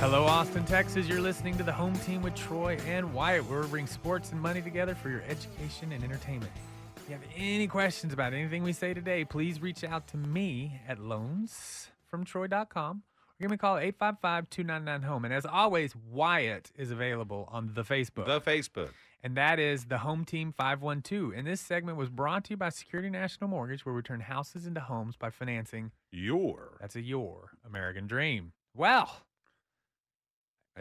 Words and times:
Hello, 0.00 0.24
Austin, 0.24 0.64
Texas. 0.64 1.06
You're 1.06 1.20
listening 1.20 1.58
to 1.58 1.62
the 1.62 1.72
home 1.72 1.92
team 1.92 2.22
with 2.22 2.34
Troy 2.34 2.78
and 2.86 3.12
Wyatt. 3.12 3.44
We're 3.44 3.66
bring 3.66 3.86
sports 3.86 4.32
and 4.32 4.40
money 4.40 4.62
together 4.62 4.94
for 4.94 5.10
your 5.10 5.20
education 5.28 5.92
and 5.92 6.02
entertainment. 6.02 6.50
If 6.96 7.06
you 7.06 7.14
have 7.16 7.24
any 7.36 7.66
questions 7.66 8.14
about 8.14 8.32
anything 8.32 8.62
we 8.62 8.72
say 8.72 8.94
today, 8.94 9.26
please 9.26 9.60
reach 9.60 9.84
out 9.84 10.08
to 10.08 10.16
me 10.16 10.80
at 10.88 11.00
loansfromtroy.com 11.00 13.02
or 13.02 13.34
give 13.38 13.50
me 13.50 13.56
a 13.56 13.58
call 13.58 13.76
at 13.76 13.98
855-299-HOME. 13.98 15.26
And 15.26 15.34
as 15.34 15.44
always, 15.44 15.94
Wyatt 15.94 16.70
is 16.78 16.90
available 16.90 17.46
on 17.52 17.72
the 17.74 17.82
Facebook. 17.82 18.24
The 18.24 18.40
Facebook. 18.40 18.92
and 19.22 19.36
that 19.36 19.58
is 19.58 19.84
the 19.84 19.98
Home 19.98 20.24
Team 20.24 20.54
512. 20.56 21.34
And 21.36 21.46
this 21.46 21.60
segment 21.60 21.98
was 21.98 22.08
brought 22.08 22.44
to 22.44 22.52
you 22.52 22.56
by 22.56 22.70
Security 22.70 23.10
National 23.10 23.50
Mortgage, 23.50 23.84
where 23.84 23.94
we 23.94 24.00
turn 24.00 24.20
houses 24.20 24.66
into 24.66 24.80
homes 24.80 25.16
by 25.16 25.28
financing 25.28 25.90
Your. 26.10 26.78
that's 26.80 26.96
a 26.96 27.02
your 27.02 27.50
American 27.66 28.06
dream. 28.06 28.52
Well, 28.74 29.24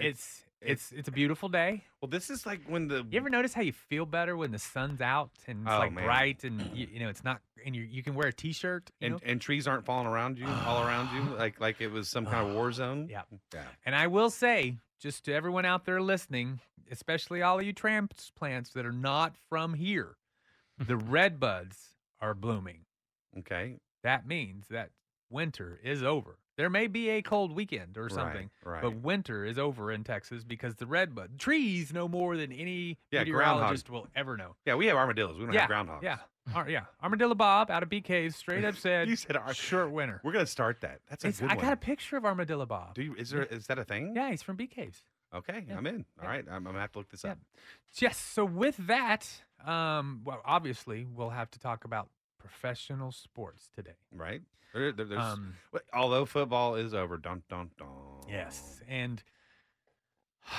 it's 0.02 0.44
it's 0.62 0.92
it's 0.92 1.08
a 1.08 1.12
beautiful 1.12 1.48
day. 1.50 1.84
well. 2.02 2.10
This 2.10 2.30
is 2.30 2.46
like 2.46 2.62
when 2.68 2.88
the 2.88 3.06
You 3.10 3.18
ever 3.20 3.30
notice 3.30 3.54
how 3.54 3.62
you 3.62 3.72
feel 3.74 4.06
better 4.06 4.36
when 4.36 4.52
the 4.52 4.60
sun's 4.60 5.00
out 5.02 5.32
and 5.48 5.62
it's 5.66 5.72
Oh, 5.72 5.80
like 5.80 5.94
man. 5.94 6.04
bright 6.06 6.44
and 6.44 6.62
you, 6.74 6.88
you 6.92 7.00
know 7.00 7.10
it's 7.10 7.24
not 7.24 7.40
and 7.66 7.76
you 7.76 7.84
you 7.84 8.04
can 8.04 8.14
wear 8.16 8.28
a 8.28 8.34
t-shirt. 8.34 8.92
You 9.00 9.06
and, 9.06 9.14
know? 9.16 9.20
and 9.26 9.40
trees 9.42 9.68
aren't 9.68 9.86
falling 9.86 10.08
around 10.08 10.38
you 10.38 10.48
all 10.66 10.82
around 10.86 11.14
you 11.16 11.36
like 11.38 11.60
like 11.62 11.80
it 11.82 11.90
was 11.92 12.10
some 12.10 12.26
kind 12.26 12.46
of 12.46 12.52
oh, 12.52 12.56
war 12.56 12.72
zone. 12.72 13.08
Yeah. 13.10 13.22
Yeah. 13.54 13.64
And 13.86 13.96
I 13.96 14.08
will 14.08 14.30
say, 14.30 14.78
just 15.00 15.24
to 15.26 15.34
everyone 15.34 15.66
out 15.66 15.86
there 15.86 16.02
listening, 16.02 16.60
especially 16.92 17.42
all 17.42 17.60
of 17.60 17.66
you 17.66 17.72
transplants 17.74 18.72
that 18.72 18.86
are 18.86 18.92
not 18.92 19.36
from 19.48 19.76
here, 19.76 20.18
the 20.78 20.98
red 21.18 21.40
buds 21.40 21.78
are 22.20 22.34
blooming. 22.34 22.80
Okay. 23.38 23.78
That 24.04 24.28
means 24.28 24.68
that 24.70 24.90
winter 25.30 25.80
is 25.84 26.04
over. 26.04 26.39
There 26.60 26.70
may 26.70 26.88
be 26.88 27.08
a 27.12 27.22
cold 27.22 27.54
weekend 27.56 27.98
or 27.98 28.10
something, 28.10 28.50
right. 28.66 28.82
but 28.82 28.96
winter 28.98 29.46
is 29.46 29.58
over 29.58 29.94
in 29.94 30.04
Texas 30.04 30.44
because 30.44 30.76
the 30.76 30.86
redbud 30.86 31.40
trees 31.40 31.94
know 31.94 32.10
more 32.10 32.36
than 32.36 32.52
any 32.52 32.98
Yeah, 33.12 33.24
groundhog. 33.24 33.28
meteorologist 33.62 33.90
will 33.90 34.08
ever 34.14 34.36
know. 34.36 34.58
Yeah, 34.66 34.76
we 34.76 34.88
have 34.88 34.98
armadillos. 34.98 35.38
We 35.40 35.46
don't 35.46 35.54
yeah, 35.54 35.62
have 35.62 35.70
groundhogs. 35.70 36.04
Yeah, 36.04 36.18
Ar- 36.54 36.70
yeah. 36.70 36.82
Armadillo 37.02 37.34
Bob 37.34 37.72
out 37.72 37.82
of 37.82 37.88
BK's 37.88 38.36
straight 38.36 38.66
up 38.66 38.76
said, 38.78 39.08
You 39.08 39.16
said 39.16 39.38
ar- 39.38 39.54
short 39.54 39.92
winter. 39.92 40.20
We're 40.22 40.34
gonna 40.34 40.46
start 40.46 40.82
that. 40.82 41.00
That's 41.10 41.24
a 41.24 41.30
It's- 41.30 41.40
good 41.40 41.50
I 41.50 41.56
one. 41.56 41.64
got 41.64 41.72
a 41.72 41.78
picture 41.78 42.18
of 42.18 42.26
Armadillo 42.26 42.66
Bob. 42.66 42.94
Do 42.94 43.04
you? 43.04 43.16
Is 43.16 43.30
there? 43.30 43.44
Is 43.44 43.68
that 43.68 43.80
a 43.80 43.86
thing? 43.86 44.12
Yeah, 44.14 44.30
he's 44.32 44.42
from 44.44 44.58
BK's. 44.58 45.02
Okay, 45.34 45.64
Yeah. 45.66 45.78
I'm 45.78 45.88
in. 45.88 46.04
All 46.22 46.28
right, 46.28 46.44
I'm, 46.50 46.56
I'm 46.56 46.64
gonna 46.66 46.80
have 46.82 46.92
to 46.92 46.98
look 46.98 47.10
this 47.10 47.24
up. 47.24 47.38
Yes. 48.02 48.18
So 48.18 48.44
with 48.44 48.76
that, 48.88 49.26
um, 49.66 50.24
well, 50.26 50.42
obviously 50.44 51.08
we'll 51.16 51.30
have 51.30 51.50
to 51.52 51.60
talk 51.60 51.86
about 51.86 52.10
professional 52.40 53.12
sports 53.12 53.70
today. 53.76 53.98
Right. 54.12 54.42
There, 54.74 54.92
there- 54.92 55.06
there's, 55.06 55.22
Um, 55.22 55.56
although 55.94 56.26
football 56.26 56.76
is 56.76 56.94
over. 56.94 57.18
Dun 57.18 57.44
dun 57.50 57.72
dun. 57.78 57.88
Yes, 58.28 58.82
and 58.88 59.22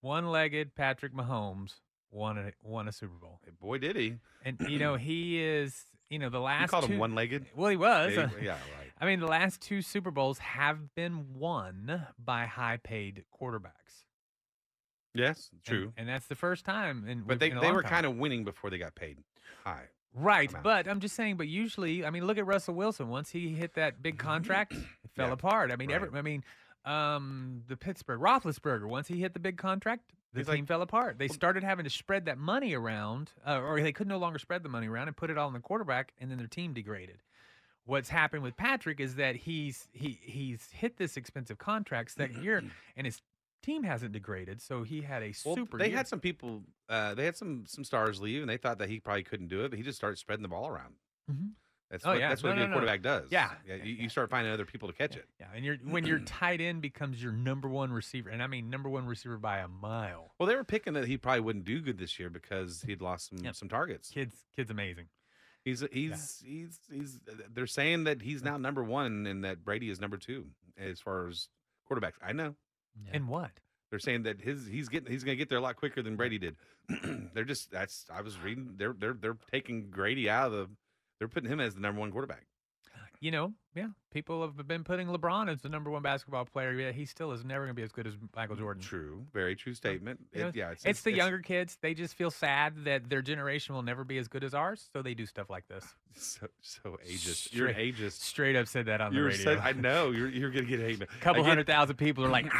one-legged 0.00 0.74
Patrick 0.74 1.12
Mahomes 1.14 1.74
won 2.10 2.38
a 2.38 2.52
won 2.62 2.88
a 2.88 2.92
Super 2.92 3.14
Bowl, 3.20 3.40
Hey, 3.44 3.52
boy, 3.60 3.78
did 3.78 3.96
he? 3.96 4.16
and 4.44 4.58
you 4.68 4.78
know 4.78 4.96
he 4.96 5.40
is 5.42 5.84
you 6.08 6.18
know 6.18 6.28
the 6.28 6.40
last 6.40 6.62
You 6.62 6.68
called 6.68 6.86
two, 6.86 6.92
him 6.94 6.98
one-legged. 6.98 7.46
Well, 7.54 7.70
he 7.70 7.76
was. 7.76 8.14
Yeah, 8.14 8.30
yeah, 8.42 8.50
right. 8.52 8.90
I 9.00 9.06
mean, 9.06 9.20
the 9.20 9.26
last 9.26 9.60
two 9.62 9.80
Super 9.80 10.10
Bowls 10.10 10.38
have 10.38 10.94
been 10.94 11.34
won 11.34 12.06
by 12.22 12.46
high-paid 12.46 13.24
quarterbacks. 13.40 14.04
Yes, 15.14 15.50
true. 15.64 15.92
and, 15.96 16.08
that's 16.08 16.26
the 16.26 16.34
first 16.34 16.64
time. 16.64 17.06
In, 17.08 17.22
but 17.22 17.38
they, 17.40 17.50
they 17.50 17.72
were 17.72 17.82
kind 17.82 18.06
of 18.06 18.16
winning 18.16 18.44
before 18.44 18.70
they 18.70 18.78
got 18.78 18.94
paid 18.94 19.18
high. 19.64 19.86
Right, 20.14 20.50
amount. 20.50 20.64
but 20.64 20.88
I'm 20.88 21.00
just 21.00 21.14
saying. 21.14 21.36
But 21.36 21.48
usually, 21.48 22.04
I 22.04 22.10
mean, 22.10 22.26
look 22.26 22.38
at 22.38 22.46
Russell 22.46 22.74
Wilson. 22.74 23.08
Once 23.08 23.30
he 23.30 23.50
hit 23.50 23.74
that 23.74 24.02
big 24.02 24.18
contract, 24.18 24.72
it 24.72 24.78
fell 25.16 25.28
Yeah, 25.28 25.32
apart. 25.34 25.70
I 25.70 25.76
mean, 25.76 25.90
every. 25.90 26.08
I 26.18 26.22
mean, 26.22 26.42
um, 26.84 27.62
the 27.68 27.76
Pittsburgh 27.76 28.20
Roethlisberger. 28.20 28.86
Once 28.88 29.08
he 29.08 29.20
hit 29.20 29.34
the 29.34 29.40
big 29.40 29.56
contract, 29.56 30.02
the 30.32 30.40
He's 30.40 30.46
team 30.46 30.54
like- 30.60 30.66
fell 30.68 30.82
apart. 30.82 31.18
They 31.18 31.28
started 31.28 31.62
having 31.62 31.84
to 31.84 31.90
spread 31.90 32.24
that 32.26 32.38
money 32.38 32.74
around, 32.74 33.32
uh, 33.46 33.60
or 33.60 33.80
they 33.80 33.92
could 33.92 34.08
no 34.08 34.18
longer 34.18 34.38
spread 34.38 34.62
the 34.62 34.68
money 34.68 34.88
around 34.88 35.08
and 35.08 35.16
put 35.16 35.30
it 35.30 35.38
all 35.38 35.46
on 35.46 35.52
the 35.52 35.60
quarterback, 35.60 36.12
and 36.18 36.30
then 36.30 36.38
their 36.38 36.46
team 36.48 36.72
degraded. 36.72 37.22
What's 37.84 38.08
happened 38.08 38.42
with 38.42 38.56
Patrick 38.56 39.00
is 39.00 39.16
that 39.16 39.34
he's 39.36 39.88
he 39.92 40.18
he's 40.22 40.68
hit 40.72 40.96
this 40.96 41.16
expensive 41.16 41.58
contract 41.58 42.12
second 42.12 42.42
year, 42.44 42.62
and 42.96 43.06
his 43.06 43.20
team 43.62 43.82
hasn't 43.82 44.12
degraded. 44.12 44.60
So 44.62 44.82
he 44.82 45.02
had 45.02 45.22
a 45.22 45.32
Well, 45.44 45.54
super. 45.56 45.78
they 45.78 45.88
year. 45.88 45.96
had 45.96 46.08
some 46.08 46.20
people. 46.20 46.64
Uh, 46.88 47.14
they 47.14 47.24
had 47.24 47.36
some 47.36 47.64
some 47.66 47.84
stars 47.84 48.20
leave, 48.20 48.40
and 48.42 48.50
they 48.50 48.56
thought 48.56 48.78
that 48.78 48.88
he 48.88 49.00
probably 49.00 49.22
couldn't 49.24 49.48
do 49.48 49.64
it, 49.64 49.68
but 49.70 49.78
he 49.78 49.82
just 49.84 49.98
started 49.98 50.16
spreading 50.16 50.42
the 50.42 50.48
ball 50.48 50.68
around. 50.68 50.94
Mhm. 51.30 51.52
That's 51.90 52.06
Oh, 52.06 52.10
what 52.10 52.20
yeah. 52.20 52.28
that's 52.28 52.42
what 52.44 52.50
No, 52.50 52.54
a 52.54 52.58
good 52.58 52.68
no. 52.68 52.74
quarterback 52.74 53.02
does. 53.02 53.32
Yeah. 53.32 53.52
yeah. 53.66 53.74
Yeah, 53.76 53.82
You, 53.84 53.94
yeah. 53.94 54.02
you 54.04 54.08
start 54.08 54.30
finding 54.30 54.52
other 54.52 54.64
people 54.64 54.88
to 54.88 54.94
catch 54.94 55.16
it. 55.16 55.28
Yeah, 55.40 55.48
and 55.52 55.64
you're 55.64 55.76
when 55.78 56.06
your 56.06 56.18
tight 56.24 56.60
end 56.60 56.82
becomes 56.82 57.20
your 57.22 57.32
number 57.32 57.68
one 57.68 57.92
receiver, 57.92 58.30
and 58.30 58.42
I 58.42 58.46
mean 58.46 58.70
number 58.70 58.88
one 58.88 59.06
receiver 59.06 59.38
by 59.38 59.58
a 59.58 59.66
mile. 59.68 60.32
Well, 60.38 60.46
they 60.46 60.54
were 60.54 60.62
picking 60.64 60.92
that 60.92 61.06
he 61.06 61.16
probably 61.18 61.40
wouldn't 61.40 61.64
do 61.64 61.80
good 61.80 61.98
this 61.98 62.18
year 62.18 62.30
because 62.30 62.82
he'd 62.82 63.02
lost 63.02 63.28
some 63.30 63.38
Yep. 63.38 63.56
some 63.56 63.68
targets. 63.68 64.10
Kids, 64.10 64.46
kids, 64.54 64.70
amazing. 64.70 65.08
He's 65.64 65.80
he's 65.92 66.40
he's 66.46 66.78
he's. 66.90 67.20
They're 67.52 67.66
saying 67.66 68.04
that 68.04 68.22
he's 68.22 68.42
now 68.42 68.56
number 68.56 68.82
one 68.84 69.26
and 69.26 69.44
that 69.44 69.64
Brady 69.64 69.90
is 69.90 70.00
number 70.00 70.16
two 70.16 70.50
as 70.78 71.00
far 71.00 71.26
as 71.26 71.48
quarterbacks. 71.90 72.14
I 72.22 72.32
know. 72.32 72.54
And 73.12 73.28
what? 73.28 73.50
They're 73.90 73.98
saying 73.98 74.22
that 74.22 74.40
his 74.40 74.66
he's 74.66 74.88
getting 74.88 75.10
he's 75.10 75.24
going 75.24 75.36
to 75.36 75.38
get 75.38 75.48
there 75.48 75.58
a 75.58 75.62
lot 75.62 75.76
quicker 75.76 76.02
than 76.02 76.16
Brady 76.16 76.38
did. 76.38 76.56
they're 77.34 77.44
just 77.44 77.70
that's 77.70 78.06
I 78.14 78.22
was 78.22 78.38
reading 78.38 78.74
they're 78.76 78.94
they're 78.96 79.14
they're 79.14 79.36
taking 79.50 79.90
Brady 79.90 80.30
out 80.30 80.46
of 80.46 80.52
the 80.52 80.68
they're 81.18 81.28
putting 81.28 81.50
him 81.50 81.60
as 81.60 81.74
the 81.74 81.80
number 81.80 82.00
one 82.00 82.12
quarterback. 82.12 82.46
You 83.22 83.30
know, 83.30 83.52
yeah, 83.76 83.88
people 84.14 84.40
have 84.40 84.66
been 84.66 84.82
putting 84.82 85.06
LeBron 85.08 85.50
as 85.50 85.60
the 85.60 85.68
number 85.68 85.90
one 85.90 86.00
basketball 86.00 86.46
player. 86.46 86.72
Yeah, 86.72 86.90
he 86.90 87.04
still 87.04 87.32
is 87.32 87.44
never 87.44 87.66
going 87.66 87.74
to 87.76 87.78
be 87.78 87.82
as 87.82 87.92
good 87.92 88.06
as 88.06 88.14
Michael 88.34 88.56
Jordan. 88.56 88.82
True, 88.82 89.26
very 89.34 89.54
true 89.54 89.74
statement. 89.74 90.20
You 90.32 90.44
know, 90.44 90.52
yeah, 90.54 90.72
it's, 90.82 91.02
the 91.02 91.12
younger 91.12 91.40
kids. 91.40 91.76
They 91.82 91.92
just 91.92 92.14
feel 92.14 92.30
sad 92.30 92.86
that 92.86 93.10
their 93.10 93.20
generation 93.20 93.74
will 93.74 93.82
never 93.82 94.04
be 94.04 94.16
as 94.16 94.26
good 94.26 94.42
as 94.42 94.54
ours, 94.54 94.88
so 94.94 95.02
they 95.02 95.12
do 95.12 95.26
stuff 95.26 95.50
like 95.50 95.68
this. 95.68 95.84
so 96.14 96.46
so 96.62 96.96
ageist. 97.06 97.52
You're 97.52 97.70
Straight- 97.70 97.94
ageist. 97.94 98.20
Straight 98.22 98.56
up 98.56 98.66
said 98.66 98.86
that 98.86 99.02
on 99.02 99.12
the 99.12 99.18
You're 99.18 99.28
radio. 99.28 99.44
said, 99.44 99.58
I 99.58 99.72
know 99.72 100.12
you're 100.12 100.30
you're 100.30 100.50
gonna 100.50 100.64
get 100.64 100.80
hate. 100.80 101.02
A 101.02 101.06
couple 101.20 101.42
get- 101.42 101.48
hundred 101.50 101.66
thousand 101.66 101.96
people 101.96 102.24
are 102.24 102.30
like 102.30 102.50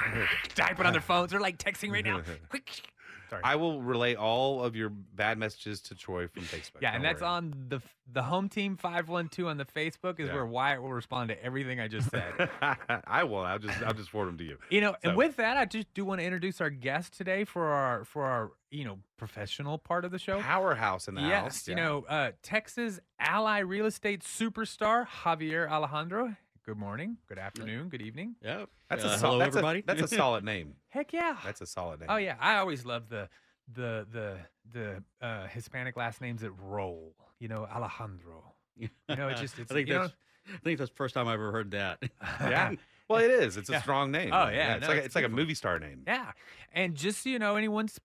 typing 0.55 0.85
on 0.85 0.93
their 0.93 1.01
phones. 1.01 1.31
They're 1.31 1.41
like 1.41 1.57
texting 1.57 1.91
right 1.91 2.05
now. 2.05 2.21
Quick. 2.51 2.83
Sorry. 3.31 3.41
I 3.45 3.57
will 3.57 3.81
relay 3.81 4.15
all 4.17 4.63
of 4.63 4.77
your 4.77 4.91
bad 4.91 5.39
messages 5.39 5.81
to 5.83 5.95
Troy 5.95 6.29
from 6.29 6.43
Facebook. 6.43 6.83
yeah, 6.83 6.95
and 6.95 7.03
Don't 7.03 7.11
that's 7.13 7.23
worry. 7.23 7.31
on 7.31 7.55
the 7.69 7.81
the 8.13 8.23
home 8.25 8.49
team 8.49 8.77
five 8.77 9.09
one 9.09 9.29
two 9.29 9.49
on 9.49 9.57
the 9.57 9.65
Facebook 9.65 10.19
is 10.19 10.27
Yeah. 10.29 10.35
where 10.35 10.45
Wyatt 10.47 10.83
will 10.83 10.93
respond 10.93 11.29
to 11.29 11.43
everything 11.45 11.79
I 11.81 11.87
just 11.89 12.11
said. 12.11 12.51
I 13.07 13.23
will. 13.25 13.39
I'll 13.41 13.59
just 13.61 13.81
I'll 13.83 13.95
just 13.95 14.11
forward 14.11 14.29
them 14.29 14.39
to 14.39 14.45
you. 14.45 14.59
You 14.69 14.81
know, 14.81 14.97
and 15.05 15.17
with 15.17 15.37
that, 15.37 15.57
I 15.57 15.65
just 15.65 15.93
do 15.95 16.05
want 16.05 16.21
to 16.21 16.25
introduce 16.25 16.61
our 16.61 16.71
guest 16.71 17.17
today 17.17 17.45
for 17.45 17.67
our 17.69 18.05
for 18.05 18.25
our 18.27 18.51
you 18.71 18.85
know 18.85 18.99
professional 19.17 19.79
part 19.79 20.05
of 20.05 20.11
the 20.11 20.19
show. 20.19 20.41
Powerhouse 20.41 21.07
in 21.09 21.15
the 21.15 21.21
yes, 21.23 21.43
house. 21.43 21.69
you 21.69 21.77
yeah. 21.77 21.85
know, 21.85 22.05
uh, 22.09 22.31
Texas 22.43 22.99
Ally 23.21 23.61
Real 23.61 23.87
Estate 23.87 24.23
superstar 24.25 25.07
Javier 25.07 25.69
Alejandro. 25.71 26.35
Good 26.67 26.77
morning, 26.77 27.17
good 27.27 27.39
afternoon, 27.39 27.89
good 27.89 28.03
evening. 28.03 28.37
Yep. 28.43 28.69
that's 28.91 29.05
Uh, 29.05 29.09
a 29.09 29.19
sol- 29.19 29.31
hello, 29.31 29.39
that's 29.39 29.57
everybody. 29.57 29.79
A, 29.81 29.83
that's 29.87 30.03
a 30.03 30.09
solid 30.09 30.45
name. 30.45 30.75
Heck 30.89 31.13
yeah. 31.13 31.37
That's 31.43 31.61
a 31.63 31.67
solid 31.67 32.01
name. 32.01 32.09
oh 32.11 32.17
yeah, 32.17 32.37
I 32.39 32.57
always 32.59 32.85
love 32.85 33.09
the 33.09 33.29
the 33.73 34.07
the 34.11 34.37
the 34.71 35.03
uh, 35.27 35.47
Hispanic 35.49 35.97
last 35.97 36.21
names 36.21 36.43
that 36.43 36.53
roll. 36.53 37.15
You 37.39 37.49
know, 37.49 37.65
Alejandro. 37.65 38.55
You 38.77 38.89
know, 39.09 39.29
it 39.29 39.39
just 39.39 39.59
it's 39.59 39.71
I 39.73 39.75
think 39.75 39.89
you 39.89 39.95
know, 39.95 40.03
that's. 40.03 40.15
I 40.55 40.59
think 40.65 40.79
that's 40.79 40.91
the 40.91 40.97
first 40.97 41.15
time 41.15 41.29
I've 41.29 41.35
ever 41.35 41.51
heard 41.53 41.71
that. 41.73 41.99
yeah. 42.41 42.73
Well, 43.09 43.21
it 43.21 43.31
is. 43.31 43.57
It's 43.57 43.69
a 43.71 43.73
Yeah. 43.73 43.83
strong 43.83 44.11
name. 44.11 44.31
Oh, 44.33 44.49
yeah, 44.49 44.75
It's 44.75 44.83
no, 44.83 44.89
like 44.89 44.99
it's 44.99 45.07
it's 45.07 45.15
like 45.15 45.25
a 45.25 45.29
movie 45.29 45.55
star 45.55 45.79
name. 45.79 46.03
Yeah. 46.07 46.33
And 46.73 46.95
just 46.95 47.23
so 47.23 47.31
you 47.31 47.39
know, 47.39 47.57
anyone's 47.57 47.99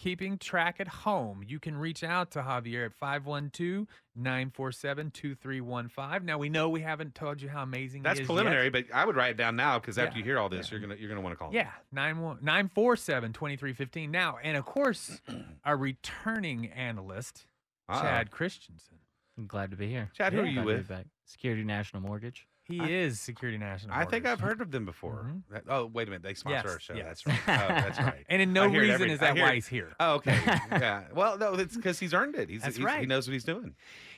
keeping 0.00 0.38
track 0.38 0.76
at 0.80 0.88
home, 0.88 1.44
you 1.46 1.60
can 1.60 1.76
reach 1.76 2.02
out 2.02 2.30
to 2.30 2.40
Javier 2.40 2.86
at 2.86 2.94
512 2.94 3.86
947 4.16 5.10
2315. 5.10 6.24
Now, 6.26 6.38
we 6.38 6.48
know 6.48 6.68
we 6.70 6.80
haven't 6.80 7.14
told 7.14 7.42
you 7.42 7.48
how 7.50 7.62
amazing 7.62 8.02
That's 8.02 8.18
he 8.18 8.22
is 8.22 8.26
preliminary, 8.26 8.64
Yet. 8.64 8.72
but 8.72 8.84
I 8.94 9.04
would 9.04 9.14
write 9.16 9.32
it 9.32 9.36
down 9.36 9.56
now 9.56 9.78
because 9.78 9.98
after 9.98 10.12
Yeah, 10.12 10.18
you 10.18 10.24
hear 10.24 10.38
all 10.38 10.48
this, 10.48 10.66
yeah. 10.66 10.78
you're 10.78 10.80
gonna 10.88 10.98
you're 10.98 11.08
gonna 11.10 11.20
want 11.20 11.34
to 11.34 11.36
call. 11.36 11.48
him. 11.48 11.54
Yeah, 11.54 11.70
947 11.92 13.32
2315. 13.32 14.10
Now, 14.10 14.38
and 14.42 14.56
of 14.56 14.64
course, 14.64 15.20
our 15.64 15.76
returning 15.76 16.68
analyst, 16.70 17.46
Uh-oh. 17.88 18.00
Chad 18.00 18.30
Christensen. 18.30 18.96
I'm 19.38 19.46
glad 19.46 19.70
to 19.70 19.76
be 19.76 19.88
here. 19.88 20.10
Chad, 20.14 20.32
who 20.32 20.40
are 20.40 20.44
you 20.46 20.62
Glad 20.62 20.76
to 20.78 20.82
be 20.84 20.94
with? 20.94 21.06
Security 21.26 21.64
National 21.64 22.02
Mortgage. 22.02 22.46
He 22.70 22.80
I- 22.80 22.86
is 22.86 23.20
Security 23.20 23.58
National. 23.58 23.94
I 23.94 24.04
think 24.04 24.26
I've 24.26 24.40
heard 24.40 24.60
of 24.60 24.70
them 24.70 24.84
before. 24.84 25.24
Mhm. 25.28 25.42
That- 25.50 25.64
oh, 25.68 25.86
wait 25.86 26.08
a 26.08 26.10
minute. 26.10 26.22
They 26.22 26.34
sponsor 26.34 26.56
Yes, 26.68 26.72
our 26.74 26.80
show. 26.80 26.94
yes. 26.94 27.22
That's 27.24 27.26
right. 27.26 27.40
Oh, 27.48 27.68
that's 27.68 27.98
right. 28.00 28.24
And 28.28 28.40
in 28.42 28.52
no 28.52 28.66
reason 28.66 28.90
every- 28.90 29.10
is 29.12 29.18
that 29.20 29.36
why 29.36 29.54
he's 29.54 29.66
here. 29.68 29.94
Oh, 30.00 30.14
okay. 30.14 30.38
yeah. 30.46 31.04
Well, 31.14 31.36
no, 31.38 31.54
it's 31.54 31.76
because 31.76 31.98
he's 31.98 32.14
earned 32.14 32.36
it. 32.36 32.48
He's, 32.48 32.62
That's 32.62 32.76
he's- 32.76 32.84
right. 32.86 33.00
He 33.00 33.06
knows 33.06 33.26
what 33.26 33.32
he's 33.32 33.44
doing. 33.44 33.74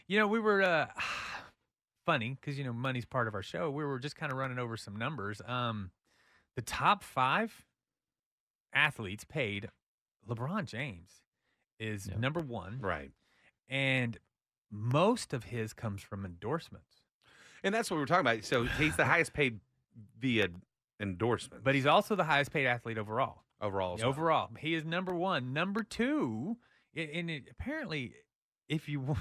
You 0.07 0.19
know, 0.19 0.27
we 0.29 0.39
were 0.41 0.63
uh 0.63 0.87
funny 2.07 2.37
because 2.41 2.59
you 2.59 2.65
know 2.65 2.73
money's 2.73 3.05
part 3.05 3.29
of 3.29 3.35
our 3.35 3.43
show. 3.43 3.71
We 3.71 3.85
were 3.85 3.99
just 3.99 4.17
kind 4.17 4.33
of 4.33 4.39
running 4.39 4.59
over 4.59 4.77
some 4.77 4.97
numbers. 4.97 5.41
Um, 5.47 5.91
the 6.57 6.63
top 6.63 7.03
five 7.03 7.65
athletes 8.75 9.25
paid. 9.25 9.69
LeBron 10.29 10.67
James 10.67 11.23
is 11.79 12.07
Yep. 12.07 12.19
number 12.19 12.41
one, 12.41 12.79
Right. 12.81 13.11
and 13.69 14.19
most 14.71 15.33
of 15.35 15.45
his 15.45 15.73
comes 15.73 16.03
from 16.03 16.25
endorsements. 16.25 17.02
And 17.65 17.75
that's 17.75 17.91
what 17.91 17.97
we 17.97 18.01
were 18.01 18.07
talking 18.07 18.27
about. 18.27 18.45
So 18.45 18.65
he's 18.65 18.97
the 18.97 19.05
highest 19.05 19.33
paid 19.33 19.61
via 20.19 20.49
endorsement. 21.01 21.65
But 21.65 21.75
he's 21.75 21.87
also 21.87 22.15
the 22.17 22.25
highest 22.25 22.53
paid 22.53 22.67
athlete 22.67 22.99
overall. 22.99 23.43
overall. 23.61 23.95
as 23.95 24.01
well. 24.01 24.09
Overall, 24.11 24.51
he 24.59 24.75
is 24.75 24.85
number 24.85 25.15
one. 25.15 25.53
Number 25.53 25.83
two, 25.83 26.57
and 26.97 27.31
it, 27.31 27.45
apparently, 27.51 28.15
if 28.69 28.89
you 28.89 29.01
want, 29.01 29.19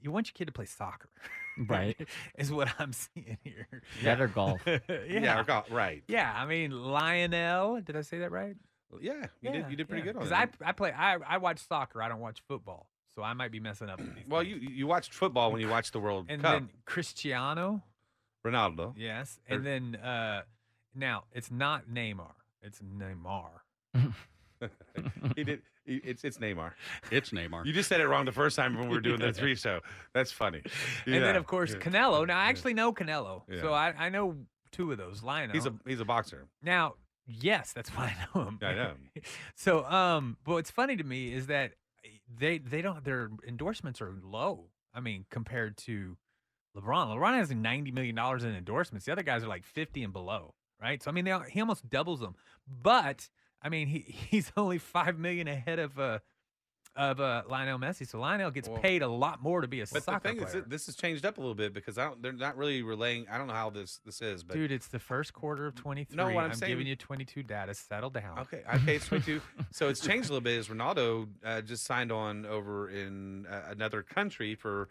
you 0.00 0.10
want 0.10 0.28
your 0.28 0.34
kid 0.34 0.46
to 0.46 0.52
play 0.52 0.64
soccer, 0.66 1.08
Right. 1.58 1.96
is 2.38 2.50
what 2.52 2.68
I'm 2.78 2.92
seeing 2.92 3.36
here. 3.44 3.82
That 4.04 4.20
or 4.20 4.26
golf. 4.28 4.60
yeah. 4.66 4.78
Yeah. 5.08 5.40
or 5.40 5.44
go- 5.44 5.64
right. 5.70 6.02
Yeah, 6.08 6.32
I 6.34 6.46
mean 6.46 6.70
Lionel. 6.70 7.80
Did 7.82 7.96
I 7.96 8.00
say 8.02 8.18
that 8.20 8.30
right? 8.30 8.56
Yeah. 9.00 9.26
You 9.40 9.52
did. 9.52 9.70
You 9.70 9.76
did 9.76 9.88
pretty 9.88 10.02
good 10.02 10.16
on 10.16 10.22
Because 10.24 10.32
I. 10.32 10.48
I 10.64 10.72
play 10.72 10.92
I 10.92 11.16
I 11.26 11.38
watch 11.38 11.66
soccer. 11.66 12.02
I 12.02 12.08
don't 12.08 12.20
watch 12.20 12.42
football, 12.48 12.88
so 13.14 13.22
I 13.22 13.32
might 13.34 13.50
be 13.52 13.60
messing 13.60 13.88
up. 13.88 13.98
These 13.98 14.08
Well, 14.28 14.42
you 14.42 14.58
things. 14.58 14.72
you 14.72 14.86
watched 14.86 15.12
football 15.14 15.52
when 15.52 15.60
you 15.60 15.68
watched 15.68 15.92
the 15.92 16.00
World 16.00 16.26
and 16.28 16.42
Cup. 16.42 16.52
then 16.52 16.68
Cristiano. 16.84 17.82
Ronaldo. 18.46 18.94
Yes, 18.96 19.38
Or- 19.48 19.56
and 19.56 19.66
then 19.66 19.96
uh 19.96 20.42
now 20.94 21.24
it's 21.32 21.50
not 21.50 21.86
Neymar. 21.88 22.32
It's 22.62 22.80
Neymar. 22.80 23.50
he 25.36 25.44
did. 25.44 25.62
he- 25.84 25.96
It's 26.04 26.24
it's 26.24 26.38
Neymar. 26.38 26.72
it's 27.10 27.30
Neymar. 27.30 27.66
You 27.66 27.72
just 27.72 27.88
said 27.88 28.00
it 28.00 28.06
wrong 28.08 28.24
the 28.24 28.32
first 28.32 28.56
time 28.56 28.76
when 28.76 28.88
we 28.88 28.94
were 28.94 29.00
doing 29.00 29.20
the 29.20 29.32
three 29.40 29.54
show. 29.54 29.80
That's 30.14 30.32
funny. 30.32 30.62
And 31.06 31.22
then 31.22 31.36
of 31.36 31.46
course 31.46 31.72
yeah. 31.72 31.78
Canelo. 31.78 32.26
Now 32.26 32.38
I 32.38 32.44
actually 32.46 32.74
know 32.74 32.92
Canelo, 32.92 33.42
Yeah. 33.48 33.60
so 33.60 33.72
I 33.72 33.92
I 33.98 34.08
know 34.08 34.36
two 34.70 34.90
of 34.92 34.98
those. 34.98 35.22
Lionel. 35.22 35.54
He's 35.54 35.66
a 35.66 35.74
he's 35.86 36.00
a 36.00 36.04
boxer. 36.04 36.46
Now, 36.62 36.94
yes, 37.26 37.72
that's 37.72 37.90
why 37.90 38.14
I 38.16 38.38
know 38.40 38.46
him. 38.48 38.58
I 38.62 38.74
know. 38.74 38.92
so, 39.54 39.84
um, 39.84 40.36
but 40.44 40.52
what's 40.54 40.70
funny 40.70 40.96
to 40.96 41.04
me 41.04 41.32
is 41.32 41.46
that 41.48 41.72
they 42.38 42.58
they 42.58 42.82
don't 42.82 43.04
their 43.04 43.30
endorsements 43.46 44.00
are 44.00 44.14
low. 44.22 44.70
I 44.94 45.00
mean, 45.00 45.24
compared 45.30 45.76
to 45.78 46.16
LeBron, 46.76 47.08
LeBron 47.08 47.34
has 47.36 47.50
ninety 47.50 47.90
million 47.90 48.14
dollars 48.14 48.44
in 48.44 48.54
endorsements. 48.54 49.06
The 49.06 49.12
other 49.12 49.22
guys 49.22 49.42
are 49.42 49.48
like 49.48 49.64
fifty 49.64 50.02
and 50.02 50.12
below, 50.12 50.54
right? 50.80 51.02
So 51.02 51.10
I 51.10 51.14
mean, 51.14 51.24
they, 51.24 51.36
he 51.50 51.60
almost 51.60 51.88
doubles 51.88 52.20
them. 52.20 52.34
But 52.66 53.28
I 53.62 53.68
mean, 53.68 53.88
he 53.88 54.00
he's 54.30 54.52
only 54.56 54.78
five 54.78 55.18
million 55.18 55.48
ahead 55.48 55.78
of 55.78 55.98
uh 55.98 56.18
of 56.96 57.20
uh 57.20 57.42
Lionel 57.48 57.78
Messi. 57.78 58.06
So 58.06 58.18
Lionel 58.18 58.50
gets 58.50 58.68
Well, 58.68 58.78
paid 58.78 59.02
a 59.02 59.08
lot 59.08 59.42
more 59.42 59.60
to 59.60 59.68
be 59.68 59.80
a 59.80 59.84
But 59.84 59.92
the 59.94 60.00
soccer 60.00 60.28
thing 60.28 60.40
is, 60.42 60.52
that 60.52 60.68
this 60.68 60.86
has 60.86 60.94
changed 60.96 61.24
up 61.24 61.38
a 61.38 61.40
little 61.40 61.54
bit 61.54 61.72
because 61.72 61.96
I 61.98 62.04
don't. 62.04 62.22
They're 62.22 62.32
not 62.32 62.56
really 62.56 62.82
relaying. 62.82 63.26
I 63.30 63.38
don't 63.38 63.46
know 63.46 63.54
how 63.54 63.70
this 63.70 64.00
this 64.04 64.20
is, 64.20 64.42
but 64.44 64.54
Dude, 64.54 64.70
it's 64.72 64.88
the 64.88 64.98
first 64.98 65.32
quarter 65.32 65.66
of 65.66 65.74
23. 65.74 66.16
No, 66.16 66.26
what 66.26 66.44
I'm 66.44 66.50
I'm 66.50 66.54
saying- 66.56 66.70
giving 66.72 66.86
you 66.86 66.96
22 66.96 67.42
data. 67.42 67.72
Settle 67.74 68.10
down. 68.10 68.38
Okay, 68.40 68.62
okay, 68.74 68.98
22. 69.08 69.40
so 69.70 69.88
it's 69.88 70.00
changed 70.00 70.28
a 70.28 70.32
little 70.32 70.42
bit. 70.42 70.58
Is 70.58 70.68
Ronaldo 70.68 71.28
uh, 71.44 71.60
just 71.62 71.84
signed 71.84 72.12
on 72.12 72.44
over 72.46 72.90
in 72.90 73.46
uh, 73.46 73.62
another 73.70 74.02
country 74.02 74.54
for 74.54 74.88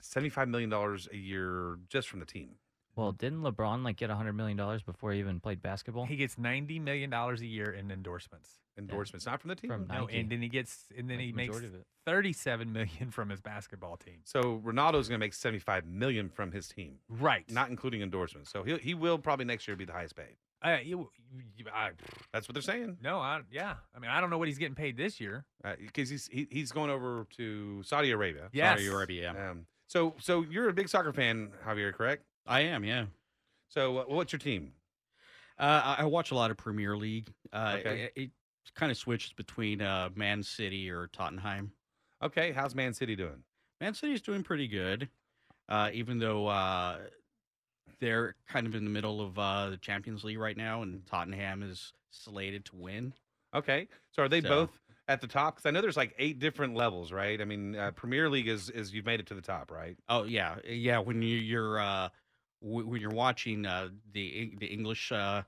75 0.00 0.48
million 0.48 0.70
dollars 0.70 1.08
a 1.12 1.16
year 1.16 1.78
just 1.88 2.08
from 2.08 2.20
the 2.20 2.26
team? 2.26 2.50
Well, 2.96 3.12
didn't 3.12 3.40
LeBron 3.42 3.84
like 3.84 3.96
get 3.96 4.10
$100 4.10 4.34
million 4.34 4.56
before 4.84 5.12
he 5.12 5.18
even 5.20 5.40
played 5.40 5.62
basketball? 5.62 6.04
He 6.06 6.16
gets 6.16 6.36
ninety 6.38 6.78
million 6.78 7.10
dollars 7.10 7.40
a 7.40 7.46
year 7.46 7.70
in 7.72 7.90
endorsements. 7.90 8.50
Endorsements, 8.78 9.26
not 9.26 9.40
from 9.40 9.48
the 9.48 9.54
team. 9.54 9.70
From 9.70 9.86
No, 9.86 10.06
Nike. 10.06 10.18
and 10.20 10.30
then 10.30 10.40
he 10.42 10.48
gets, 10.48 10.86
and 10.96 11.08
then 11.10 11.18
Like, 11.18 11.26
he 11.26 11.32
makes 11.32 11.48
majority 11.48 11.66
of 11.68 11.74
it. 11.74 11.86
thirty-seven 12.06 12.72
million 12.72 13.10
from 13.10 13.28
his 13.30 13.40
basketball 13.40 13.96
team. 13.96 14.20
so 14.24 14.60
Ronaldo's 14.64 15.08
going 15.08 15.18
to 15.20 15.24
make 15.24 15.34
75 15.34 15.84
million 15.86 16.28
from 16.30 16.52
his 16.52 16.68
team, 16.68 16.94
Right. 17.08 17.44
not 17.50 17.68
including 17.70 18.00
endorsements. 18.02 18.50
So 18.50 18.62
he 18.62 18.76
he 18.78 18.94
will 18.94 19.18
probably 19.18 19.44
next 19.44 19.68
year 19.68 19.76
be 19.76 19.84
the 19.84 19.92
highest 19.92 20.16
paid. 20.16 20.36
Uh, 20.64 20.78
you, 20.82 21.10
you, 21.56 21.64
I, 21.74 21.90
That's 22.32 22.46
what 22.48 22.54
they're 22.54 22.62
saying. 22.62 22.98
no, 23.02 23.18
I, 23.18 23.40
yeah. 23.50 23.74
I 23.96 23.98
mean, 23.98 24.10
I 24.12 24.20
don't 24.20 24.30
know 24.30 24.38
what 24.38 24.46
he's 24.46 24.58
getting 24.58 24.76
paid 24.76 24.96
this 24.96 25.20
year. 25.20 25.44
Because 25.78 26.08
he's 26.08 26.28
he, 26.28 26.46
he's 26.50 26.70
going 26.72 26.88
over 26.88 27.26
to 27.36 27.82
Saudi 27.82 28.10
Arabia. 28.12 28.48
Yes. 28.52 28.78
Saudi 28.78 28.86
Arabia. 28.88 29.32
Yeah. 29.34 29.50
Um, 29.50 29.66
so 29.88 30.14
so 30.20 30.42
you're 30.48 30.68
a 30.68 30.72
big 30.72 30.88
soccer 30.88 31.12
fan, 31.12 31.50
Javier, 31.66 31.92
correct? 31.92 32.24
I 32.46 32.60
am. 32.62 32.84
Yeah. 32.84 33.06
So 33.68 33.98
uh, 33.98 34.04
what's 34.06 34.32
your 34.32 34.38
team? 34.40 34.72
Uh, 35.58 35.82
I 35.84 35.96
I 36.00 36.04
watch 36.04 36.30
a 36.30 36.34
lot 36.34 36.50
of 36.50 36.56
Premier 36.56 36.96
League. 36.96 37.28
Uh, 37.52 37.76
Okay. 37.78 38.10
It, 38.16 38.22
it 38.24 38.30
kind 38.74 38.90
of 38.92 38.98
switches 38.98 39.32
between 39.32 39.80
uh, 39.82 40.08
Man 40.14 40.42
City 40.42 40.90
or 40.90 41.08
Tottenham. 41.08 41.72
Okay, 42.22 42.52
how's 42.52 42.74
Man 42.74 42.94
City 42.94 43.16
doing? 43.16 43.42
Man 43.80 43.94
City's 43.94 44.22
doing 44.22 44.42
pretty 44.44 44.68
good, 44.68 45.08
uh, 45.68 45.90
even 45.92 46.18
though 46.18 46.46
uh, 46.46 46.98
they're 48.00 48.34
kind 48.48 48.66
of 48.66 48.74
in 48.74 48.84
the 48.84 48.90
middle 48.90 49.20
of 49.20 49.38
uh, 49.38 49.70
the 49.70 49.76
Champions 49.76 50.22
League 50.24 50.38
right 50.38 50.56
now, 50.56 50.82
and 50.82 51.04
Tottenham 51.06 51.62
is 51.62 51.92
slated 52.10 52.64
to 52.66 52.76
win. 52.76 53.12
Okay, 53.54 53.88
so 54.12 54.22
are 54.22 54.28
they 54.28 54.40
So- 54.40 54.48
both 54.48 54.70
at 55.08 55.20
the 55.20 55.26
top? 55.26 55.56
Because 55.56 55.66
I 55.66 55.72
know 55.72 55.80
there's 55.82 55.96
like 55.96 56.14
eight 56.18 56.38
different 56.38 56.74
levels, 56.74 57.12
right? 57.12 57.40
I 57.40 57.44
mean, 57.44 57.74
uh, 57.76 57.90
Premier 57.90 58.30
League 58.30 58.48
is 58.48 58.70
is 58.70 58.94
you've 58.94 59.04
made 59.06 59.20
it 59.20 59.26
to 59.26 59.34
the 59.34 59.42
top, 59.42 59.70
right? 59.70 59.96
Oh 60.08 60.22
yeah, 60.24 60.56
yeah. 60.66 60.98
When 60.98 61.20
you, 61.22 61.36
you're 61.36 61.80
uh, 61.80 62.08
w- 62.62 62.86
when 62.86 63.00
you're 63.00 63.10
watching 63.10 63.66
uh, 63.66 63.88
the 64.12 64.54
the 64.58 64.66
English 64.66 65.12
uh, 65.12 65.42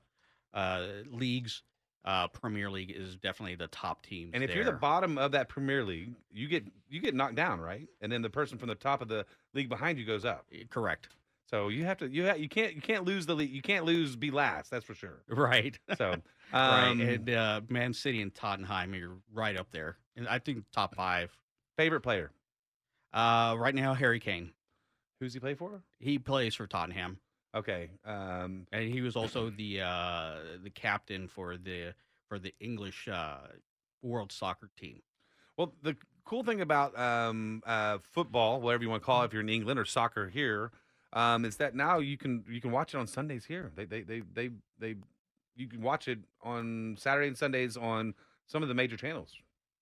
uh, 0.53 0.87
leagues, 1.09 1.63
uh, 2.05 2.27
Premier 2.27 2.69
League 2.69 2.91
is 2.91 3.15
definitely 3.15 3.55
the 3.55 3.67
top 3.67 4.03
team. 4.05 4.31
And 4.33 4.43
if 4.43 4.53
you're 4.55 4.65
the 4.65 4.71
bottom 4.73 5.17
of 5.17 5.31
that 5.31 5.49
Premier 5.49 5.83
League, 5.83 6.13
you 6.31 6.47
get 6.47 6.65
you 6.89 6.99
get 7.01 7.15
knocked 7.15 7.35
down, 7.35 7.59
right? 7.59 7.87
And 8.01 8.11
then 8.11 8.21
the 8.21 8.29
person 8.29 8.57
from 8.57 8.69
the 8.69 8.75
top 8.75 9.01
of 9.01 9.07
the 9.07 9.25
league 9.53 9.69
behind 9.69 9.97
you 9.97 10.05
goes 10.05 10.25
up. 10.25 10.45
correct, 10.69 11.09
So 11.49 11.69
you 11.69 11.83
have 11.85 11.97
to 11.99 12.07
you 12.07 12.27
ha- 12.27 12.35
you 12.35 12.49
can't 12.49 12.73
you 12.75 12.81
can't 12.81 13.05
lose 13.05 13.25
the 13.25 13.35
league. 13.35 13.51
You 13.51 13.61
can't 13.61 13.85
lose 13.85 14.15
be 14.15 14.31
last. 14.31 14.69
That's 14.71 14.85
for 14.85 14.93
sure. 14.93 15.23
right, 15.29 15.77
So 15.97 16.11
um, 16.53 16.71
right. 16.71 16.99
And 16.99 17.29
uh, 17.29 17.61
Man 17.69 17.93
City 17.93 18.21
and 18.21 18.33
Tottenham 18.33 18.93
are 18.93 19.17
right 19.33 19.57
up 19.57 19.71
there, 19.71 19.97
and 20.15 20.27
I 20.27 20.39
think 20.39 20.63
top 20.71 20.95
five. 20.95 21.35
favorite 21.77 22.01
player, 22.01 22.31
Uh, 23.13 23.55
right 23.57 23.75
now, 23.75 23.93
Harry 23.93 24.19
Kane. 24.19 24.51
Who's 25.19 25.33
he 25.33 25.39
play 25.39 25.55
for? 25.55 25.81
He 25.99 26.19
plays 26.19 26.55
for 26.55 26.67
Tottenham, 26.67 27.19
Okay, 27.55 27.89
um, 28.03 28.67
and 28.73 28.91
he 28.91 29.01
was 29.01 29.15
also 29.15 29.49
the 29.49 29.79
uh, 29.79 30.33
the 30.61 30.69
captain 30.69 31.29
for 31.29 31.55
the 31.55 31.93
for 32.27 32.37
the 32.37 32.53
English 32.59 33.07
uh, 33.07 33.37
World 34.01 34.33
Soccer 34.33 34.69
team. 34.77 35.01
Well, 35.55 35.73
the 35.81 35.95
cool 36.25 36.43
thing 36.43 36.59
about 36.59 36.99
um, 36.99 37.63
uh, 37.65 37.99
football, 38.11 38.59
whatever 38.59 38.83
you 38.83 38.89
want 38.89 39.03
to 39.03 39.05
call 39.05 39.21
it, 39.21 39.27
if 39.27 39.33
you're 39.33 39.41
in 39.41 39.47
England 39.47 39.79
or 39.79 39.85
soccer 39.85 40.27
here, 40.27 40.71
um, 41.13 41.45
is 41.45 41.55
that 41.57 41.75
now 41.75 41.99
you 41.99 42.17
can 42.17 42.43
you 42.49 42.59
can 42.59 42.71
watch 42.71 42.93
it 42.93 42.97
on 42.97 43.07
Sundays 43.07 43.45
here. 43.45 43.71
They 43.73 43.85
they 43.85 44.01
they 44.01 44.21
they, 44.33 44.49
they 44.77 44.95
you 45.55 45.67
can 45.67 45.81
watch 45.81 46.09
it 46.09 46.19
on 46.41 46.97
Saturday 46.99 47.29
and 47.29 47.37
Sundays 47.37 47.77
on 47.77 48.15
some 48.47 48.63
of 48.63 48.67
the 48.67 48.75
major 48.75 48.97
channels. 48.97 49.31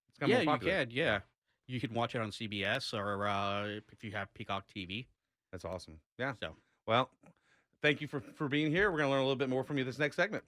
It's 0.09 0.19
got 0.19 0.29
yeah, 0.29 0.43
more 0.43 0.53
you 0.53 0.59
can. 0.59 0.87
Yeah, 0.91 1.19
you 1.65 1.79
can 1.79 1.91
watch 1.95 2.13
it 2.13 2.21
on 2.21 2.29
CBS 2.29 2.93
or 2.93 3.27
uh, 3.27 3.65
if 3.91 4.03
you 4.03 4.11
have 4.11 4.31
Peacock 4.35 4.65
TV. 4.75 5.07
That's 5.53 5.65
awesome. 5.65 5.99
Yeah. 6.17 6.33
So 6.41 6.55
Well, 6.87 7.11
thank 7.83 8.01
you 8.01 8.07
for 8.07 8.19
for 8.19 8.49
being 8.49 8.71
here. 8.71 8.91
We're 8.91 8.97
gonna 8.97 9.11
learn 9.11 9.19
a 9.19 9.23
little 9.23 9.37
bit 9.37 9.49
more 9.49 9.63
from 9.63 9.77
you 9.77 9.83
this 9.83 9.99
next 9.99 10.15
segment. 10.15 10.43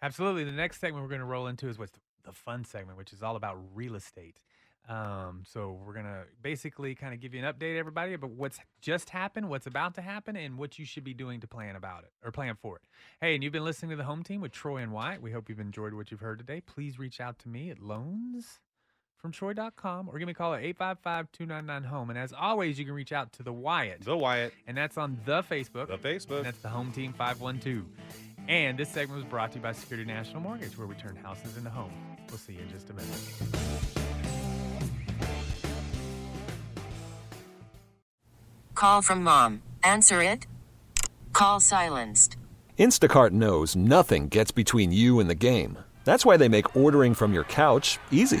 Absolutely. 0.00 0.44
The 0.44 0.52
next 0.52 0.78
segment 0.80 1.02
we're 1.02 1.08
going 1.08 1.20
to 1.20 1.26
roll 1.26 1.46
into 1.46 1.68
is 1.68 1.78
what's 1.78 1.92
the 2.22 2.32
fun 2.32 2.64
segment, 2.64 2.98
which 2.98 3.12
is 3.12 3.22
all 3.22 3.34
about 3.34 3.58
real 3.74 3.94
estate. 3.94 4.40
Um, 4.88 5.42
so 5.44 5.80
we're 5.84 5.94
gonna 5.94 6.24
basically 6.40 6.94
kind 6.94 7.12
of 7.12 7.18
give 7.18 7.34
you 7.34 7.44
an 7.44 7.52
update, 7.52 7.76
everybody, 7.76 8.12
about 8.12 8.30
what's 8.30 8.60
just 8.80 9.10
happened, 9.10 9.48
what's 9.48 9.66
about 9.66 9.94
to 9.94 10.00
happen, 10.00 10.36
and 10.36 10.56
what 10.56 10.78
you 10.78 10.84
should 10.84 11.02
be 11.02 11.12
doing 11.12 11.40
to 11.40 11.48
plan 11.48 11.74
about 11.74 12.04
it 12.04 12.12
or 12.24 12.30
plan 12.30 12.54
for 12.54 12.76
it. 12.76 12.82
Hey, 13.20 13.34
and 13.34 13.42
you've 13.42 13.52
been 13.52 13.64
listening 13.64 13.90
to 13.90 13.96
the 13.96 14.04
home 14.04 14.22
team 14.22 14.40
with 14.40 14.52
Troy 14.52 14.76
and 14.76 14.92
Wyatt. 14.92 15.20
We 15.20 15.32
hope 15.32 15.48
you've 15.48 15.58
enjoyed 15.58 15.92
what 15.92 16.12
you've 16.12 16.20
heard 16.20 16.38
today. 16.38 16.60
Please 16.60 17.00
reach 17.00 17.20
out 17.20 17.40
to 17.40 17.48
me 17.48 17.68
at 17.70 17.80
loans 17.80 18.60
from 19.26 19.32
Troy.com 19.32 20.08
or 20.08 20.20
give 20.20 20.26
me 20.26 20.32
a 20.32 20.34
call 20.34 20.54
at 20.54 20.62
855-299-HOME. 20.62 22.10
And 22.10 22.18
as 22.18 22.32
always, 22.32 22.78
you 22.78 22.84
can 22.84 22.94
reach 22.94 23.10
out 23.12 23.32
to 23.34 23.42
the 23.42 23.52
Wyatt. 23.52 24.02
The 24.02 24.16
Wyatt. 24.16 24.52
And 24.68 24.76
that's 24.76 24.96
on 24.96 25.18
the 25.24 25.42
Facebook. 25.42 25.88
The 25.88 25.98
Facebook. 25.98 26.36
And 26.36 26.46
that's 26.46 26.60
the 26.60 26.68
Home 26.68 26.92
Team 26.92 27.12
512. 27.12 27.86
And 28.48 28.78
this 28.78 28.88
segment 28.88 29.20
was 29.20 29.28
brought 29.28 29.50
to 29.52 29.58
you 29.58 29.62
by 29.62 29.72
Security 29.72 30.06
National 30.06 30.40
Mortgage, 30.40 30.78
where 30.78 30.86
we 30.86 30.94
turn 30.94 31.16
houses 31.16 31.56
into 31.56 31.70
homes. 31.70 31.92
We'll 32.28 32.38
see 32.38 32.52
you 32.52 32.60
in 32.60 32.70
just 32.70 32.88
a 32.88 32.94
minute. 32.94 33.10
Call 38.74 39.02
from 39.02 39.24
mom. 39.24 39.62
Answer 39.82 40.22
it. 40.22 40.46
Call 41.32 41.58
silenced. 41.58 42.36
Instacart 42.78 43.32
knows 43.32 43.74
nothing 43.74 44.28
gets 44.28 44.52
between 44.52 44.92
you 44.92 45.18
and 45.18 45.28
the 45.28 45.34
game. 45.34 45.78
That's 46.04 46.24
why 46.24 46.36
they 46.36 46.48
make 46.48 46.76
ordering 46.76 47.14
from 47.14 47.32
your 47.32 47.44
couch 47.44 47.98
easy. 48.12 48.40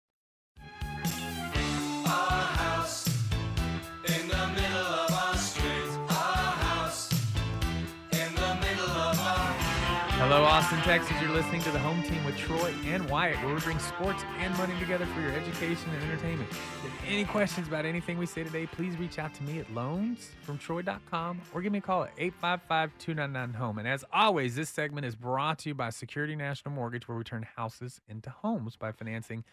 Hello, 10.33 10.45
Austin, 10.45 10.79
Texas. 10.83 11.11
You're 11.21 11.31
listening 11.31 11.59
to 11.63 11.71
the 11.71 11.79
home 11.79 12.01
team 12.03 12.23
with 12.23 12.37
Troy 12.37 12.73
and 12.85 13.05
Wyatt, 13.09 13.35
where 13.43 13.53
we 13.53 13.59
bring 13.59 13.77
sports 13.79 14.23
and 14.39 14.57
money 14.57 14.73
together 14.79 15.05
for 15.07 15.19
your 15.19 15.33
education 15.33 15.89
and 15.89 16.03
entertainment. 16.03 16.49
If 16.49 17.03
any 17.05 17.25
questions 17.25 17.67
about 17.67 17.83
anything 17.83 18.17
we 18.17 18.25
say 18.25 18.45
today, 18.45 18.65
please 18.65 18.95
reach 18.95 19.19
out 19.19 19.33
to 19.33 19.43
me 19.43 19.59
at 19.59 19.67
loansfromtroy.com 19.75 21.41
or 21.53 21.61
give 21.61 21.73
me 21.73 21.79
a 21.79 21.81
call 21.81 22.05
at 22.05 22.15
855-299-HOME. 22.15 23.79
And 23.79 23.87
as 23.89 24.05
always, 24.13 24.55
this 24.55 24.69
segment 24.69 25.05
is 25.05 25.17
brought 25.17 25.59
to 25.59 25.69
you 25.69 25.75
by 25.75 25.89
Security 25.89 26.37
National 26.37 26.73
Mortgage, 26.73 27.09
where 27.09 27.17
we 27.17 27.25
turn 27.25 27.45
houses 27.57 27.99
into 28.07 28.29
homes 28.29 28.77
by 28.77 28.93
financing 28.93 29.43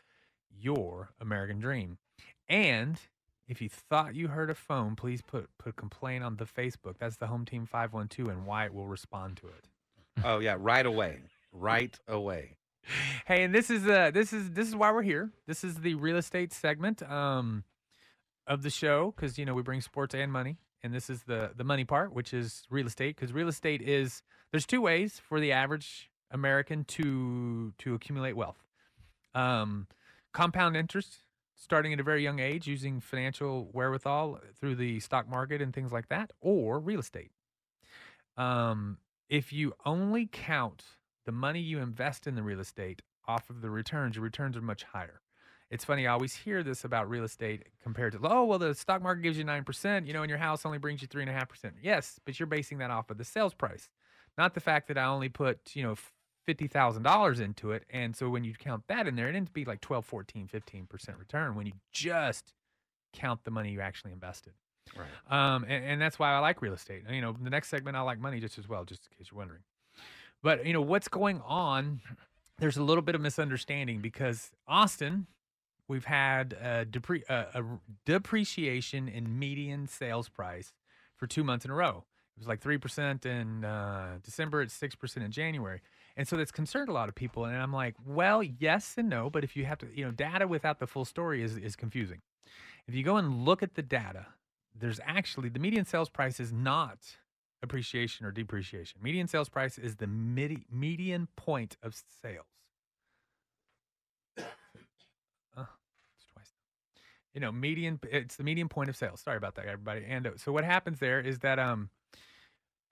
your 0.60 1.10
American 1.20 1.58
dream. 1.58 1.98
And 2.48 3.00
if 3.48 3.60
you 3.60 3.68
thought 3.68 4.14
you 4.14 4.28
heard 4.28 4.48
a 4.48 4.54
phone, 4.54 4.94
please 4.94 5.22
put 5.22 5.48
put 5.58 5.74
complaint 5.74 6.22
on 6.22 6.36
the 6.36 6.44
Facebook. 6.44 6.98
That's 7.00 7.16
the 7.16 7.26
home 7.26 7.44
team 7.44 7.66
512 7.66 8.28
and 8.28 8.46
Wyatt 8.46 8.72
will 8.72 8.86
respond 8.86 9.38
to 9.38 9.48
it. 9.48 9.66
Oh 10.24 10.38
yeah, 10.38 10.56
right 10.58 10.84
away. 10.84 11.18
Right 11.52 11.98
away. 12.06 12.56
Hey, 13.26 13.42
and 13.42 13.54
this 13.54 13.70
is 13.70 13.86
uh 13.86 14.10
this 14.12 14.32
is 14.32 14.50
this 14.52 14.68
is 14.68 14.74
why 14.74 14.90
we're 14.92 15.02
here. 15.02 15.30
This 15.46 15.64
is 15.64 15.76
the 15.76 15.94
real 15.94 16.16
estate 16.16 16.52
segment 16.52 17.02
um 17.02 17.64
of 18.46 18.62
the 18.62 18.70
show 18.70 19.12
because 19.14 19.38
you 19.38 19.44
know 19.44 19.54
we 19.54 19.62
bring 19.62 19.80
sports 19.80 20.14
and 20.14 20.32
money, 20.32 20.56
and 20.82 20.94
this 20.94 21.10
is 21.10 21.22
the 21.24 21.50
the 21.54 21.64
money 21.64 21.84
part, 21.84 22.12
which 22.12 22.32
is 22.32 22.64
real 22.70 22.86
estate. 22.86 23.16
Because 23.16 23.32
real 23.32 23.48
estate 23.48 23.82
is 23.82 24.22
there's 24.50 24.66
two 24.66 24.80
ways 24.80 25.20
for 25.28 25.40
the 25.40 25.52
average 25.52 26.10
American 26.30 26.84
to 26.84 27.72
to 27.78 27.94
accumulate 27.94 28.34
wealth. 28.34 28.64
Um, 29.34 29.86
compound 30.32 30.76
interest, 30.76 31.24
starting 31.54 31.92
at 31.92 32.00
a 32.00 32.02
very 32.02 32.22
young 32.22 32.38
age, 32.38 32.66
using 32.66 33.00
financial 33.00 33.68
wherewithal 33.72 34.40
through 34.58 34.76
the 34.76 35.00
stock 35.00 35.28
market 35.28 35.60
and 35.60 35.74
things 35.74 35.92
like 35.92 36.08
that, 36.08 36.32
or 36.40 36.78
real 36.78 37.00
estate. 37.00 37.30
Um, 38.36 38.98
if 39.28 39.52
you 39.52 39.74
only 39.84 40.28
count 40.30 40.84
the 41.26 41.32
money 41.32 41.60
you 41.60 41.78
invest 41.78 42.26
in 42.26 42.34
the 42.34 42.42
real 42.42 42.60
estate 42.60 43.02
off 43.26 43.50
of 43.50 43.60
the 43.60 43.70
returns, 43.70 44.16
your 44.16 44.24
returns 44.24 44.56
are 44.56 44.62
much 44.62 44.84
higher. 44.84 45.20
It's 45.70 45.84
funny, 45.84 46.06
I 46.06 46.12
always 46.12 46.34
hear 46.34 46.62
this 46.62 46.84
about 46.84 47.10
real 47.10 47.24
estate 47.24 47.66
compared 47.82 48.12
to, 48.14 48.20
oh, 48.22 48.44
well, 48.44 48.58
the 48.58 48.74
stock 48.74 49.02
market 49.02 49.20
gives 49.20 49.36
you 49.36 49.44
9%, 49.44 50.06
you 50.06 50.14
know, 50.14 50.22
and 50.22 50.30
your 50.30 50.38
house 50.38 50.64
only 50.64 50.78
brings 50.78 51.02
you 51.02 51.08
3.5%. 51.08 51.72
Yes, 51.82 52.18
but 52.24 52.40
you're 52.40 52.46
basing 52.46 52.78
that 52.78 52.90
off 52.90 53.10
of 53.10 53.18
the 53.18 53.24
sales 53.24 53.52
price, 53.52 53.90
not 54.38 54.54
the 54.54 54.60
fact 54.60 54.88
that 54.88 54.96
I 54.96 55.04
only 55.04 55.28
put, 55.28 55.76
you 55.76 55.82
know, 55.82 55.94
$50,000 56.48 57.40
into 57.40 57.72
it. 57.72 57.84
And 57.90 58.16
so 58.16 58.30
when 58.30 58.44
you 58.44 58.54
count 58.54 58.84
that 58.88 59.06
in 59.06 59.14
there, 59.14 59.28
it 59.28 59.36
ends 59.36 59.50
up 59.50 59.52
being 59.52 59.66
like 59.66 59.82
12, 59.82 60.06
14, 60.06 60.48
15% 60.48 61.18
return 61.18 61.54
when 61.54 61.66
you 61.66 61.72
just 61.92 62.54
count 63.12 63.44
the 63.44 63.50
money 63.50 63.72
you 63.72 63.82
actually 63.82 64.12
invested. 64.12 64.54
Right. 64.96 65.54
Um, 65.54 65.64
and, 65.64 65.84
and 65.84 66.00
that's 66.00 66.18
why 66.18 66.32
I 66.32 66.38
like 66.38 66.62
real 66.62 66.72
estate. 66.74 67.02
You 67.10 67.20
know, 67.20 67.36
the 67.40 67.50
next 67.50 67.68
segment 67.68 67.96
I 67.96 68.00
like 68.00 68.20
money 68.20 68.40
just 68.40 68.58
as 68.58 68.68
well, 68.68 68.84
just 68.84 69.06
in 69.06 69.16
case 69.16 69.28
you're 69.30 69.38
wondering. 69.38 69.60
But 70.42 70.66
you 70.66 70.72
know 70.72 70.80
what's 70.80 71.08
going 71.08 71.40
on? 71.44 72.00
There's 72.58 72.76
a 72.76 72.82
little 72.82 73.02
bit 73.02 73.14
of 73.14 73.20
misunderstanding 73.20 74.00
because 74.00 74.50
Austin, 74.66 75.26
we've 75.88 76.04
had 76.04 76.54
a, 76.54 76.84
depre- 76.84 77.28
a 77.28 77.48
r- 77.54 77.80
depreciation 78.04 79.08
in 79.08 79.38
median 79.38 79.86
sales 79.86 80.28
price 80.28 80.72
for 81.16 81.26
two 81.26 81.44
months 81.44 81.64
in 81.64 81.70
a 81.70 81.74
row. 81.74 82.04
It 82.36 82.40
was 82.40 82.48
like 82.48 82.60
three 82.60 82.78
percent 82.78 83.26
in 83.26 83.64
uh, 83.64 84.18
December. 84.22 84.62
It's 84.62 84.74
six 84.74 84.94
percent 84.94 85.24
in 85.24 85.32
January, 85.32 85.80
and 86.16 86.28
so 86.28 86.36
that's 86.36 86.52
concerned 86.52 86.88
a 86.88 86.92
lot 86.92 87.08
of 87.08 87.16
people. 87.16 87.44
And 87.46 87.56
I'm 87.56 87.72
like, 87.72 87.96
well, 88.06 88.44
yes 88.44 88.94
and 88.96 89.08
no, 89.08 89.28
but 89.28 89.42
if 89.42 89.56
you 89.56 89.64
have 89.64 89.78
to, 89.78 89.88
you 89.92 90.04
know, 90.04 90.12
data 90.12 90.46
without 90.46 90.78
the 90.78 90.86
full 90.86 91.04
story 91.04 91.42
is 91.42 91.56
is 91.56 91.74
confusing. 91.74 92.20
If 92.86 92.94
you 92.94 93.02
go 93.02 93.16
and 93.16 93.44
look 93.44 93.64
at 93.64 93.74
the 93.74 93.82
data, 93.82 94.26
there's 94.80 95.00
actually 95.04 95.48
the 95.48 95.58
median 95.58 95.84
sales 95.84 96.08
price 96.08 96.40
is 96.40 96.52
not 96.52 96.98
appreciation 97.62 98.26
or 98.26 98.30
depreciation. 98.30 99.00
Median 99.02 99.28
sales 99.28 99.48
price 99.48 99.78
is 99.78 99.96
the 99.96 100.06
midi- 100.06 100.66
median 100.70 101.28
point 101.36 101.76
of 101.82 101.94
sales. 102.22 102.46
Uh, 105.56 105.64
it's 106.16 106.26
twice. 106.32 106.52
You 107.34 107.40
know, 107.40 107.52
median. 107.52 107.98
It's 108.10 108.36
the 108.36 108.44
median 108.44 108.68
point 108.68 108.88
of 108.88 108.96
sales. 108.96 109.20
Sorry 109.20 109.36
about 109.36 109.56
that, 109.56 109.66
everybody. 109.66 110.04
And 110.08 110.26
uh, 110.26 110.30
so 110.36 110.52
what 110.52 110.64
happens 110.64 111.00
there 111.00 111.20
is 111.20 111.40
that 111.40 111.58
um, 111.58 111.90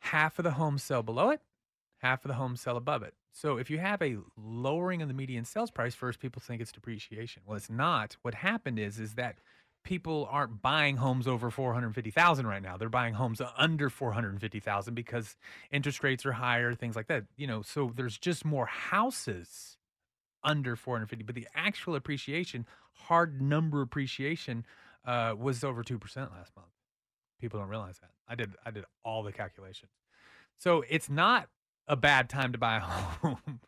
half 0.00 0.38
of 0.38 0.44
the 0.44 0.52
homes 0.52 0.82
sell 0.82 1.02
below 1.02 1.30
it, 1.30 1.40
half 1.98 2.24
of 2.24 2.28
the 2.28 2.34
homes 2.34 2.60
sell 2.60 2.76
above 2.76 3.02
it. 3.02 3.14
So 3.32 3.58
if 3.58 3.70
you 3.70 3.78
have 3.78 4.00
a 4.02 4.16
lowering 4.36 5.02
of 5.02 5.08
the 5.08 5.14
median 5.14 5.44
sales 5.44 5.70
price, 5.70 5.94
first 5.94 6.20
people 6.20 6.40
think 6.40 6.60
it's 6.62 6.72
depreciation. 6.72 7.42
Well, 7.46 7.56
it's 7.56 7.70
not. 7.70 8.16
What 8.22 8.34
happened 8.34 8.78
is 8.78 8.98
is 8.98 9.14
that 9.14 9.38
people 9.86 10.28
aren't 10.30 10.60
buying 10.60 10.96
homes 10.96 11.26
over 11.26 11.50
450,000 11.50 12.46
right 12.46 12.60
now. 12.60 12.76
They're 12.76 12.90
buying 12.90 13.14
homes 13.14 13.40
under 13.56 13.88
450,000 13.88 14.94
because 14.94 15.36
interest 15.70 16.02
rates 16.02 16.26
are 16.26 16.32
higher, 16.32 16.74
things 16.74 16.96
like 16.96 17.06
that. 17.06 17.24
You 17.36 17.46
know, 17.46 17.62
so 17.62 17.92
there's 17.94 18.18
just 18.18 18.44
more 18.44 18.66
houses 18.66 19.78
under 20.44 20.76
450, 20.76 21.24
but 21.24 21.34
the 21.34 21.46
actual 21.54 21.94
appreciation, 21.94 22.66
hard 22.92 23.40
number 23.40 23.80
appreciation, 23.80 24.66
uh, 25.06 25.34
was 25.38 25.64
over 25.64 25.82
2% 25.82 26.00
last 26.16 26.54
month. 26.56 26.68
People 27.40 27.60
don't 27.60 27.68
realize 27.68 27.98
that. 28.00 28.10
I 28.28 28.34
did 28.34 28.54
I 28.64 28.70
did 28.72 28.84
all 29.04 29.22
the 29.22 29.32
calculations. 29.32 29.92
So 30.58 30.84
it's 30.88 31.08
not 31.08 31.48
a 31.86 31.96
bad 31.96 32.28
time 32.28 32.52
to 32.52 32.58
buy 32.58 32.76
a 32.76 32.80
home 32.80 33.60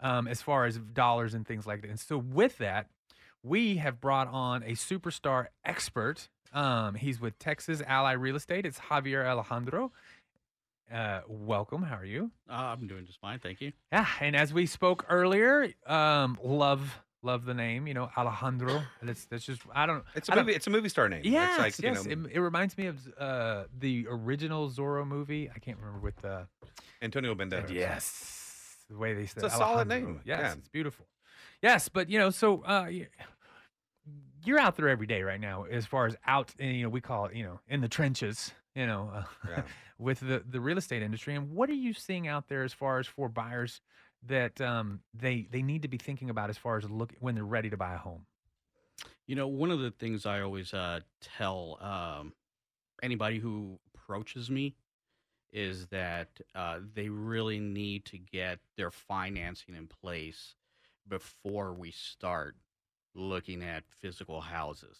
um, 0.00 0.28
as 0.28 0.42
far 0.42 0.66
as 0.66 0.76
dollars 0.76 1.32
and 1.32 1.46
things 1.46 1.66
like 1.66 1.80
that. 1.82 1.90
And 1.90 1.98
so 1.98 2.18
with 2.18 2.58
that, 2.58 2.88
we 3.44 3.76
have 3.76 4.00
brought 4.00 4.26
on 4.28 4.62
a 4.64 4.70
superstar 4.70 5.46
expert. 5.64 6.28
Um, 6.52 6.94
he's 6.94 7.20
with 7.20 7.38
Texas 7.38 7.82
Ally 7.86 8.12
Real 8.12 8.36
Estate. 8.36 8.64
It's 8.66 8.80
Javier 8.80 9.24
Alejandro. 9.24 9.92
Uh, 10.92 11.20
welcome. 11.28 11.82
How 11.82 11.96
are 11.96 12.04
you? 12.04 12.30
Uh, 12.48 12.54
I'm 12.54 12.86
doing 12.86 13.06
just 13.06 13.20
fine, 13.20 13.38
thank 13.38 13.60
you. 13.60 13.72
Yeah, 13.92 14.06
and 14.20 14.34
as 14.34 14.52
we 14.52 14.66
spoke 14.66 15.04
earlier, 15.08 15.68
um, 15.86 16.38
love 16.42 17.00
love 17.22 17.44
the 17.44 17.54
name. 17.54 17.86
You 17.86 17.94
know, 17.94 18.10
Alejandro. 18.16 18.82
That's 19.02 19.24
that's 19.26 19.44
just 19.44 19.62
I 19.74 19.86
don't. 19.86 20.04
It's 20.14 20.28
a 20.28 20.32
I 20.32 20.36
movie. 20.36 20.52
It's 20.54 20.66
a 20.66 20.70
movie 20.70 20.88
star 20.88 21.08
name. 21.08 21.22
Yes, 21.24 21.50
it's 21.50 21.58
like, 21.58 21.78
you 21.82 21.94
yes. 21.96 22.04
know, 22.04 22.26
it, 22.26 22.36
it 22.36 22.40
reminds 22.40 22.78
me 22.78 22.86
of 22.86 22.98
uh, 23.18 23.64
the 23.78 24.06
original 24.08 24.70
Zorro 24.70 25.06
movie. 25.06 25.50
I 25.54 25.58
can't 25.58 25.78
remember 25.78 26.00
with 26.00 26.16
the 26.16 26.46
Antonio 27.02 27.34
Banderas. 27.34 27.70
Yes, 27.70 28.76
the 28.88 28.96
way 28.98 29.14
they 29.14 29.26
said 29.26 29.44
It's 29.44 29.54
a 29.54 29.58
solid 29.58 29.88
name. 29.88 30.20
Yes, 30.24 30.38
Yeah. 30.40 30.52
it's 30.52 30.68
beautiful. 30.68 31.06
Yes, 31.64 31.88
but 31.88 32.10
you 32.10 32.18
know, 32.18 32.28
so 32.28 32.60
uh, 32.64 32.90
you're 34.44 34.58
out 34.58 34.76
there 34.76 34.90
every 34.90 35.06
day 35.06 35.22
right 35.22 35.40
now, 35.40 35.64
as 35.64 35.86
far 35.86 36.06
as 36.06 36.14
out, 36.26 36.52
and 36.58 36.76
you 36.76 36.82
know, 36.82 36.90
we 36.90 37.00
call 37.00 37.24
it, 37.24 37.34
you 37.34 37.42
know, 37.42 37.58
in 37.68 37.80
the 37.80 37.88
trenches, 37.88 38.52
you 38.74 38.86
know, 38.86 39.10
uh, 39.14 39.22
Yeah. 39.48 39.62
with 39.98 40.20
the 40.20 40.42
the 40.46 40.60
real 40.60 40.76
estate 40.76 41.02
industry. 41.02 41.34
And 41.34 41.52
what 41.52 41.70
are 41.70 41.74
you 41.74 41.94
seeing 41.94 42.28
out 42.28 42.48
there 42.48 42.64
as 42.64 42.74
far 42.74 42.98
as 42.98 43.06
for 43.06 43.30
buyers 43.30 43.80
that 44.26 44.60
um, 44.60 45.00
they 45.14 45.48
they 45.50 45.62
need 45.62 45.80
to 45.80 45.88
be 45.88 45.96
thinking 45.96 46.28
about 46.28 46.50
as 46.50 46.58
far 46.58 46.76
as 46.76 46.84
look 46.90 47.14
when 47.20 47.34
they're 47.34 47.44
ready 47.44 47.70
to 47.70 47.78
buy 47.78 47.94
a 47.94 47.98
home? 47.98 48.26
You 49.26 49.34
know, 49.36 49.48
one 49.48 49.70
of 49.70 49.80
the 49.80 49.90
things 49.90 50.26
I 50.26 50.42
always 50.42 50.74
uh, 50.74 51.00
tell 51.22 51.78
um, 51.80 52.34
anybody 53.02 53.38
who 53.38 53.78
approaches 53.94 54.50
me 54.50 54.76
is 55.50 55.86
that 55.86 56.28
uh, 56.54 56.80
they 56.92 57.08
really 57.08 57.58
need 57.58 58.04
to 58.04 58.18
get 58.18 58.58
their 58.76 58.90
financing 58.90 59.74
in 59.76 59.86
place 59.86 60.56
before 61.08 61.72
we 61.74 61.90
start 61.90 62.56
looking 63.14 63.62
at 63.62 63.84
physical 64.00 64.40
houses. 64.40 64.98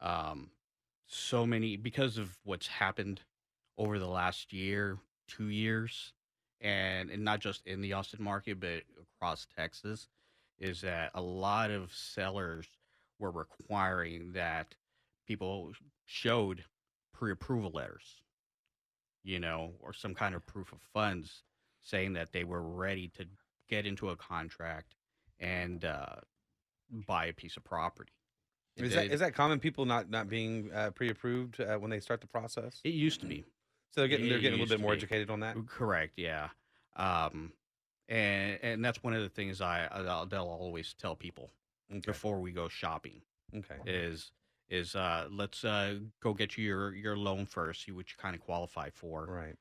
Um, 0.00 0.50
so 1.06 1.46
many, 1.46 1.76
because 1.76 2.18
of 2.18 2.38
what's 2.44 2.66
happened 2.66 3.20
over 3.78 3.98
the 3.98 4.08
last 4.08 4.52
year, 4.52 4.98
two 5.28 5.48
years, 5.48 6.12
and, 6.60 7.10
and 7.10 7.24
not 7.24 7.40
just 7.40 7.66
in 7.66 7.80
the 7.80 7.92
Austin 7.92 8.22
market, 8.22 8.60
but 8.60 8.82
across 9.00 9.46
Texas, 9.56 10.08
is 10.58 10.82
that 10.82 11.10
a 11.14 11.20
lot 11.20 11.70
of 11.70 11.92
sellers 11.92 12.66
were 13.18 13.30
requiring 13.30 14.32
that 14.32 14.74
people 15.26 15.72
showed 16.04 16.64
pre-approval 17.12 17.70
letters, 17.72 18.22
you 19.22 19.38
know, 19.38 19.72
or 19.80 19.92
some 19.92 20.14
kind 20.14 20.34
of 20.34 20.44
proof 20.46 20.72
of 20.72 20.80
funds 20.92 21.42
saying 21.82 22.12
that 22.12 22.32
they 22.32 22.44
were 22.44 22.62
ready 22.62 23.08
to 23.16 23.24
get 23.70 23.86
into 23.86 24.10
a 24.10 24.16
contract 24.16 24.96
and 25.38 25.84
uh, 25.84 26.16
buy 27.06 27.26
a 27.26 27.32
piece 27.32 27.56
of 27.56 27.64
property. 27.64 28.12
Is 28.76 28.94
that 28.94 29.06
is 29.06 29.20
that 29.20 29.34
common? 29.34 29.58
People 29.60 29.84
not 29.84 30.10
not 30.10 30.28
being 30.28 30.70
uh, 30.74 30.90
pre-approved 30.90 31.60
uh, 31.60 31.76
when 31.76 31.90
they 31.90 32.00
start 32.00 32.20
the 32.20 32.26
process. 32.26 32.80
It 32.84 32.94
used 32.94 33.20
to 33.20 33.26
be. 33.26 33.44
So 33.92 34.00
they're 34.00 34.08
getting 34.08 34.28
they're 34.28 34.38
getting 34.38 34.58
a 34.58 34.62
little 34.62 34.76
bit 34.76 34.82
more 34.82 34.92
be. 34.92 34.98
educated 34.98 35.30
on 35.30 35.40
that. 35.40 35.56
Correct. 35.66 36.14
Yeah. 36.16 36.48
Um, 36.96 37.52
and 38.08 38.58
and 38.62 38.84
that's 38.84 39.02
one 39.02 39.14
of 39.14 39.22
the 39.22 39.28
things 39.28 39.60
I 39.60 39.88
I'll, 39.90 40.26
they'll 40.26 40.44
always 40.44 40.94
tell 40.94 41.14
people 41.14 41.50
before 42.06 42.40
we 42.40 42.52
go 42.52 42.68
shopping. 42.68 43.22
Okay. 43.54 43.76
Is 43.86 44.32
is 44.68 44.94
uh 44.94 45.26
let's 45.30 45.64
uh 45.64 45.96
go 46.22 46.32
get 46.32 46.56
you 46.56 46.64
your 46.64 46.94
your 46.94 47.16
loan 47.16 47.46
first, 47.46 47.84
see 47.84 47.92
what 47.92 48.06
you 48.10 48.14
kind 48.18 48.34
of 48.34 48.40
qualify 48.40 48.90
for. 48.90 49.26
Right. 49.26 49.56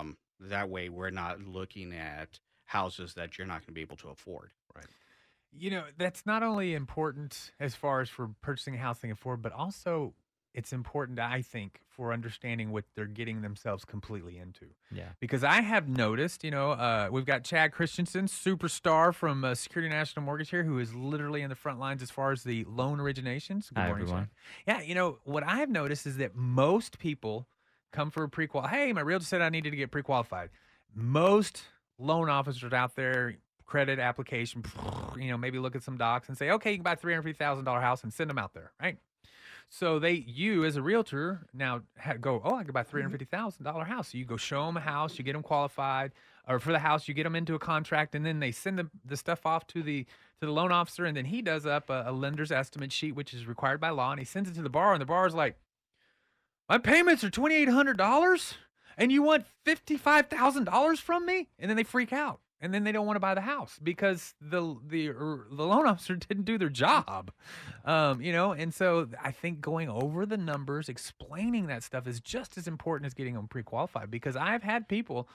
Um, 0.00 0.16
that 0.40 0.68
way 0.68 0.88
we're 0.88 1.10
not 1.10 1.42
looking 1.42 1.92
at 1.92 2.40
houses 2.68 3.14
that 3.14 3.38
you're 3.38 3.46
not 3.46 3.60
going 3.60 3.68
to 3.68 3.72
be 3.72 3.80
able 3.80 3.96
to 3.96 4.10
afford. 4.10 4.50
Right. 4.74 4.84
You 5.52 5.70
know, 5.70 5.84
that's 5.96 6.26
not 6.26 6.42
only 6.42 6.74
important 6.74 7.52
as 7.58 7.74
far 7.74 8.02
as 8.02 8.10
for 8.10 8.30
purchasing 8.42 8.74
a 8.74 8.78
house 8.78 8.98
they 8.98 9.08
can 9.08 9.12
afford, 9.12 9.40
but 9.40 9.52
also 9.52 10.12
it's 10.52 10.72
important, 10.72 11.18
I 11.18 11.40
think, 11.40 11.80
for 11.88 12.12
understanding 12.12 12.70
what 12.70 12.84
they're 12.94 13.06
getting 13.06 13.40
themselves 13.40 13.86
completely 13.86 14.36
into. 14.36 14.66
Yeah. 14.92 15.08
Because 15.18 15.44
I 15.44 15.62
have 15.62 15.88
noticed, 15.88 16.44
you 16.44 16.50
know, 16.50 16.72
uh, 16.72 17.08
we've 17.10 17.24
got 17.24 17.42
Chad 17.42 17.72
Christensen, 17.72 18.26
superstar 18.26 19.14
from 19.14 19.44
uh, 19.44 19.54
Security 19.54 19.88
National 19.88 20.24
Mortgage 20.24 20.50
here, 20.50 20.64
who 20.64 20.78
is 20.78 20.94
literally 20.94 21.40
in 21.40 21.48
the 21.48 21.56
front 21.56 21.78
lines 21.78 22.02
as 22.02 22.10
far 22.10 22.32
as 22.32 22.44
the 22.44 22.64
loan 22.64 22.98
originations. 22.98 23.70
Good 23.70 23.78
Hi, 23.78 23.86
morning, 23.86 24.02
everyone. 24.02 24.28
Chad. 24.66 24.80
Yeah, 24.80 24.82
you 24.82 24.94
know, 24.94 25.18
what 25.24 25.42
I 25.42 25.56
have 25.56 25.70
noticed 25.70 26.06
is 26.06 26.18
that 26.18 26.36
most 26.36 26.98
people 26.98 27.46
come 27.92 28.10
for 28.10 28.24
a 28.24 28.28
pre-qual. 28.28 28.66
Hey, 28.66 28.92
my 28.92 29.00
realtor 29.00 29.24
said 29.24 29.40
I 29.40 29.48
needed 29.48 29.70
to 29.70 29.76
get 29.76 29.90
pre-qualified. 29.90 30.50
Most 30.94 31.62
loan 31.98 32.28
officers 32.28 32.72
out 32.72 32.94
there, 32.96 33.36
credit 33.66 33.98
application, 33.98 34.64
you 35.16 35.30
know, 35.30 35.36
maybe 35.36 35.58
look 35.58 35.76
at 35.76 35.82
some 35.82 35.96
docs 35.96 36.28
and 36.28 36.36
say, 36.36 36.50
okay, 36.50 36.72
you 36.72 36.78
can 36.78 36.84
buy 36.84 36.92
a 36.92 36.96
three 36.96 37.12
hundred 37.12 37.24
fifty 37.24 37.38
thousand 37.38 37.64
dollar 37.64 37.80
house 37.80 38.02
and 38.02 38.12
send 38.12 38.30
them 38.30 38.38
out 38.38 38.54
there, 38.54 38.72
right? 38.80 38.98
So 39.70 39.98
they, 39.98 40.12
you 40.12 40.64
as 40.64 40.76
a 40.76 40.82
realtor, 40.82 41.46
now 41.52 41.82
go, 42.20 42.40
oh, 42.42 42.54
I 42.54 42.64
could 42.64 42.72
buy 42.72 42.80
mm-hmm. 42.80 42.90
three 42.90 43.02
hundred 43.02 43.18
fifty 43.18 43.36
thousand 43.36 43.64
dollar 43.64 43.84
house. 43.84 44.12
So 44.12 44.18
you 44.18 44.24
go 44.24 44.36
show 44.36 44.64
them 44.66 44.76
a 44.76 44.80
house, 44.80 45.18
you 45.18 45.24
get 45.24 45.34
them 45.34 45.42
qualified, 45.42 46.12
or 46.48 46.58
for 46.58 46.72
the 46.72 46.78
house, 46.78 47.06
you 47.06 47.14
get 47.14 47.24
them 47.24 47.36
into 47.36 47.54
a 47.54 47.58
contract, 47.58 48.14
and 48.14 48.24
then 48.24 48.40
they 48.40 48.50
send 48.50 48.78
the, 48.78 48.88
the 49.04 49.16
stuff 49.16 49.44
off 49.44 49.66
to 49.68 49.82
the 49.82 50.04
to 50.40 50.46
the 50.46 50.52
loan 50.52 50.72
officer, 50.72 51.04
and 51.04 51.16
then 51.16 51.26
he 51.26 51.42
does 51.42 51.66
up 51.66 51.90
a, 51.90 52.04
a 52.06 52.12
lender's 52.12 52.50
estimate 52.50 52.92
sheet, 52.92 53.14
which 53.14 53.34
is 53.34 53.46
required 53.46 53.80
by 53.80 53.90
law, 53.90 54.10
and 54.10 54.18
he 54.18 54.24
sends 54.24 54.48
it 54.48 54.54
to 54.54 54.62
the 54.62 54.70
borrower, 54.70 54.94
and 54.94 55.02
the 55.02 55.06
borrower's 55.06 55.34
like, 55.34 55.56
my 56.68 56.78
payments 56.78 57.22
are 57.22 57.30
twenty 57.30 57.56
eight 57.56 57.68
hundred 57.68 57.98
dollars, 57.98 58.54
and 58.98 59.12
you 59.12 59.22
want 59.22 59.46
fifty 59.64 59.96
five 59.96 60.26
thousand 60.26 60.64
dollars 60.64 61.00
from 61.00 61.24
me, 61.24 61.48
and 61.58 61.70
then 61.70 61.76
they 61.76 61.84
freak 61.84 62.12
out, 62.12 62.40
and 62.60 62.74
then 62.74 62.84
they 62.84 62.92
don't 62.92 63.06
want 63.06 63.16
to 63.16 63.20
buy 63.20 63.34
the 63.34 63.40
house 63.40 63.78
because 63.82 64.34
the 64.40 64.76
the 64.86 65.08
er, 65.08 65.46
the 65.50 65.64
loan 65.64 65.86
officer 65.86 66.16
didn't 66.16 66.44
do 66.44 66.58
their 66.58 66.68
job, 66.68 67.30
um, 67.86 68.20
you 68.20 68.32
know. 68.32 68.52
And 68.52 68.74
so 68.74 69.08
I 69.22 69.30
think 69.30 69.60
going 69.60 69.88
over 69.88 70.26
the 70.26 70.36
numbers, 70.36 70.88
explaining 70.90 71.68
that 71.68 71.82
stuff 71.84 72.06
is 72.06 72.20
just 72.20 72.58
as 72.58 72.66
important 72.66 73.06
as 73.06 73.14
getting 73.14 73.34
them 73.34 73.48
pre 73.48 73.62
qualified 73.62 74.10
because 74.10 74.36
I've 74.36 74.64
had 74.64 74.88
people. 74.88 75.28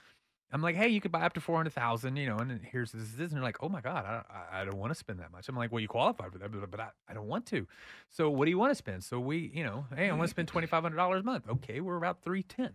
I'm 0.52 0.62
like, 0.62 0.76
hey, 0.76 0.88
you 0.90 1.02
could 1.02 1.12
buy 1.12 1.22
up 1.22 1.34
to 1.34 1.42
four 1.42 1.58
hundred 1.58 1.74
thousand, 1.74 2.16
you 2.16 2.28
know, 2.28 2.38
and 2.38 2.62
here's 2.62 2.92
this, 2.92 3.10
this, 3.14 3.30
and 3.30 3.38
they're 3.38 3.42
like, 3.42 3.64
oh 3.64 3.70
my 3.70 3.82
god, 3.82 4.06
I, 4.06 4.22
I, 4.30 4.62
I 4.62 4.66
don't 4.66 4.78
want 4.78 4.92
to 4.92 4.96
spend 4.96 5.20
that 5.20 5.32
much. 5.32 5.50
I'm 5.50 5.56
like, 5.56 5.72
well, 5.72 5.80
you 5.80 5.88
qualified 5.88 6.32
for 6.32 6.38
that, 6.38 6.52
but, 6.52 6.70
but 6.70 6.80
I, 6.80 6.90
I 7.10 7.16
don't 7.16 7.28
want 7.28 7.48
to. 7.48 7.66
So 8.12 8.30
what 8.30 8.46
do 8.46 8.52
you 8.52 8.60
want 8.60 8.70
to 8.70 8.76
spend? 8.76 9.04
So 9.04 9.20
we, 9.20 9.52
you 9.52 9.64
know, 9.64 9.86
hey, 9.96 10.10
I 10.10 10.12
want 10.12 10.26
to 10.26 10.28
spend 10.28 10.50
twenty 10.50 10.68
five 10.68 10.84
hundred 10.84 10.98
dollars 10.98 11.22
a 11.22 11.24
month. 11.24 11.50
Okay, 11.50 11.80
we're 11.80 11.98
about 11.98 12.22
three 12.22 12.44
ten. 12.44 12.74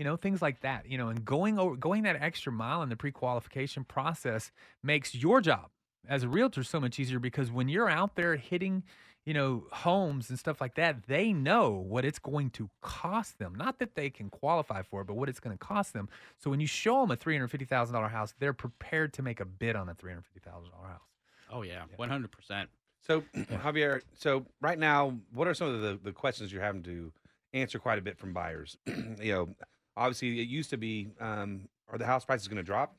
You 0.00 0.04
know, 0.04 0.16
things 0.16 0.40
like 0.40 0.60
that. 0.62 0.90
You 0.90 0.96
know, 0.96 1.08
and 1.08 1.24
going 1.24 1.58
over, 1.58 1.76
going 1.76 2.04
that 2.04 2.16
extra 2.20 2.50
mile 2.50 2.82
in 2.82 2.88
the 2.88 2.96
pre 2.96 3.12
qualification 3.12 3.84
process 3.84 4.50
makes 4.82 5.14
your 5.14 5.40
job 5.40 5.68
as 6.08 6.22
a 6.22 6.28
realtor 6.28 6.64
so 6.64 6.80
much 6.80 6.98
easier 6.98 7.18
because 7.18 7.52
when 7.52 7.68
you're 7.68 7.90
out 7.90 8.16
there 8.16 8.36
hitting 8.36 8.82
you 9.26 9.34
know 9.34 9.64
homes 9.70 10.30
and 10.30 10.38
stuff 10.38 10.58
like 10.58 10.74
that 10.76 11.02
they 11.06 11.30
know 11.30 11.72
what 11.72 12.06
it's 12.06 12.18
going 12.18 12.48
to 12.48 12.70
cost 12.80 13.38
them 13.38 13.54
not 13.54 13.78
that 13.78 13.94
they 13.94 14.08
can 14.08 14.30
qualify 14.30 14.80
for 14.80 15.02
it 15.02 15.06
but 15.06 15.14
what 15.14 15.28
it's 15.28 15.38
going 15.38 15.54
to 15.54 15.62
cost 15.62 15.92
them 15.92 16.08
so 16.38 16.48
when 16.48 16.58
you 16.58 16.66
show 16.66 17.02
them 17.02 17.10
a 17.10 17.16
$350000 17.18 18.10
house 18.10 18.32
they're 18.38 18.54
prepared 18.54 19.12
to 19.12 19.20
make 19.20 19.38
a 19.38 19.44
bid 19.44 19.76
on 19.76 19.90
a 19.90 19.94
$350000 19.94 20.22
house 20.88 21.10
Oh 21.52 21.62
yeah, 21.62 21.82
one 21.96 22.08
hundred 22.08 22.30
percent. 22.30 22.68
So 23.06 23.22
Javier, 23.36 24.02
so 24.14 24.46
right 24.60 24.78
now, 24.78 25.16
what 25.32 25.48
are 25.48 25.54
some 25.54 25.68
of 25.68 25.80
the, 25.80 25.98
the 26.02 26.12
questions 26.12 26.52
you're 26.52 26.62
having 26.62 26.82
to 26.84 27.12
answer 27.52 27.78
quite 27.78 27.98
a 27.98 28.02
bit 28.02 28.18
from 28.18 28.32
buyers? 28.32 28.76
you 28.86 29.32
know, 29.32 29.48
obviously 30.00 30.40
it 30.40 30.48
used 30.48 30.70
to 30.70 30.76
be, 30.76 31.08
um, 31.20 31.68
are 31.88 31.98
the 31.98 32.06
house 32.06 32.24
prices 32.24 32.48
going 32.48 32.56
to 32.56 32.62
drop? 32.64 32.96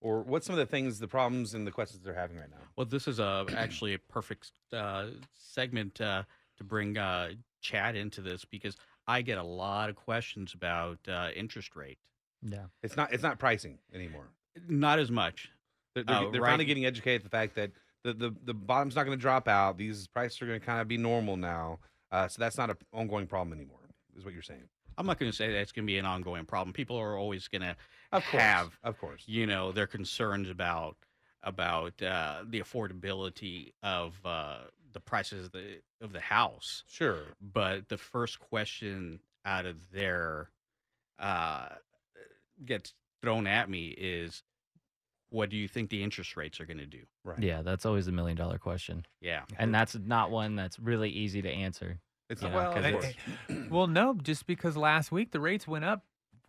Or 0.00 0.22
what's 0.22 0.46
some 0.46 0.54
of 0.54 0.58
the 0.60 0.66
things, 0.66 1.00
the 1.00 1.08
problems 1.08 1.54
and 1.54 1.66
the 1.66 1.72
questions 1.72 2.02
they're 2.04 2.14
having 2.14 2.36
right 2.36 2.48
now? 2.48 2.62
Well, 2.76 2.86
this 2.86 3.08
is 3.08 3.18
a 3.18 3.44
actually 3.56 3.94
a 3.94 3.98
perfect 3.98 4.52
uh, 4.72 5.06
segment 5.36 6.00
uh, 6.00 6.22
to 6.56 6.64
bring 6.64 6.96
uh, 6.96 7.30
Chad 7.60 7.96
into 7.96 8.20
this 8.20 8.44
because 8.44 8.76
I 9.08 9.22
get 9.22 9.38
a 9.38 9.42
lot 9.42 9.90
of 9.90 9.96
questions 9.96 10.54
about 10.54 10.98
uh, 11.08 11.30
interest 11.34 11.74
rate. 11.74 11.98
Yeah. 12.42 12.66
It's 12.84 12.96
not 12.96 13.12
it's 13.12 13.24
not 13.24 13.40
pricing 13.40 13.78
anymore. 13.92 14.28
Not 14.68 15.00
as 15.00 15.10
much. 15.10 15.50
They're, 15.96 16.04
they're, 16.04 16.14
Uh, 16.16 16.30
they're 16.30 16.40
right- 16.42 16.50
finally 16.50 16.64
getting 16.66 16.86
educated 16.86 17.24
the 17.24 17.30
fact 17.30 17.56
that 17.56 17.72
the, 18.04 18.12
the, 18.12 18.34
the 18.44 18.54
bottom's 18.54 18.94
not 18.94 19.04
going 19.04 19.18
to 19.18 19.20
drop 19.20 19.48
out. 19.48 19.76
These 19.76 20.06
prices 20.06 20.40
are 20.40 20.46
going 20.46 20.60
to 20.60 20.64
kind 20.64 20.80
of 20.80 20.86
be 20.86 20.96
normal 20.96 21.36
now. 21.36 21.80
Uh, 22.12 22.28
so 22.28 22.36
that's 22.38 22.56
not 22.56 22.70
an 22.70 22.76
ongoing 22.92 23.26
problem 23.26 23.52
anymore, 23.58 23.80
is 24.16 24.24
what 24.24 24.32
you're 24.32 24.42
saying. 24.42 24.68
I'm 24.98 25.06
not 25.06 25.18
going 25.18 25.30
to 25.30 25.36
say 25.36 25.50
that's 25.52 25.72
going 25.72 25.86
to 25.86 25.90
be 25.90 25.96
an 25.96 26.04
ongoing 26.04 26.44
problem. 26.44 26.74
People 26.74 26.98
are 26.98 27.16
always 27.16 27.48
going 27.48 27.62
to 27.62 27.76
Of 28.12 28.24
course, 28.30 28.42
have, 28.42 28.78
of 28.82 28.98
course, 28.98 29.22
you 29.26 29.46
know, 29.46 29.72
their 29.72 29.86
concerns 29.86 30.50
about 30.50 30.96
about 31.42 32.02
uh, 32.02 32.42
the 32.46 32.60
affordability 32.60 33.72
of 33.82 34.20
uh, 34.24 34.58
the 34.92 34.98
the 34.98 35.04
prices 35.04 35.46
of 35.46 35.52
the 35.52 35.80
of 36.00 36.12
the 36.12 36.20
house. 36.20 36.84
Sure. 36.88 37.22
But 37.40 37.88
the 37.88 37.98
first 37.98 38.40
question 38.40 39.20
out 39.44 39.66
of 39.66 39.76
there 39.92 40.50
uh, 41.18 41.68
gets 42.64 42.94
thrown 43.22 43.46
at 43.46 43.70
me 43.70 43.88
is, 43.88 44.42
what 45.30 45.50
do 45.50 45.56
you 45.56 45.68
think 45.68 45.90
the 45.90 46.02
interest 46.02 46.36
rates 46.36 46.60
are 46.60 46.66
going 46.66 46.78
to 46.78 46.86
do? 46.86 47.02
Right. 47.24 47.38
Yeah, 47.38 47.62
that's 47.62 47.86
always 47.86 48.08
a 48.08 48.12
million 48.12 48.36
dollar 48.36 48.58
question. 48.58 49.04
Yeah. 49.20 49.42
And 49.58 49.74
that's 49.74 49.96
not 49.96 50.30
one 50.30 50.56
that's 50.56 50.78
really 50.78 51.10
easy 51.10 51.42
to 51.42 51.50
answer. 51.50 51.98
It's 52.30 52.42
you 52.42 52.48
know, 52.48 52.54
well, 52.56 52.72
'cause 52.74 52.84
it's- 52.84 53.14
well, 53.70 53.86
no, 53.86 54.14
just 54.14 54.46
because 54.46 54.76
last 54.76 55.10
week 55.12 55.30
the 55.32 55.40
rates 55.40 55.66
went 55.66 55.84
up, 55.84 56.04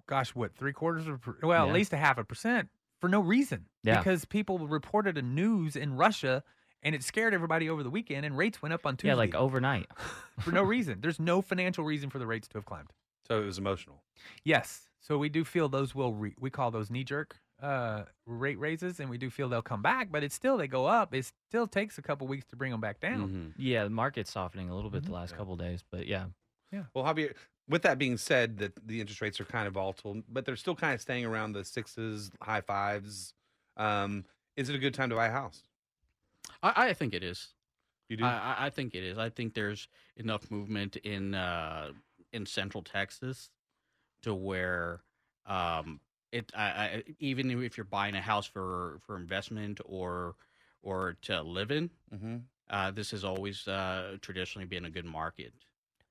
gosh, 0.08 0.36
what 0.36 0.56
three 0.56 0.74
quarters 0.74 1.08
of 1.08 1.22
well, 1.42 1.66
Yeah. 1.66 1.70
at 1.70 1.74
least 1.74 1.94
a 1.94 1.98
half 1.98 2.18
a 2.18 2.24
percent 2.24 2.70
for 3.00 3.08
no 3.10 3.20
reason. 3.22 3.66
Yeah. 3.84 3.98
Because 4.00 4.26
people 4.26 4.60
reported 4.68 5.18
a 5.18 5.22
news 5.22 5.76
in 5.76 5.94
Russia, 5.96 6.44
and 6.84 6.94
it 6.96 7.04
scared 7.04 7.34
everybody 7.34 7.70
over 7.70 7.84
the 7.84 7.90
weekend, 7.90 8.26
and 8.26 8.38
rates 8.38 8.62
went 8.62 8.74
up 8.74 8.86
on 8.86 8.98
Tuesday. 8.98 9.10
yeah, 9.10 9.14
like 9.16 9.36
overnight. 9.36 9.88
for 10.40 10.52
no 10.52 10.64
reason. 10.64 11.00
There's 11.02 11.20
no 11.20 11.42
financial 11.42 11.84
reason 11.86 12.10
for 12.10 12.20
the 12.20 12.28
rates 12.28 12.48
to 12.50 12.58
have 12.58 12.66
climbed. 12.66 12.92
So 13.28 13.42
it 13.42 13.46
was 13.46 13.58
emotional. 13.58 14.04
Yes. 14.44 14.90
So 15.00 15.18
we 15.18 15.30
do 15.30 15.46
feel 15.46 15.70
those 15.70 15.94
will 15.96 16.14
re- 16.14 16.36
we 16.40 16.50
call 16.50 16.72
those 16.72 16.90
knee 16.90 17.04
jerk 17.06 17.38
uh, 17.62 18.04
rate 18.26 18.60
raises, 18.60 19.00
and 19.00 19.10
we 19.10 19.18
do 19.18 19.30
feel 19.30 19.50
they'll 19.50 19.62
come 19.62 19.82
back, 19.82 20.10
but 20.12 20.24
it's 20.24 20.36
still 20.36 20.58
they 20.58 20.68
go 20.68 20.86
up. 20.86 21.14
It 21.14 21.32
still 21.50 21.68
takes 21.68 21.98
a 21.98 22.02
couple 22.02 22.28
weeks 22.28 22.46
to 22.48 22.56
bring 22.56 22.72
them 22.72 22.82
back 22.82 23.00
down. 23.00 23.28
Mm-hmm. 23.28 23.48
Yeah, 23.62 23.84
the 23.84 23.90
market's 23.90 24.32
softening 24.32 24.70
a 24.70 24.76
little 24.76 24.90
bit 24.90 25.04
Mhm. 25.04 25.08
the 25.08 25.12
last 25.14 25.36
couple 25.36 25.56
days, 25.56 25.84
but 25.90 26.08
yeah. 26.08 26.26
Yeah. 26.72 26.84
Well, 26.94 27.04
Javier, 27.04 27.34
with 27.68 27.82
that 27.82 27.98
being 27.98 28.18
said, 28.18 28.58
that 28.60 28.74
the 28.88 29.02
interest 29.02 29.22
rates 29.22 29.40
are 29.40 29.46
kind 29.46 29.68
of 29.68 29.74
volatile, 29.74 30.22
but 30.30 30.46
they're 30.46 30.56
still 30.56 30.76
kind 30.76 30.94
of 30.94 31.02
staying 31.02 31.26
around 31.26 31.54
the 31.54 31.64
sixes, 31.66 32.32
high 32.42 32.62
fives. 32.62 33.34
Um, 33.78 34.26
is 34.56 34.70
it 34.70 34.76
a 34.76 34.80
good 34.80 34.94
time 34.94 35.10
to 35.10 35.16
buy 35.16 35.28
a 35.28 35.32
house? 35.32 35.64
I, 36.62 36.90
I 36.90 36.94
think 36.94 37.14
it 37.14 37.24
is. 37.24 37.50
You 38.08 38.18
do? 38.18 38.26
I, 38.26 38.30
I- 38.60 38.66
I 38.66 38.70
think 38.70 38.96
it 38.96 39.04
is. 39.04 39.18
I 39.18 39.30
think 39.30 39.54
there's 39.54 39.88
enough 40.16 40.50
movement 40.52 40.96
in 40.98 41.34
uh, 41.36 41.92
in 42.34 42.46
Central 42.46 42.84
Texas 42.84 43.50
to 44.24 44.34
where 44.34 45.02
um, 45.46 46.00
it. 46.32 46.52
I, 46.56 46.64
I, 46.64 47.04
even 47.20 47.50
if 47.64 47.78
you're 47.78 47.84
buying 47.86 48.16
a 48.16 48.22
house 48.22 48.46
for 48.46 49.00
for 49.06 49.16
investment 49.18 49.80
or 49.86 50.36
or 50.82 51.18
to 51.24 51.42
live 51.42 51.72
in, 51.72 51.90
mm-hmm. 52.14 52.38
uh, 52.70 52.92
this 52.92 53.12
has 53.12 53.24
always 53.24 53.68
uh, 53.68 54.18
traditionally 54.22 54.66
been 54.68 54.86
a 54.86 54.90
good 54.90 55.06
market. 55.06 55.54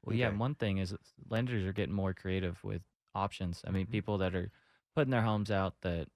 Well, 0.04 0.16
yeah, 0.16 0.31
one 0.31 0.54
thing 0.54 0.78
is 0.78 0.94
lenders 1.28 1.64
are 1.66 1.72
getting 1.72 1.94
more 1.94 2.14
creative 2.14 2.62
with 2.64 2.83
options. 3.14 3.62
I 3.66 3.70
mean, 3.70 3.87
Mm-hmm. 3.87 3.92
people 3.92 4.18
that 4.18 4.35
are 4.35 4.50
putting 4.94 5.11
their 5.11 5.22
homes 5.22 5.50
out 5.50 5.74
that, 5.83 6.09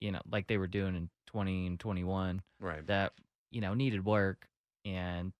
you 0.00 0.12
know, 0.12 0.20
like 0.30 0.46
they 0.46 0.58
were 0.58 0.66
doing 0.66 0.94
in 0.96 1.10
20 1.26 1.66
and 1.66 1.80
21, 1.80 2.42
Right. 2.60 2.86
that, 2.86 3.12
you 3.50 3.60
know, 3.60 3.74
needed 3.74 4.04
work 4.04 4.48
and 4.84 5.32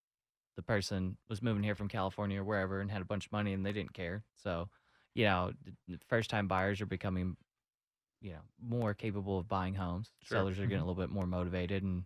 the 0.55 0.63
person 0.63 1.17
was 1.29 1.41
moving 1.41 1.63
here 1.63 1.75
from 1.75 1.87
California 1.87 2.41
or 2.41 2.43
wherever 2.43 2.81
and 2.81 2.91
had 2.91 3.01
a 3.01 3.05
bunch 3.05 3.25
of 3.27 3.31
money 3.31 3.53
and 3.53 3.65
they 3.65 3.71
didn't 3.73 3.93
care. 3.93 4.23
So, 4.35 4.69
you 5.15 5.25
know, 5.25 5.51
first 6.07 6.29
time 6.29 6.47
buyers 6.47 6.81
are 6.81 6.85
becoming, 6.85 7.37
you 8.21 8.31
know, 8.33 8.41
more 8.61 8.93
capable 8.93 9.37
of 9.39 9.47
buying 9.47 9.73
homes. 9.73 10.11
Sure. 10.23 10.37
Sellers 10.37 10.59
are 10.59 10.63
getting 10.67 10.77
Mhm. 10.77 10.83
a 10.83 10.85
little 10.85 11.01
bit 11.03 11.09
more 11.09 11.25
motivated 11.27 11.83
and, 11.83 12.05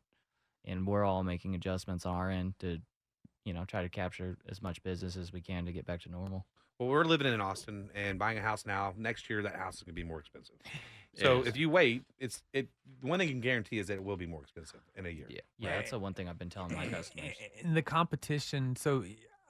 and 0.63 0.87
we're 0.87 1.03
all 1.03 1.23
making 1.23 1.55
adjustments 1.55 2.05
on 2.05 2.15
our 2.15 2.29
end 2.31 2.57
to, 2.59 2.79
you 3.43 3.53
know, 3.53 3.65
try 3.65 3.81
to 3.83 3.89
capture 3.89 4.37
as 4.47 4.61
much 4.61 4.81
business 4.83 5.15
as 5.17 5.31
we 5.33 5.41
can 5.41 5.65
to 5.65 5.71
get 5.73 5.85
back 5.85 6.01
to 6.01 6.09
normal. 6.09 6.45
Well, 6.79 6.89
we're 6.89 7.05
living 7.05 7.31
in 7.31 7.39
Austin 7.41 7.89
and 7.93 8.17
buying 8.19 8.37
a 8.37 8.41
house 8.41 8.65
now. 8.65 8.93
Next 8.97 9.29
year, 9.29 9.41
that 9.43 9.55
house 9.55 9.75
is 9.75 9.83
going 9.83 9.93
to 9.95 10.01
be 10.01 10.03
more 10.03 10.19
expensive. 10.19 10.55
So 11.17 11.43
if 11.43 11.55
you 11.55 11.69
wait, 11.69 12.03
it's 12.19 12.43
it. 12.51 12.67
The 12.99 13.07
one 13.07 13.19
thing 13.19 13.29
you 13.29 13.33
can 13.35 13.39
guarantee 13.39 13.79
is 13.79 13.87
that 13.87 13.93
it 13.93 14.03
will 14.03 14.17
be 14.17 14.25
more 14.25 14.41
expensive 14.41 14.81
in 14.97 15.05
a 15.05 15.09
year. 15.09 15.27
Yeah, 15.29 15.39
yeah, 15.57 15.75
that's 15.77 15.91
the 15.91 15.99
one 15.99 16.13
thing 16.13 16.27
I've 16.27 16.37
been 16.37 16.49
telling 16.49 16.75
my 16.75 16.87
customers. 16.87 17.31
in 17.61 17.73
the 17.73 17.81
competition 17.81 18.75
so 18.75 19.05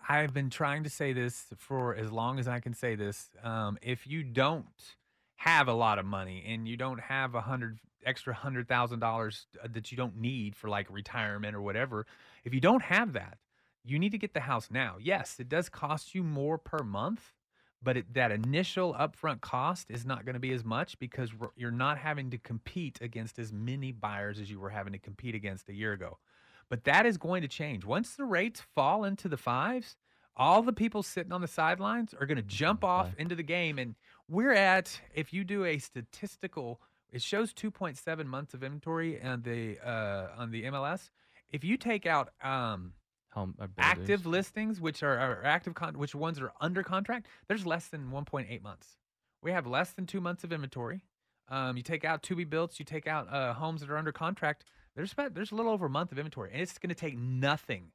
i've 0.07 0.31
been 0.31 0.51
trying 0.51 0.83
to 0.83 0.89
say 0.91 1.11
this 1.11 1.47
for 1.57 1.95
as 1.95 2.11
long 2.11 2.37
as 2.37 2.47
i 2.47 2.59
can 2.59 2.75
say 2.75 2.93
this 2.93 3.31
um, 3.41 3.79
if 3.81 4.05
you 4.05 4.21
don't 4.21 4.95
have 5.35 5.67
a 5.67 5.73
lot 5.73 5.99
of 5.99 6.05
money 6.05 6.43
and 6.47 6.67
you 6.67 6.77
don't 6.77 6.99
have 6.99 7.35
a 7.35 7.41
hundred 7.41 7.79
extra 8.05 8.33
hundred 8.33 8.67
thousand 8.67 8.99
dollars 8.99 9.47
uh, 9.63 9.67
that 9.71 9.91
you 9.91 9.97
don't 9.97 10.17
need 10.17 10.55
for 10.55 10.69
like 10.69 10.87
retirement 10.89 11.55
or 11.55 11.61
whatever 11.61 12.05
if 12.43 12.53
you 12.53 12.59
don't 12.59 12.83
have 12.83 13.13
that 13.13 13.37
you 13.83 13.99
need 13.99 14.11
to 14.11 14.17
get 14.17 14.33
the 14.33 14.39
house 14.39 14.69
now 14.71 14.95
yes 14.99 15.35
it 15.39 15.49
does 15.49 15.69
cost 15.69 16.15
you 16.15 16.23
more 16.23 16.57
per 16.57 16.79
month 16.79 17.33
but 17.83 17.97
it, 17.97 18.13
that 18.13 18.31
initial 18.31 18.93
upfront 18.95 19.41
cost 19.41 19.91
is 19.91 20.05
not 20.05 20.25
going 20.25 20.33
to 20.33 20.39
be 20.39 20.53
as 20.53 20.63
much 20.63 20.97
because 20.97 21.31
you're 21.55 21.69
not 21.69 21.97
having 21.97 22.31
to 22.31 22.37
compete 22.37 22.97
against 23.01 23.37
as 23.37 23.51
many 23.51 23.91
buyers 23.91 24.39
as 24.39 24.49
you 24.49 24.59
were 24.59 24.69
having 24.69 24.93
to 24.93 24.99
compete 24.99 25.35
against 25.35 25.69
a 25.69 25.73
year 25.73 25.93
ago 25.93 26.17
but 26.69 26.83
that 26.85 27.05
is 27.05 27.17
going 27.17 27.41
to 27.41 27.47
change. 27.47 27.85
Once 27.85 28.15
the 28.15 28.25
rates 28.25 28.61
fall 28.73 29.03
into 29.03 29.27
the 29.27 29.37
fives, 29.37 29.97
all 30.35 30.61
the 30.61 30.73
people 30.73 31.03
sitting 31.03 31.31
on 31.31 31.41
the 31.41 31.47
sidelines 31.47 32.13
are 32.13 32.25
going 32.25 32.37
to 32.37 32.43
jump 32.43 32.83
off 32.83 33.13
into 33.17 33.35
the 33.35 33.43
game. 33.43 33.79
And 33.79 33.95
we're 34.27 34.53
at, 34.53 34.99
if 35.13 35.33
you 35.33 35.43
do 35.43 35.65
a 35.65 35.77
statistical, 35.77 36.81
it 37.11 37.21
shows 37.21 37.53
2.7 37.53 38.25
months 38.25 38.53
of 38.53 38.63
inventory 38.63 39.21
on 39.21 39.41
the 39.43 39.77
uh, 39.85 40.27
on 40.37 40.51
the 40.51 40.63
MLS. 40.63 41.09
If 41.51 41.63
you 41.63 41.77
take 41.77 42.05
out 42.05 42.29
um, 42.43 42.93
Home 43.35 43.53
uh, 43.59 43.67
active 43.77 44.25
listings, 44.25 44.79
which 44.79 45.03
are, 45.03 45.17
are 45.17 45.43
active, 45.43 45.73
con- 45.73 45.97
which 45.97 46.15
ones 46.15 46.39
are 46.39 46.53
under 46.61 46.83
contract, 46.83 47.27
there's 47.49 47.65
less 47.65 47.87
than 47.87 48.09
1.8 48.09 48.61
months. 48.61 48.95
We 49.43 49.51
have 49.51 49.67
less 49.67 49.91
than 49.91 50.05
two 50.05 50.21
months 50.21 50.45
of 50.45 50.53
inventory. 50.53 51.01
Um, 51.49 51.75
you 51.75 51.83
take 51.83 52.05
out 52.05 52.23
to 52.23 52.35
be 52.35 52.45
built, 52.45 52.79
you 52.79 52.85
take 52.85 53.07
out 53.07 53.31
uh, 53.31 53.53
homes 53.53 53.81
that 53.81 53.89
are 53.89 53.97
under 53.97 54.13
contract. 54.13 54.63
There's 54.95 55.11
about 55.11 55.33
there's 55.33 55.51
a 55.51 55.55
little 55.55 55.73
over 55.73 55.87
a 55.87 55.89
month 55.89 56.13
of 56.13 56.17
inventory, 56.17 56.51
and 56.53 56.61
it's 56.61 56.77
going 56.77 56.89
to 56.89 56.95
take 56.95 57.17
nothing. 57.17 57.91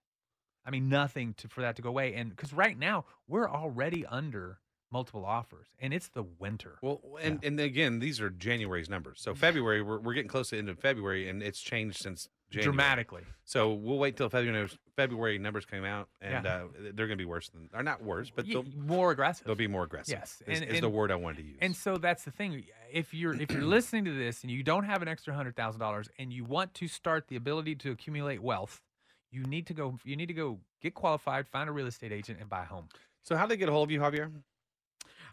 I 0.66 0.71
mean, 0.71 0.90
nothing 0.90 1.33
to 1.38 1.49
for 1.49 1.62
that 1.62 1.75
to 1.77 1.83
go 1.83 1.88
away. 1.88 2.14
And 2.14 2.29
because 2.29 2.53
right 2.53 2.79
now 2.79 3.07
we're 3.27 3.49
already 3.49 4.05
under 4.05 4.59
multiple 4.92 5.24
offers, 5.24 5.68
and 5.79 5.92
it's 5.94 6.09
the 6.09 6.22
winter. 6.22 6.79
Well, 6.83 7.00
and 7.22 7.42
and 7.44 7.59
again, 7.61 7.98
these 7.98 8.20
are 8.20 8.31
January's 8.31 8.88
numbers. 8.90 9.20
So 9.20 9.35
February, 9.35 9.83
we're 9.83 9.98
we're 9.98 10.14
getting 10.14 10.29
close 10.29 10.48
to 10.50 10.57
the 10.57 10.59
end 10.61 10.68
of 10.68 10.79
February, 10.79 11.29
and 11.29 11.42
it's 11.42 11.61
changed 11.61 11.98
since 11.98 12.29
January. 12.50 12.64
Dramatically. 12.72 13.22
So 13.44 13.72
we'll 13.72 13.98
wait 13.98 14.16
till 14.16 14.29
February 14.29 14.68
February 14.96 15.38
numbers 15.38 15.64
come 15.64 15.85
out, 15.85 16.09
and 16.20 16.44
Yeah. 16.44 16.55
uh, 16.55 16.66
they're 16.94 17.07
going 17.07 17.16
to 17.18 17.22
be 17.22 17.24
worse 17.24 17.48
than, 17.48 17.70
or 17.72 17.83
not 17.83 18.03
worse, 18.03 18.31
but 18.35 18.46
they'll 18.46 18.64
more 18.76 19.12
aggressive. 19.12 19.46
They'll 19.46 19.55
be 19.55 19.68
more 19.68 19.85
aggressive. 19.85 20.18
Yes, 20.18 20.42
is, 20.46 20.61
and- 20.61 20.70
is 20.70 20.81
the 20.81 20.87
and- 20.87 20.94
word 20.94 21.11
I 21.12 21.16
wanted 21.16 21.38
to 21.38 21.44
use. 21.44 21.59
And 21.61 21.74
so 21.74 21.96
that's 21.96 22.24
the 22.24 22.31
thing. 22.33 22.64
If 22.92 23.14
you're 23.14 23.35
if 23.40 23.50
you're 23.53 23.62
listening 23.79 24.05
to 24.07 24.12
this 24.12 24.42
and 24.42 24.50
you 24.50 24.62
don't 24.62 24.85
have 24.85 25.03
an 25.03 25.09
extra 25.09 25.33
hundred 25.35 25.55
thousand 25.57 25.81
dollars 25.81 26.09
and 26.18 26.33
you 26.33 26.44
want 26.44 26.74
to 26.74 26.88
start 26.88 27.29
the 27.29 27.37
ability 27.37 27.76
to 27.76 27.92
accumulate 27.92 28.42
wealth, 28.42 28.83
you 29.31 29.44
need 29.44 29.66
to 29.68 29.74
go. 29.74 29.96
You 30.05 30.16
need 30.16 30.26
to 30.26 30.35
go 30.35 30.59
get 30.83 30.94
qualified, 30.94 31.46
find 31.46 31.68
a 31.68 31.72
real 31.72 31.87
estate 31.87 32.11
agent, 32.12 32.40
and 32.40 32.48
buy 32.50 32.62
a 32.62 32.66
home. 32.66 32.88
So 33.22 33.37
how 33.37 33.44
do 33.44 33.50
they 33.50 33.57
get 33.59 33.68
a 33.68 33.72
hold 33.72 33.87
of 33.88 33.92
you, 33.92 34.00
Javier? 34.00 34.33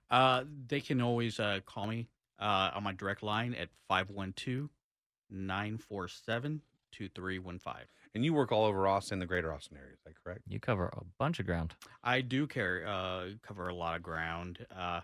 Uh, 0.09 0.43
they 0.67 0.81
can 0.81 1.01
always 1.01 1.39
uh, 1.39 1.59
call 1.65 1.87
me 1.87 2.07
uh, 2.39 2.71
on 2.73 2.83
my 2.83 2.93
direct 2.93 3.23
line 3.23 3.53
at 3.55 3.69
512 3.87 4.69
947 5.29 6.61
2315. 6.91 7.73
And 8.15 8.25
you 8.25 8.33
work 8.33 8.51
all 8.51 8.65
over 8.65 8.87
Austin, 8.87 9.19
the 9.19 9.25
greater 9.25 9.53
Austin 9.53 9.77
area. 9.77 9.93
Is 9.93 9.99
that 10.05 10.13
correct? 10.23 10.41
You 10.47 10.59
cover 10.59 10.87
a 10.87 11.03
bunch 11.19 11.39
of 11.39 11.45
ground. 11.45 11.75
I 12.03 12.21
do 12.21 12.47
carry, 12.47 12.83
uh, 12.85 13.35
cover 13.45 13.67
a 13.67 13.75
lot 13.75 13.95
of 13.95 14.03
ground. 14.03 14.65
Uh, 14.75 15.01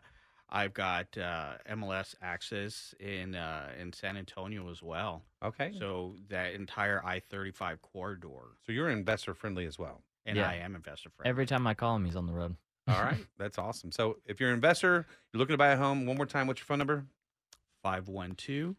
I've 0.49 0.73
got 0.73 1.17
uh, 1.17 1.53
MLS 1.71 2.15
access 2.21 2.93
in 2.99 3.33
uh, 3.35 3.69
in 3.79 3.91
San 3.91 4.17
Antonio 4.17 4.69
as 4.69 4.83
well. 4.83 5.23
Okay. 5.43 5.73
So 5.79 6.15
that 6.29 6.53
entire 6.53 7.03
I 7.03 7.19
thirty 7.19 7.51
five 7.51 7.81
corridor. 7.81 8.55
So 8.65 8.71
you're 8.71 8.89
investor 8.89 9.33
friendly 9.33 9.65
as 9.65 9.79
well. 9.79 10.03
And 10.25 10.37
Yeah. 10.37 10.49
I 10.49 10.55
am 10.55 10.75
investor 10.75 11.09
friendly. 11.09 11.29
Every 11.29 11.45
time 11.47 11.65
I 11.65 11.73
call 11.73 11.95
him, 11.95 12.05
he's 12.05 12.15
on 12.15 12.27
the 12.27 12.33
road. 12.33 12.55
All 12.87 13.01
right, 13.01 13.25
that's 13.37 13.57
awesome. 13.57 13.91
So 13.91 14.17
if 14.25 14.39
you're 14.39 14.49
an 14.49 14.55
investor, 14.55 15.05
you're 15.31 15.39
looking 15.39 15.53
to 15.53 15.57
buy 15.57 15.69
a 15.69 15.77
home, 15.77 16.05
one 16.05 16.17
more 16.17 16.25
time, 16.25 16.47
what's 16.47 16.59
your 16.59 16.65
phone 16.65 16.79
number? 16.79 17.05
512 17.83 18.75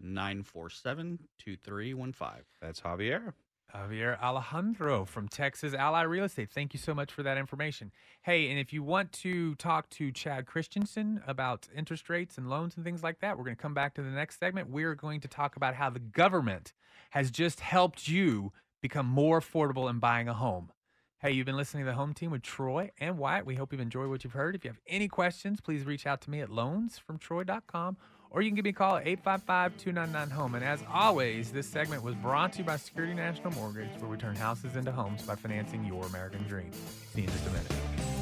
947 0.00 1.18
2315. 1.38 2.44
That's 2.60 2.80
Javier. 2.80 3.32
Javier 3.74 4.20
Alejandro 4.22 5.04
from 5.04 5.28
Texas 5.28 5.74
Ally 5.74 6.02
Real 6.02 6.24
Estate. 6.24 6.50
Thank 6.50 6.72
you 6.72 6.78
so 6.78 6.94
much 6.94 7.12
for 7.12 7.22
that 7.24 7.36
information. 7.36 7.90
Hey, 8.22 8.48
and 8.48 8.58
if 8.58 8.72
you 8.72 8.82
want 8.82 9.12
to 9.12 9.54
talk 9.56 9.90
to 9.90 10.12
Chad 10.12 10.46
Christensen 10.46 11.20
about 11.26 11.68
interest 11.74 12.08
rates 12.08 12.38
and 12.38 12.48
loans 12.48 12.76
and 12.76 12.84
things 12.84 13.02
like 13.02 13.20
that, 13.20 13.36
we're 13.36 13.44
going 13.44 13.56
to 13.56 13.62
come 13.62 13.74
back 13.74 13.94
to 13.94 14.02
the 14.02 14.10
next 14.10 14.38
segment. 14.38 14.70
We're 14.70 14.94
going 14.94 15.20
to 15.20 15.28
talk 15.28 15.56
about 15.56 15.74
how 15.74 15.90
the 15.90 15.98
government 15.98 16.72
has 17.10 17.30
just 17.30 17.60
helped 17.60 18.08
you 18.08 18.52
become 18.80 19.06
more 19.06 19.40
affordable 19.40 19.90
in 19.90 19.98
buying 19.98 20.28
a 20.28 20.34
home. 20.34 20.70
Hey, 21.18 21.30
you've 21.30 21.46
been 21.46 21.56
listening 21.56 21.84
to 21.84 21.90
the 21.90 21.96
home 21.96 22.12
team 22.12 22.30
with 22.30 22.42
Troy 22.42 22.90
and 23.00 23.16
Wyatt. 23.16 23.46
We 23.46 23.54
hope 23.54 23.72
you've 23.72 23.80
enjoyed 23.80 24.10
what 24.10 24.22
you've 24.22 24.34
heard. 24.34 24.54
If 24.54 24.64
you 24.64 24.70
have 24.70 24.80
any 24.86 25.08
questions, 25.08 25.62
please 25.62 25.86
reach 25.86 26.06
out 26.06 26.20
to 26.22 26.30
me 26.30 26.42
at 26.42 26.50
loansfromtroy.com 26.50 27.96
or 28.30 28.42
you 28.42 28.50
can 28.50 28.54
give 28.54 28.64
me 28.64 28.70
a 28.70 28.74
call 28.74 28.96
at 28.96 29.06
855 29.06 29.78
299 29.78 30.36
Home. 30.36 30.54
And 30.56 30.64
as 30.64 30.84
always, 30.92 31.50
this 31.50 31.66
segment 31.66 32.02
was 32.02 32.14
brought 32.16 32.52
to 32.52 32.58
you 32.58 32.64
by 32.64 32.76
Security 32.76 33.14
National 33.14 33.50
Mortgage, 33.52 33.88
where 33.98 34.10
we 34.10 34.18
turn 34.18 34.36
houses 34.36 34.76
into 34.76 34.92
homes 34.92 35.22
by 35.22 35.36
financing 35.36 35.86
your 35.86 36.04
American 36.04 36.42
dream. 36.46 36.70
See 37.14 37.22
you 37.22 37.28
in 37.28 37.32
just 37.32 37.46
a 37.46 37.50
minute. 37.50 38.15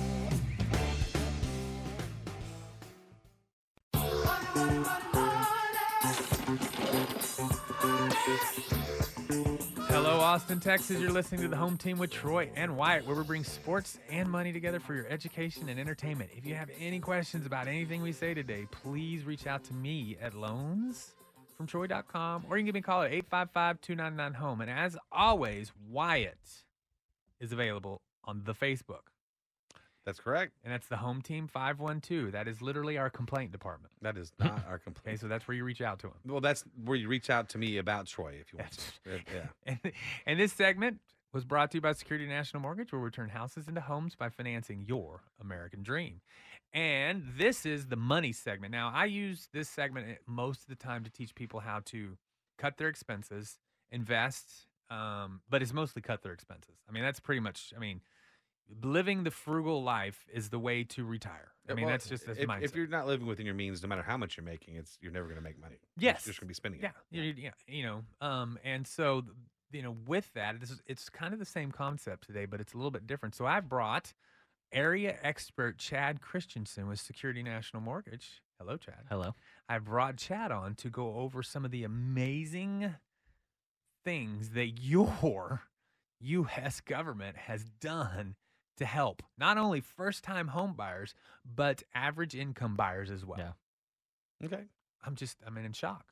Austin, 10.44 10.60
Texas. 10.60 11.00
You're 11.00 11.10
listening 11.10 11.40
to 11.40 11.48
the 11.48 11.56
home 11.56 11.78
team 11.78 11.96
with 11.96 12.10
Troy 12.10 12.50
and 12.54 12.76
Wyatt, 12.76 13.06
where 13.06 13.16
we 13.16 13.24
bring 13.24 13.44
sports 13.44 13.98
and 14.10 14.28
money 14.28 14.52
together 14.52 14.78
for 14.78 14.92
your 14.92 15.08
education 15.08 15.70
and 15.70 15.80
entertainment. 15.80 16.28
If 16.36 16.44
you 16.44 16.54
have 16.54 16.68
any 16.78 17.00
questions 17.00 17.46
about 17.46 17.66
anything 17.66 18.02
we 18.02 18.12
say 18.12 18.34
today, 18.34 18.66
please 18.70 19.24
reach 19.24 19.46
out 19.46 19.64
to 19.64 19.72
me 19.72 20.18
at 20.20 20.34
loansfromtroy.com 20.34 22.44
or 22.50 22.58
you 22.58 22.60
can 22.60 22.66
give 22.66 22.74
me 22.74 22.80
a 22.80 22.82
call 22.82 23.04
at 23.04 23.12
855 23.12 23.80
299 23.80 24.34
home. 24.34 24.60
And 24.60 24.70
as 24.70 24.98
always, 25.10 25.72
Wyatt 25.88 26.36
is 27.40 27.50
available 27.50 28.02
on 28.24 28.42
the 28.44 28.52
Facebook. 28.52 29.13
That's 30.04 30.20
correct. 30.20 30.52
And 30.64 30.72
that's 30.72 30.86
the 30.86 30.98
home 30.98 31.22
team 31.22 31.46
512. 31.48 32.32
That 32.32 32.46
is 32.46 32.60
literally 32.60 32.98
our 32.98 33.08
complaint 33.10 33.52
department. 33.52 33.92
That 34.02 34.16
is 34.18 34.32
not 34.38 34.62
our 34.68 34.74
Okay, 34.74 34.84
complaint. 34.84 35.20
so 35.20 35.28
that's 35.28 35.48
where 35.48 35.56
you 35.56 35.64
reach 35.64 35.80
out 35.80 35.98
to 36.00 36.08
him. 36.08 36.14
Well, 36.26 36.40
that's 36.40 36.64
where 36.84 36.96
you 36.96 37.08
reach 37.08 37.30
out 37.30 37.48
to 37.50 37.58
me 37.58 37.78
about 37.78 38.06
Troy 38.06 38.34
if 38.40 38.52
you 38.52 38.58
want 38.58 38.72
to. 38.72 39.20
Yeah. 39.34 39.46
And, 39.66 39.92
and 40.26 40.40
this 40.40 40.52
segment 40.52 40.98
was 41.32 41.44
brought 41.44 41.70
to 41.72 41.78
you 41.78 41.80
by 41.80 41.92
Security 41.92 42.26
National 42.26 42.62
Mortgage, 42.62 42.92
where 42.92 43.00
we 43.00 43.10
turn 43.10 43.30
houses 43.30 43.66
into 43.66 43.80
homes 43.80 44.14
by 44.14 44.28
financing 44.28 44.84
your 44.86 45.22
American 45.40 45.82
dream. 45.82 46.20
And 46.72 47.24
this 47.36 47.64
is 47.66 47.86
the 47.86 47.96
money 47.96 48.32
segment. 48.32 48.72
Now, 48.72 48.92
I 48.94 49.06
use 49.06 49.48
this 49.52 49.68
segment 49.68 50.06
eh, 50.08 50.14
most 50.26 50.60
of 50.62 50.66
the 50.68 50.76
time 50.76 51.02
to 51.04 51.10
teach 51.10 51.34
people 51.34 51.60
how 51.60 51.80
to 51.86 52.16
cut 52.58 52.76
their 52.76 52.88
expenses, 52.88 53.58
invest, 53.90 54.66
um, 54.90 55.40
but 55.48 55.62
it's 55.62 55.72
mostly 55.72 56.02
cut 56.02 56.22
their 56.22 56.32
expenses. 56.32 56.74
I 56.88 56.92
mean, 56.92 57.02
that's 57.02 57.20
pretty 57.20 57.40
much, 57.40 57.72
I 57.76 57.80
mean, 57.80 58.00
living 58.82 59.24
the 59.24 59.30
frugal 59.30 59.82
life 59.82 60.26
is 60.32 60.48
the 60.50 60.58
way 60.58 60.84
to 60.84 61.04
retire. 61.04 61.52
I 61.68 61.74
mean, 61.74 61.84
well, 61.84 61.94
that's 61.94 62.08
just 62.08 62.26
that's 62.26 62.38
if, 62.38 62.48
mindset. 62.48 62.62
if 62.62 62.76
you're 62.76 62.86
not 62.86 63.06
living 63.06 63.26
within 63.26 63.46
your 63.46 63.54
means, 63.54 63.82
no 63.82 63.88
matter 63.88 64.02
how 64.02 64.16
much 64.16 64.36
you're 64.36 64.44
making, 64.44 64.76
it's 64.76 64.98
you're 65.00 65.12
never 65.12 65.26
going 65.26 65.38
to 65.38 65.42
make 65.42 65.58
money. 65.58 65.76
Yes. 65.96 66.26
you're 66.26 66.32
just 66.32 66.40
going 66.40 66.46
to 66.46 66.48
be 66.48 66.54
spending 66.54 66.80
yeah, 66.82 66.90
it. 67.10 67.18
you 67.18 67.34
yeah, 67.36 67.50
you 67.66 67.82
know, 67.84 68.02
um, 68.20 68.58
and 68.64 68.86
so 68.86 69.24
you 69.72 69.82
know, 69.82 69.96
with 70.06 70.32
that, 70.34 70.60
this 70.60 70.70
is, 70.70 70.80
it's 70.86 71.08
kind 71.08 71.32
of 71.32 71.40
the 71.40 71.44
same 71.44 71.72
concept 71.72 72.26
today, 72.26 72.46
but 72.46 72.60
it's 72.60 72.74
a 72.74 72.76
little 72.76 72.90
bit 72.90 73.06
different. 73.06 73.34
So 73.34 73.44
I 73.44 73.60
brought 73.60 74.12
area 74.72 75.16
expert 75.22 75.78
Chad 75.78 76.20
Christensen 76.20 76.86
with 76.86 77.00
Security 77.00 77.42
National 77.42 77.82
Mortgage. 77.82 78.42
Hello, 78.58 78.76
Chad. 78.76 79.04
Hello. 79.08 79.34
I 79.68 79.78
brought 79.78 80.16
Chad 80.16 80.52
on 80.52 80.74
to 80.76 80.88
go 80.88 81.16
over 81.16 81.42
some 81.42 81.64
of 81.64 81.70
the 81.70 81.82
amazing 81.82 82.94
things 84.04 84.50
that 84.50 84.78
your 84.80 85.62
U.S. 86.20 86.80
government 86.80 87.36
has 87.36 87.64
done 87.80 88.36
to 88.76 88.84
help 88.84 89.22
not 89.38 89.58
only 89.58 89.80
first-time 89.80 90.48
home 90.48 90.74
buyers 90.74 91.14
but 91.44 91.82
average 91.94 92.34
income 92.34 92.76
buyers 92.76 93.10
as 93.10 93.24
well. 93.24 93.38
Yeah. 93.38 94.46
Okay. 94.46 94.64
I'm 95.06 95.14
just 95.14 95.38
I'm 95.46 95.56
in 95.58 95.72
shock 95.72 96.06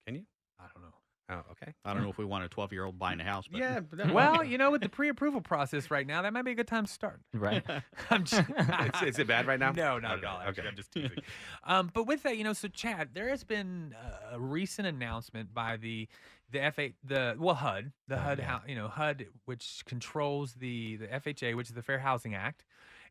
Can 0.07 0.15
you? 0.17 0.27
I 0.59 0.65
don't 0.75 0.83
know. 0.83 0.93
Oh, 1.31 1.43
okay. 1.53 1.73
I 1.85 1.95
don't 1.95 2.03
know 2.03 2.11
if 2.11 2.19
we 2.19 2.25
want 2.25 2.45
a 2.45 2.49
12 2.49 2.73
year 2.73 2.85
old 2.85 2.99
buying 2.99 3.21
a 3.21 3.25
house, 3.25 3.47
but 3.51 3.61
Yeah. 3.61 3.81
but 3.81 3.99
that- 3.99 4.11
Well, 4.15 4.43
you 4.43 4.59
know, 4.59 4.71
with 4.73 4.83
the 4.83 4.89
pre-approval 4.89 5.41
process 5.43 5.91
right 5.91 6.07
now, 6.07 6.23
that 6.23 6.33
might 6.33 6.45
be 6.45 6.51
a 6.51 6.55
good 6.55 6.67
time 6.69 6.87
to 6.87 6.93
start. 6.93 7.21
Right. 7.35 7.63
I'm 8.11 8.25
just, 8.25 8.43
is, 8.51 9.09
is 9.15 9.19
it 9.21 9.27
bad 9.27 9.47
right 9.47 9.59
now? 9.61 9.71
No, 9.73 9.99
not 9.99 10.19
Okay, 10.19 10.27
at 10.27 10.33
all. 10.33 10.39
Actually, 10.41 10.61
okay. 10.63 10.69
I'm 10.69 10.77
just 10.77 10.93
teasing. 10.93 11.19
um, 11.65 11.91
but 11.95 12.05
with 12.07 12.23
that, 12.25 12.37
you 12.37 12.45
know, 12.45 12.53
so 12.53 12.69
Chad, 12.69 13.11
there 13.15 13.29
has 13.29 13.45
been 13.45 13.95
uh, 14.03 14.35
a 14.37 14.41
recent 14.41 14.89
announcement 14.89 15.55
by 15.55 15.77
the 15.77 16.09
the 16.53 16.69
FA 16.75 16.89
the 17.05 17.37
well 17.39 17.55
HUD 17.55 17.93
the 18.09 18.19
HUD 18.19 18.41
hou- 18.41 18.69
you 18.69 18.75
know 18.75 18.89
HUD 18.89 19.27
which 19.45 19.83
controls 19.87 20.55
the 20.55 20.97
the 20.97 21.07
FHA 21.07 21.55
which 21.55 21.69
is 21.69 21.75
the 21.77 21.83
Fair 21.83 22.01
Housing 22.01 22.35
Act. 22.35 22.65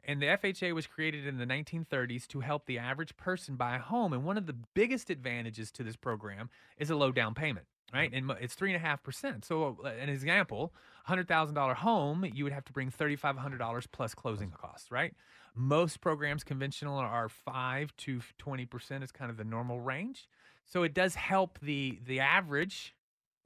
And 0.03 0.21
the 0.21 0.27
FHA 0.27 0.73
was 0.73 0.87
created 0.87 1.25
in 1.27 1.37
the 1.37 1.45
1930s 1.45 2.25
to 2.27 2.39
help 2.39 2.65
the 2.65 2.77
average 2.79 3.15
person 3.17 3.55
buy 3.57 3.75
a 3.75 3.79
home. 3.79 4.13
And 4.13 4.23
one 4.23 4.37
of 4.37 4.45
the 4.45 4.55
biggest 4.73 5.09
advantages 5.09 5.71
to 5.73 5.83
this 5.83 5.97
program 5.97 6.49
is 6.77 6.89
a 6.89 6.95
low 6.95 7.11
down 7.11 7.33
payment, 7.33 7.65
right? 7.93 8.11
And 8.13 8.31
it's 8.39 8.55
three 8.55 8.73
and 8.73 8.77
a 8.83 8.85
half 8.87 9.01
percent. 9.03 9.45
So, 9.45 9.77
uh, 9.83 9.87
an 9.87 10.09
example, 10.09 10.73
hundred 11.05 11.27
thousand 11.27 11.55
dollar 11.55 11.73
home, 11.73 12.25
you 12.33 12.43
would 12.43 12.53
have 12.53 12.65
to 12.65 12.73
bring 12.73 12.89
thirty 12.89 13.15
five 13.15 13.37
hundred 13.37 13.57
dollars 13.57 13.87
plus 13.87 14.13
closing 14.15 14.51
costs, 14.51 14.91
right? 14.91 15.13
Most 15.55 15.99
programs, 16.01 16.43
conventional, 16.43 16.97
are 16.97 17.29
five 17.29 17.95
to 17.97 18.21
twenty 18.37 18.65
percent 18.65 19.03
is 19.03 19.11
kind 19.11 19.31
of 19.31 19.37
the 19.37 19.43
normal 19.43 19.79
range. 19.79 20.27
So 20.65 20.83
it 20.83 20.93
does 20.93 21.15
help 21.15 21.59
the 21.61 21.99
the 22.05 22.19
average 22.19 22.95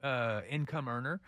uh, 0.02 0.42
income 0.48 0.88
earner 0.88 1.20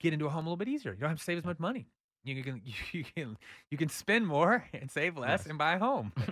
get 0.00 0.12
into 0.12 0.26
a 0.26 0.30
home 0.30 0.46
a 0.46 0.48
little 0.48 0.56
bit 0.56 0.68
easier. 0.68 0.92
You 0.92 0.98
don't 1.00 1.10
have 1.10 1.18
to 1.18 1.24
save 1.24 1.38
as 1.38 1.44
much 1.44 1.58
money. 1.60 1.86
You 2.24 2.42
can 2.42 2.60
you 2.92 3.04
can 3.14 3.36
you 3.70 3.78
can 3.78 3.88
spend 3.88 4.26
more 4.26 4.64
and 4.72 4.90
save 4.90 5.16
less 5.16 5.40
Yes. 5.42 5.46
and 5.46 5.58
buy 5.58 5.74
a 5.74 5.78
home. 5.78 6.12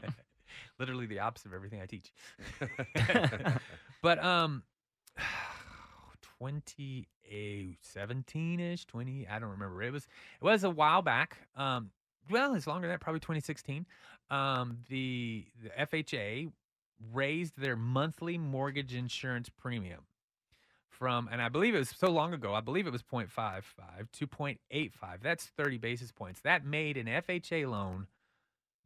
Literally 0.79 1.07
the 1.07 1.21
opposite 1.21 1.47
of 1.49 1.55
everything 1.55 1.81
I 1.81 1.87
teach. 1.87 2.13
but 4.03 4.23
um 4.23 4.63
2017 6.51 8.61
ish 8.61 8.87
20 8.87 9.29
i 9.29 9.39
don't 9.39 9.51
remember. 9.51 9.83
It 9.83 9.93
was 9.93 10.05
it 10.05 10.45
was 10.45 10.65
a 10.65 10.71
while 10.71 11.03
back 11.03 11.37
um 11.57 11.91
well 12.31 12.55
it's 12.55 12.67
longer 12.67 12.89
than 12.89 12.95
that 12.95 13.01
probably 13.01 13.21
2016 13.21 13.87
um 14.31 14.79
the 14.89 15.45
the 15.63 15.69
fha 15.87 16.51
raised 17.13 17.59
their 17.59 17.77
monthly 17.77 18.39
mortgage 18.39 18.95
insurance 18.95 19.49
premium 19.49 20.01
from 20.89 21.29
and 21.33 21.43
i 21.43 21.49
believe 21.49 21.75
it 21.75 21.79
was 21.79 21.91
so 21.91 22.11
long 22.11 22.33
ago 22.33 22.55
i 22.55 22.61
believe 22.61 22.87
it 22.87 22.93
was 22.93 23.03
0.55 23.03 23.63
to 24.13 24.27
0.85 24.27 25.23
that's 25.23 25.47
30 25.57 25.79
basis 25.79 26.13
points. 26.13 26.41
That 26.41 26.65
made 26.65 26.97
an 26.97 27.07
fha 27.07 27.69
loan 27.69 28.07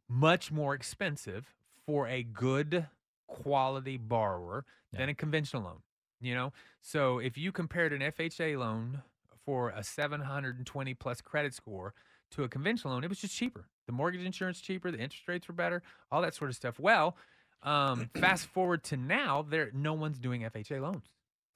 much 0.09 0.51
more 0.51 0.73
expensive 0.73 1.53
for 1.85 2.07
a 2.07 2.23
good 2.23 2.87
quality 3.27 3.97
borrower 3.97 4.65
than 4.93 5.09
a 5.09 5.13
conventional 5.13 5.63
loan. 5.63 5.81
You 6.19 6.33
know, 6.33 6.53
so 6.81 7.19
if 7.19 7.37
you 7.37 7.51
compared 7.51 7.93
an 7.93 8.01
FHA 8.01 8.57
loan 8.57 9.03
for 9.45 9.69
a 9.69 9.83
720 9.83 10.93
plus 10.95 11.21
credit 11.21 11.53
score 11.53 11.93
to 12.31 12.43
a 12.43 12.49
conventional 12.49 12.93
loan, 12.93 13.03
it 13.03 13.09
was 13.09 13.19
just 13.19 13.35
cheaper. 13.35 13.67
The 13.85 13.93
mortgage 13.93 14.25
insurance 14.25 14.59
cheaper, 14.59 14.91
the 14.91 14.97
interest 14.97 15.27
rates 15.27 15.47
were 15.47 15.53
better, 15.53 15.83
all 16.11 16.21
that 16.21 16.33
sort 16.33 16.49
of 16.49 16.55
stuff. 16.55 16.79
Well, 16.79 17.15
um, 17.63 18.09
fast 18.19 18.47
forward 18.47 18.83
to 18.85 18.97
now, 18.97 19.45
there 19.47 19.69
no 19.73 19.93
one's 19.93 20.19
doing 20.19 20.41
FHA 20.41 20.81
loans. 20.81 21.05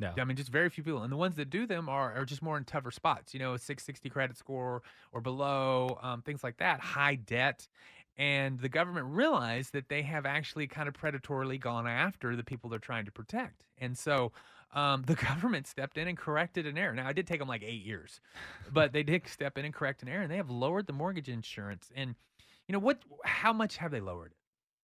No. 0.02 0.14
I 0.18 0.24
mean, 0.24 0.36
just 0.36 0.50
very 0.50 0.70
few 0.70 0.84
people, 0.84 1.04
and 1.04 1.12
the 1.12 1.18
ones 1.18 1.36
that 1.36 1.52
do 1.52 1.68
them 1.68 1.88
are, 1.88 2.14
are 2.18 2.26
just 2.26 2.42
more 2.42 2.58
in 2.58 2.64
tougher 2.64 2.90
spots. 2.90 3.36
You 3.36 3.40
know, 3.40 3.54
a 3.54 3.60
660 3.60 4.10
credit 4.10 4.36
score 4.36 4.82
or 5.12 5.22
below, 5.22 6.00
um, 6.02 6.24
things 6.24 6.44
like 6.44 6.58
that, 6.58 6.80
high 6.80 7.16
debt, 7.16 7.68
and 8.18 8.60
the 8.60 8.70
government 8.70 9.08
realized 9.08 9.74
that 9.74 9.90
they 9.90 10.02
have 10.04 10.26
actually 10.26 10.68
kind 10.68 10.88
of 10.88 10.94
predatorily 10.94 11.60
gone 11.60 11.88
after 11.88 12.36
the 12.36 12.44
people 12.44 12.70
they're 12.70 12.80
trying 12.80 13.06
to 13.06 13.12
protect, 13.12 13.66
and 13.78 13.98
so 13.98 14.32
um, 14.74 15.04
the 15.08 15.16
government 15.16 15.68
stepped 15.68 15.98
in 15.98 16.08
and 16.08 16.18
corrected 16.18 16.66
an 16.66 16.78
error. 16.78 16.94
Now, 16.94 17.10
it 17.10 17.16
did 17.16 17.28
take 17.28 17.40
them 17.40 17.48
like 17.48 17.64
eight 17.64 17.84
years, 17.84 18.20
but 18.72 18.94
they 18.94 19.04
did 19.04 19.28
step 19.28 19.58
in 19.58 19.66
and 19.66 19.74
correct 19.74 20.02
an 20.04 20.10
error, 20.10 20.22
and 20.22 20.32
they 20.32 20.38
have 20.38 20.50
lowered 20.50 20.88
the 20.88 20.94
mortgage 20.94 21.30
insurance. 21.30 21.92
And 21.96 22.16
you 22.68 22.74
know 22.74 22.80
what? 22.80 23.00
How 23.26 23.54
much 23.54 23.78
have 23.78 23.92
they 23.92 24.02
lowered 24.02 24.32
it? 24.32 24.38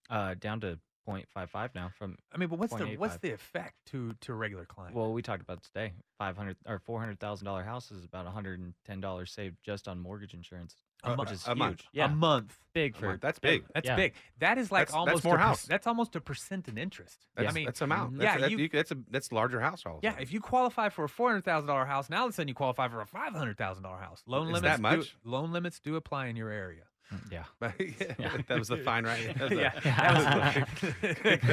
Uh, 0.10 0.36
down 0.40 0.62
to 0.62 0.80
0.55 1.08 1.70
now 1.74 1.90
from. 1.98 2.18
I 2.34 2.38
mean, 2.38 2.50
but 2.50 2.60
what's 2.60 2.74
the 2.74 2.98
what's 2.98 3.18
the 3.18 3.32
effect 3.32 3.76
to 3.88 4.14
to 4.22 4.34
a 4.34 4.36
regular 4.36 4.66
client? 4.66 4.96
Well, 4.96 5.14
we 5.14 5.22
talked 5.22 5.42
about 5.42 5.64
today. 5.64 5.94
Five 6.18 6.36
hundred 6.36 6.58
or 6.66 6.80
four 6.80 7.00
hundred 7.00 7.20
thousand 7.20 7.46
dollar 7.46 7.64
house 7.64 7.92
is 7.92 8.04
about 8.04 8.26
one 8.26 8.34
hundred 8.34 8.60
and 8.60 8.74
ten 8.86 9.00
dollars 9.00 9.32
saved 9.32 9.58
just 9.64 9.88
on 9.88 10.00
mortgage 10.00 10.34
insurance, 10.34 10.76
A 11.04 11.16
which 11.16 11.32
is 11.32 11.46
a 11.46 11.52
huge. 11.52 11.58
month. 11.60 11.84
Yeah, 11.94 12.06
a 12.06 12.10
month. 12.10 12.58
big 12.74 12.96
A 12.96 13.00
for 13.00 13.06
month. 13.08 13.22
That's 13.22 13.40
big. 13.40 13.64
That's 13.74 13.86
Yeah. 13.86 13.96
big. 13.96 14.14
That 14.40 14.58
is 14.58 14.72
like 14.72 14.88
That's- 14.88 14.94
that's 14.94 14.96
almost 15.10 15.24
more 15.26 15.36
a 15.36 15.38
perc- 15.38 15.42
house. 15.42 15.64
That's 15.64 15.86
almost 15.88 16.16
a 16.16 16.22
percent 16.22 16.68
in 16.68 16.78
interest. 16.78 17.28
That's, 17.36 17.50
I 17.50 17.52
mean, 17.54 17.66
that's 17.66 17.82
amount. 17.82 18.18
That's, 18.18 18.24
yeah, 18.24 18.38
that- 18.42 18.52
you- 18.52 18.58
you, 18.58 18.70
that's 18.70 18.92
a 18.92 18.98
that's 19.12 19.30
a 19.32 19.36
larger 19.36 19.62
house. 19.62 19.84
All 19.86 20.00
Yeah, 20.02 20.16
if 20.20 20.34
you 20.34 20.42
qualify 20.42 20.90
for 20.90 21.04
a 21.06 21.10
four 21.10 21.30
hundred 21.30 21.46
thousand 21.46 21.68
dollar 21.68 21.86
house, 21.86 22.10
now 22.10 22.22
all 22.22 22.26
of 22.26 22.32
a 22.32 22.34
sudden 22.34 22.48
you 22.50 22.56
qualify 22.56 22.88
for 22.88 23.00
a 23.02 23.06
five 23.06 23.34
hundred 23.34 23.58
thousand 23.58 23.84
dollar 23.84 24.00
house. 24.00 24.24
Loan 24.26 24.48
Is 24.48 24.54
limits 24.54 24.64
that 24.78 24.82
much? 24.82 25.00
Do, 25.24 25.30
loan 25.30 25.52
limits 25.52 25.80
do 25.80 25.96
apply 25.96 26.28
in 26.28 26.36
your 26.36 26.50
area. 26.50 26.84
Yeah. 27.32 27.44
But, 27.60 27.74
yeah, 27.80 28.38
That 28.48 28.60
was 28.60 28.68
the 28.68 28.78
fine, 28.78 29.06
right? 29.06 29.34
That 29.38 29.40
was 29.40 29.50
the- 29.58 29.62
Yeah. 29.62 29.80
that 31.00 31.48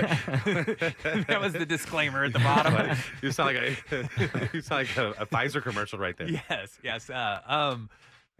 was 1.14 1.26
That 1.26 1.40
was 1.40 1.52
the 1.52 1.66
disclaimer 1.66 2.24
at 2.24 2.32
the 2.32 2.38
bottom. 2.40 2.96
you 3.22 3.30
sound 3.30 3.54
like 3.54 3.78
a 3.92 4.50
you 4.52 4.60
sound 4.60 4.88
like 4.88 4.96
a, 4.96 5.10
a 5.22 5.26
Pfizer 5.26 5.62
commercial 5.62 5.98
right 5.98 6.16
there. 6.16 6.28
Yes, 6.28 6.78
yes. 6.82 7.10
Uh, 7.10 7.40
um, 7.46 7.90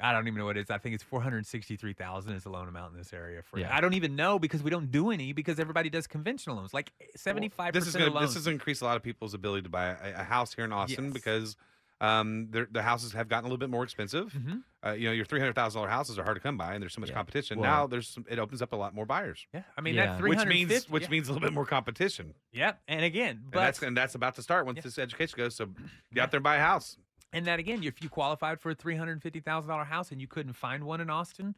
I 0.00 0.12
don't 0.12 0.26
even 0.26 0.38
know 0.38 0.44
what 0.46 0.56
it 0.56 0.62
is. 0.62 0.70
I 0.70 0.78
think 0.78 0.94
it's 0.96 1.04
four 1.04 1.20
hundred 1.20 1.46
sixty-three 1.46 1.92
thousand 1.92 2.32
is 2.34 2.42
the 2.42 2.50
loan 2.50 2.66
amount 2.68 2.92
in 2.92 2.98
this 2.98 3.12
area. 3.12 3.42
For 3.42 3.58
Yeah. 3.60 3.74
I 3.74 3.80
don't 3.80 3.94
even 3.94 4.16
know 4.16 4.38
because 4.38 4.62
we 4.62 4.70
don't 4.70 4.90
do 4.90 5.10
any 5.10 5.32
because 5.32 5.60
everybody 5.60 5.88
does 5.88 6.06
conventional 6.06 6.56
loans. 6.56 6.74
Like 6.74 6.92
seventy-five 7.16 7.72
This 7.72 7.86
is 7.86 7.94
gonna 7.94 8.06
of 8.08 8.14
loans. 8.14 8.28
this 8.30 8.34
has 8.34 8.46
increased 8.48 8.82
a 8.82 8.84
lot 8.86 8.96
of 8.96 9.02
people's 9.02 9.34
ability 9.34 9.62
to 9.62 9.68
buy 9.68 9.86
a, 9.90 10.20
a 10.20 10.24
house 10.24 10.52
here 10.54 10.64
in 10.64 10.72
Austin 10.72 11.04
Yes. 11.06 11.12
because 11.14 11.56
um, 12.00 12.48
the 12.50 12.82
houses 12.82 13.12
have 13.12 13.28
gotten 13.28 13.44
a 13.44 13.48
little 13.48 13.56
bit 13.56 13.70
more 13.70 13.84
expensive. 13.84 14.32
Mhm. 14.32 14.62
Uh, 14.84 14.90
you 14.92 15.06
know, 15.06 15.12
your 15.12 15.24
three 15.24 15.38
hundred 15.38 15.54
thousand 15.54 15.78
dollar 15.78 15.88
houses 15.88 16.18
are 16.18 16.24
hard 16.24 16.36
to 16.36 16.40
come 16.40 16.58
by, 16.58 16.74
and 16.74 16.82
there's 16.82 16.92
so 16.92 17.00
much 17.00 17.08
Yeah. 17.10 17.14
competition. 17.14 17.60
Well- 17.60 17.70
now 17.70 17.86
there's 17.86 18.08
some, 18.08 18.26
it 18.28 18.40
opens 18.40 18.60
up 18.62 18.72
a 18.72 18.76
lot 18.76 18.94
more 18.96 19.06
buyers. 19.06 19.46
yeah, 19.54 19.62
I 19.78 19.80
mean 19.80 19.94
Yeah. 19.94 20.06
that 20.06 20.18
three 20.18 20.30
Which 20.30 20.44
means 20.44 20.90
which 20.90 21.04
yeah. 21.04 21.08
means 21.08 21.28
a 21.28 21.32
little 21.32 21.46
bit 21.48 21.54
more 21.54 21.64
competition. 21.64 22.34
Yep, 22.52 22.82
and 22.88 23.04
again, 23.04 23.36
And 23.44 23.50
but 23.52 23.60
that's 23.60 23.80
and 23.80 23.96
that's 23.96 24.16
about 24.16 24.34
to 24.34 24.42
start 24.42 24.66
once 24.66 24.76
Yeah. 24.78 24.82
this 24.82 24.98
education 24.98 25.36
goes. 25.38 25.54
So 25.54 25.66
get 26.12 26.24
out 26.24 26.30
there 26.32 26.38
and 26.38 26.44
buy 26.44 26.56
a 26.56 26.60
house. 26.60 26.98
And 27.34 27.46
that 27.46 27.58
again, 27.58 27.82
if 27.82 28.02
you 28.02 28.08
qualified 28.08 28.60
for 28.60 28.70
a 28.70 28.74
three 28.74 28.96
hundred 28.96 29.20
fifty 29.22 29.40
thousand 29.40 29.68
dollar 29.68 29.84
house 29.84 30.10
and 30.12 30.20
you 30.20 30.26
couldn't 30.26 30.52
find 30.54 30.84
one 30.84 31.00
in 31.00 31.10
Austin 31.10 31.54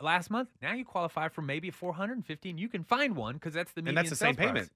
last 0.00 0.30
month, 0.30 0.48
now 0.62 0.72
you 0.72 0.84
qualify 0.84 1.28
for 1.28 1.42
maybe 1.42 1.68
a 1.68 1.72
four 1.72 1.92
hundred 1.92 2.14
and 2.14 2.24
fifty, 2.26 2.48
and 2.50 2.58
you 2.60 2.68
can 2.68 2.84
find 2.84 3.16
one 3.16 3.34
because 3.34 3.52
that's 3.52 3.72
the 3.72 3.82
median 3.82 3.98
And 3.98 4.06
that's 4.06 4.10
the 4.10 4.16
same 4.16 4.36
price. 4.36 4.46
payment. 4.48 4.70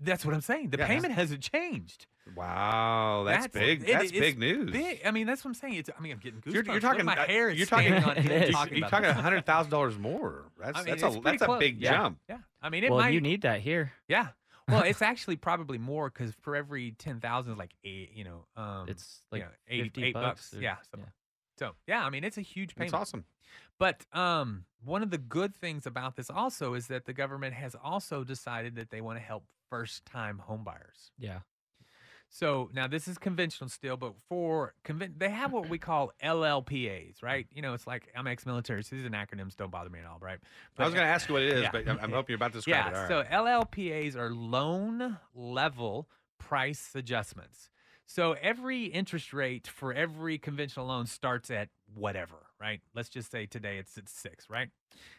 That's 0.00 0.24
what 0.26 0.34
I'm 0.34 0.40
saying. 0.40 0.70
The 0.70 0.78
Yeah. 0.78 0.88
payment 0.88 1.14
hasn't 1.14 1.40
changed. 1.42 2.06
Wow, 2.34 3.22
that's, 3.26 3.46
big. 3.48 3.82
it- 3.82 3.86
that's 3.92 4.10
big 4.10 4.38
news. 4.38 4.72
Big. 4.72 5.00
I 5.04 5.10
mean, 5.10 5.26
that's 5.26 5.44
what 5.44 5.50
I'm 5.50 5.54
saying. 5.54 5.74
It's. 5.74 5.90
I 5.96 6.00
mean, 6.00 6.12
I'm 6.12 6.18
getting 6.18 6.40
goosebumps. 6.40 6.52
You're, 6.54 6.64
you're 6.64 6.76
at 6.76 6.82
talking. 6.82 7.04
my 7.04 7.16
uh, 7.16 7.26
hair 7.26 7.50
is 7.50 7.58
you're 7.58 7.66
talking. 7.66 7.88
standing 7.88 8.10
on 8.10 8.16
It 8.16 8.30
end 8.46 8.52
talking 8.52 8.78
You're 8.78 8.88
talking 8.88 9.08
this. 9.08 9.16
hundred 9.16 9.46
thousand 9.46 9.70
dollars 9.70 9.96
more. 9.98 10.46
That's 10.60 10.78
I 10.78 10.82
mean, 10.82 10.90
that's 10.96 11.02
a 11.02 11.20
pretty 11.20 11.38
that's 11.38 11.42
a 11.52 11.58
big 11.58 11.80
Yeah. 11.80 11.92
jump. 11.92 12.18
Yeah, 12.28 12.38
I 12.62 12.70
mean, 12.70 12.82
it 12.84 12.90
well, 12.90 13.00
might. 13.00 13.10
you 13.10 13.20
need 13.20 13.42
that 13.42 13.60
here. 13.60 13.92
Yeah. 14.08 14.28
Well, 14.68 14.82
it's 14.86 15.02
actually 15.02 15.36
probably 15.36 15.78
more 15.78 16.08
because 16.10 16.34
for 16.40 16.56
every 16.56 16.92
ten 16.92 17.20
thousand 17.20 17.52
is 17.52 17.58
like 17.58 17.74
eight. 17.84 18.10
You 18.14 18.24
know, 18.24 18.46
um, 18.56 18.88
It's 18.88 19.20
you 19.32 19.38
like 19.38 19.42
know, 19.42 19.54
eight, 19.68 19.82
50 19.84 20.04
eight 20.04 20.14
bucks. 20.14 20.24
bucks 20.50 20.54
or- 20.54 20.62
Yeah. 20.62 20.76
So, 20.92 20.98
yeah. 20.98 21.04
so 21.58 21.70
yeah, 21.86 22.04
I 22.04 22.10
mean, 22.10 22.24
it's 22.24 22.38
a 22.38 22.42
huge 22.42 22.74
payment. 22.74 22.88
It's 22.88 22.94
awesome. 22.94 23.24
But 23.78 24.04
um, 24.12 24.64
one 24.84 25.02
of 25.02 25.10
the 25.10 25.18
good 25.18 25.54
things 25.54 25.86
about 25.86 26.16
this 26.16 26.30
also 26.30 26.74
is 26.74 26.86
that 26.88 27.04
the 27.06 27.12
government 27.12 27.54
has 27.54 27.74
also 27.82 28.24
decided 28.24 28.76
that 28.76 28.90
they 28.90 29.00
want 29.00 29.18
to 29.18 29.22
help 29.24 29.44
first-time 29.70 30.40
homebuyers. 30.48 31.10
Yeah. 31.18 31.40
So 32.34 32.68
now 32.74 32.88
this 32.88 33.06
is 33.06 33.16
conventional 33.16 33.70
still, 33.70 33.96
but 33.96 34.14
for 34.28 34.74
conven- 34.84 35.16
they 35.16 35.30
have 35.30 35.52
what 35.52 35.68
we 35.68 35.78
call 35.78 36.10
LLPAs, 36.20 37.22
right? 37.22 37.46
You 37.52 37.62
know, 37.62 37.74
it's 37.74 37.86
like 37.86 38.08
I'm 38.16 38.26
ex-military, 38.26 38.82
so 38.82 38.96
these 38.96 39.04
are 39.04 39.10
acronyms. 39.10 39.54
Don't 39.56 39.70
bother 39.70 39.88
me 39.88 40.00
at 40.00 40.06
all, 40.06 40.18
right? 40.20 40.40
But, 40.74 40.82
I 40.82 40.86
was 40.86 40.94
going 40.94 41.06
to 41.06 41.12
ask 41.12 41.28
you 41.28 41.34
what 41.34 41.44
it 41.44 41.52
is, 41.52 41.62
yeah. 41.62 41.70
but 41.70 41.88
I'm, 41.88 42.00
I'm 42.02 42.10
hoping 42.10 42.32
you're 42.32 42.36
about 42.36 42.50
to 42.54 42.58
describe 42.58 42.86
yeah, 42.86 42.88
it. 42.90 43.12
All 43.12 43.18
right. 43.20 43.28
so 43.28 43.36
LLPAs 43.36 44.16
are 44.16 44.34
loan 44.34 45.18
level 45.32 46.08
price 46.40 46.90
adjustments. 46.96 47.70
So 48.04 48.32
every 48.42 48.86
interest 48.86 49.32
rate 49.32 49.68
for 49.68 49.94
every 49.94 50.36
conventional 50.36 50.86
loan 50.86 51.06
starts 51.06 51.52
at 51.52 51.68
whatever, 51.94 52.46
right? 52.60 52.80
Let's 52.96 53.10
just 53.10 53.30
say 53.30 53.46
today 53.46 53.78
it's 53.78 53.96
at 53.96 54.08
six, 54.08 54.50
right? 54.50 54.70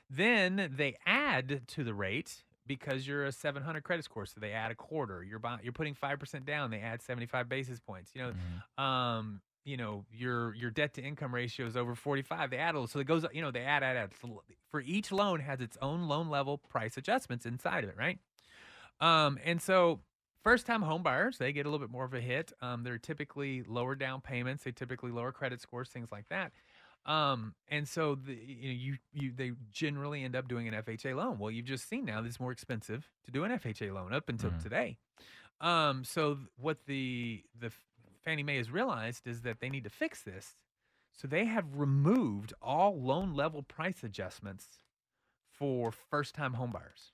Then 0.09 0.69
they 0.75 0.97
add 1.05 1.61
to 1.67 1.85
the 1.85 1.93
rate 1.93 2.43
because 2.67 3.07
you're 3.07 3.25
a 3.25 3.31
700 3.31 3.83
credit 3.83 4.05
score, 4.05 4.25
so 4.25 4.39
they 4.39 4.51
add 4.51 4.71
a 4.71 4.75
quarter. 4.75 5.23
You're 5.23 5.39
buy, 5.39 5.59
you're 5.63 5.73
putting 5.73 5.93
five 5.93 6.19
percent 6.19 6.45
down, 6.45 6.71
they 6.71 6.79
add 6.79 7.01
75 7.01 7.47
basis 7.49 7.79
points. 7.79 8.11
You 8.13 8.33
know, 8.77 8.83
um, 8.83 9.41
you 9.63 9.77
know 9.77 10.05
your 10.11 10.53
your 10.55 10.71
debt 10.71 10.93
to 10.93 11.01
income 11.01 11.33
ratio 11.33 11.65
is 11.65 11.75
over 11.75 11.95
45. 11.95 12.51
They 12.51 12.57
add 12.57 12.75
a 12.75 12.77
little, 12.77 12.87
so 12.87 12.99
it 12.99 13.07
goes. 13.07 13.25
You 13.33 13.41
know, 13.41 13.51
they 13.51 13.61
add 13.61 13.83
add 13.83 13.97
add. 13.97 14.11
So 14.21 14.43
For 14.71 14.81
each 14.81 15.11
loan 15.11 15.39
has 15.39 15.59
its 15.61 15.77
own 15.81 16.07
loan 16.07 16.29
level 16.29 16.57
price 16.57 16.97
adjustments 16.97 17.45
inside 17.45 17.83
of 17.83 17.89
it, 17.89 17.97
right? 17.97 18.19
Um, 19.01 19.37
and 19.43 19.61
so 19.61 19.99
first 20.43 20.67
time 20.67 20.83
home 20.83 21.03
buyers, 21.03 21.39
they 21.39 21.51
get 21.51 21.65
a 21.65 21.69
little 21.69 21.85
bit 21.85 21.91
more 21.91 22.05
of 22.05 22.13
a 22.13 22.21
hit. 22.21 22.53
Um, 22.61 22.83
they're 22.83 22.99
typically 22.99 23.63
lower 23.63 23.95
down 23.95 24.21
payments, 24.21 24.63
they 24.63 24.71
typically 24.71 25.11
lower 25.11 25.31
credit 25.31 25.59
scores, 25.59 25.89
things 25.89 26.11
like 26.11 26.29
that. 26.29 26.51
Um, 27.05 27.53
and 27.67 27.87
so 27.87 28.15
the, 28.15 28.33
you 28.33 28.67
know, 28.69 28.73
you, 28.75 28.97
you, 29.13 29.31
they 29.35 29.51
generally 29.71 30.23
end 30.23 30.35
up 30.35 30.47
doing 30.47 30.67
an 30.67 30.73
FHA 30.73 31.15
loan. 31.15 31.37
Well, 31.37 31.51
you've 31.51 31.65
just 31.65 31.87
seen 31.87 32.05
now 32.05 32.21
that 32.21 32.27
it's 32.27 32.39
more 32.39 32.51
expensive 32.51 33.07
to 33.25 33.31
do 33.31 33.43
an 33.43 33.51
FHA 33.51 33.93
loan 33.93 34.11
up 34.13 34.27
until 34.29 34.49
Mhm. 34.51 34.63
today. 34.63 34.97
Um, 35.61 36.03
so 36.03 36.35
th- 36.35 36.47
what 36.57 36.85
the, 36.87 37.43
the 37.59 37.71
Fannie 38.23 38.43
Mae 38.43 38.57
has 38.57 38.71
realized 38.71 39.27
is 39.27 39.41
that 39.41 39.59
they 39.59 39.69
need 39.69 39.83
to 39.83 39.89
fix 39.89 40.23
this. 40.23 40.55
So 41.13 41.27
they 41.27 41.45
have 41.45 41.75
removed 41.75 42.53
all 42.61 42.99
loan 42.99 43.35
level 43.35 43.61
price 43.63 44.03
adjustments 44.03 44.79
for 45.51 45.91
first 45.91 46.33
time 46.35 46.55
homebuyers 46.55 47.11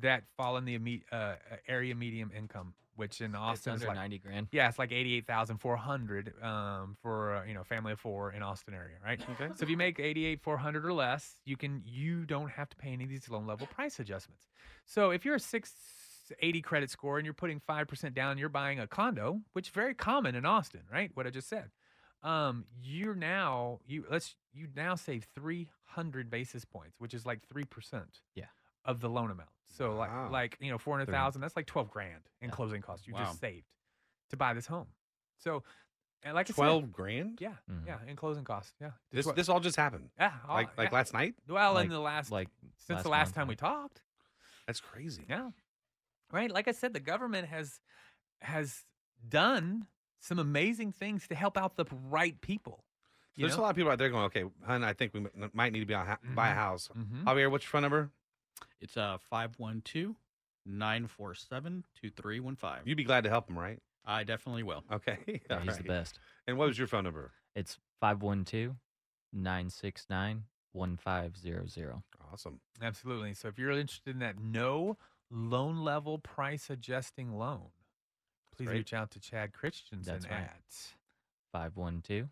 that 0.00 0.24
fall 0.36 0.56
in 0.56 0.64
the 0.64 1.02
uh, 1.12 1.34
area 1.68 1.94
medium 1.94 2.32
income, 2.36 2.74
which 2.96 3.20
in 3.20 3.34
Austin 3.34 3.74
is 3.74 3.82
under 3.82 3.88
like 3.88 3.96
90 3.96 4.18
grand. 4.18 4.48
Yeah, 4.52 4.68
it's 4.68 4.78
like 4.78 4.92
eighty 4.92 5.14
eight 5.14 5.26
thousand 5.26 5.58
four 5.58 5.76
hundred 5.76 6.32
um, 6.42 6.96
for 7.02 7.36
uh, 7.36 7.44
you 7.44 7.54
know 7.54 7.62
family 7.62 7.92
of 7.92 8.00
four 8.00 8.32
in 8.32 8.42
Austin 8.42 8.74
area, 8.74 8.96
right? 9.04 9.20
Okay. 9.32 9.48
So 9.54 9.62
if 9.62 9.70
you 9.70 9.76
make 9.76 10.00
eighty 10.00 10.24
eight 10.26 10.42
four 10.42 10.56
hundred 10.56 10.84
or 10.84 10.92
less, 10.92 11.34
you 11.44 11.56
can 11.56 11.82
you 11.84 12.24
don't 12.26 12.50
have 12.50 12.68
to 12.70 12.76
pay 12.76 12.90
any 12.90 13.04
of 13.04 13.10
these 13.10 13.28
loan 13.28 13.46
level 13.46 13.66
price 13.66 14.00
adjustments. 14.00 14.46
So 14.84 15.10
if 15.10 15.24
you're 15.24 15.36
a 15.36 15.40
six 15.40 15.72
eighty 16.40 16.60
credit 16.60 16.90
score 16.90 17.18
and 17.18 17.24
you're 17.24 17.34
putting 17.34 17.60
five 17.60 17.86
percent 17.88 18.14
down, 18.14 18.38
you're 18.38 18.48
buying 18.48 18.80
a 18.80 18.86
condo, 18.86 19.40
which 19.52 19.68
is 19.68 19.72
very 19.72 19.94
common 19.94 20.34
in 20.34 20.44
Austin, 20.44 20.82
right? 20.92 21.10
What 21.14 21.26
I 21.26 21.30
just 21.30 21.48
said. 21.48 21.70
Um, 22.22 22.64
you're 22.82 23.14
now 23.14 23.80
you 23.86 24.04
let's 24.10 24.34
you 24.52 24.66
now 24.74 24.94
save 24.94 25.26
three 25.34 25.68
hundred 25.84 26.30
basis 26.30 26.64
points, 26.64 26.96
which 26.98 27.14
is 27.14 27.24
like 27.26 27.46
three 27.48 27.64
percent 27.64 28.20
Yeah. 28.34 28.46
Of 28.86 29.00
the 29.00 29.08
loan 29.10 29.30
amount. 29.30 29.50
So 29.66 29.96
Wow. 29.96 30.28
like 30.30 30.30
like 30.32 30.58
you 30.60 30.70
know 30.70 30.78
four 30.78 30.96
hundred 30.98 31.12
thousand, 31.12 31.40
that's 31.42 31.56
like 31.56 31.66
twelve 31.66 31.90
grand 31.90 32.22
in 32.40 32.50
closing 32.50 32.80
costs 32.82 33.06
you 33.06 33.14
Wow. 33.14 33.24
just 33.24 33.40
saved 33.40 33.66
to 34.30 34.36
buy 34.36 34.54
this 34.54 34.66
home. 34.66 34.86
So, 35.38 35.62
and 36.22 36.34
like 36.34 36.46
I 36.46 36.48
said, 36.48 36.54
Twelve 36.56 36.90
grand. 36.92 37.40
yeah, 37.40 37.56
Mhm. 37.70 37.86
yeah, 37.86 37.98
in 38.06 38.16
closing 38.16 38.42
costs, 38.44 38.72
yeah. 38.80 38.92
This 39.12 39.26
Twe- 39.26 39.34
this 39.34 39.48
all 39.48 39.60
just 39.60 39.76
happened. 39.76 40.10
yeah, 40.18 40.32
all- 40.48 40.54
Like 40.56 40.76
like 40.78 40.90
yeah. 40.90 40.94
last 40.96 41.12
night. 41.12 41.34
well, 41.46 41.74
like- 41.74 41.84
in 41.84 41.90
the 41.90 42.00
last 42.00 42.30
like 42.30 42.48
since 42.78 42.88
last 42.96 43.02
the 43.02 43.08
last 43.10 43.26
month, 43.28 43.34
time 43.34 43.48
we 43.48 43.56
talked, 43.56 44.00
That's 44.66 44.80
crazy. 44.80 45.26
yeah, 45.28 45.50
right. 46.32 46.50
Like 46.50 46.68
I 46.68 46.72
said, 46.72 46.92
the 46.94 47.00
government 47.00 47.48
has 47.48 47.80
has 48.42 48.84
done 49.28 49.86
some 50.20 50.38
amazing 50.38 50.92
things 50.92 51.28
to 51.28 51.34
help 51.34 51.56
out 51.56 51.76
the 51.76 51.84
right 52.08 52.40
people. 52.40 52.82
you 53.34 53.42
There's 53.46 53.56
know? 53.58 53.62
a 53.62 53.64
lot 53.64 53.70
of 53.70 53.76
people 53.76 53.92
out 53.92 53.98
there 53.98 54.08
going, 54.08 54.24
okay, 54.24 54.44
hun, 54.64 54.82
I 54.82 54.94
think 54.94 55.12
we 55.12 55.26
might 55.52 55.70
need 55.70 55.80
to 55.80 55.86
be 55.86 55.92
on 55.92 56.06
ha- 56.06 56.18
buy 56.34 56.48
a 56.48 56.52
Mhm. 56.52 56.54
house. 56.54 56.88
Mhm. 56.88 57.24
Javier, 57.24 57.50
what's 57.50 57.64
your 57.64 57.70
phone 57.70 57.82
number? 57.82 58.10
It's 58.80 58.96
uh 58.96 59.18
512 59.30 60.16
947 60.66 61.84
2315. 62.00 62.82
You'd 62.84 62.96
be 62.96 63.04
glad 63.04 63.24
to 63.24 63.30
help 63.30 63.48
him, 63.48 63.58
right? 63.58 63.80
I 64.04 64.24
definitely 64.24 64.62
will. 64.62 64.84
Okay. 64.92 65.18
Yeah, 65.26 65.56
all 65.56 65.60
he's 65.60 65.76
the 65.76 65.82
right. 65.82 65.88
best. 65.88 66.18
And 66.46 66.56
what 66.58 66.68
was 66.68 66.78
your 66.78 66.86
phone 66.86 67.04
number? 67.04 67.32
It's 67.54 67.78
512 68.00 68.76
969 69.32 70.44
1500. 70.72 72.02
Awesome. 72.32 72.60
Absolutely. 72.82 73.34
So 73.34 73.48
if 73.48 73.58
you're 73.58 73.70
interested 73.70 74.14
in 74.14 74.20
that 74.20 74.38
no 74.38 74.96
loan 75.30 75.82
level 75.82 76.18
price 76.18 76.70
adjusting 76.70 77.32
loan, 77.36 77.70
please 78.56 78.68
right. 78.68 78.74
reach 78.74 78.92
out 78.92 79.10
to 79.12 79.20
Chad 79.20 79.52
Christensen 79.52 80.12
That's 80.12 80.26
right. 80.26 80.40
at 80.40 80.62
512 81.52 82.28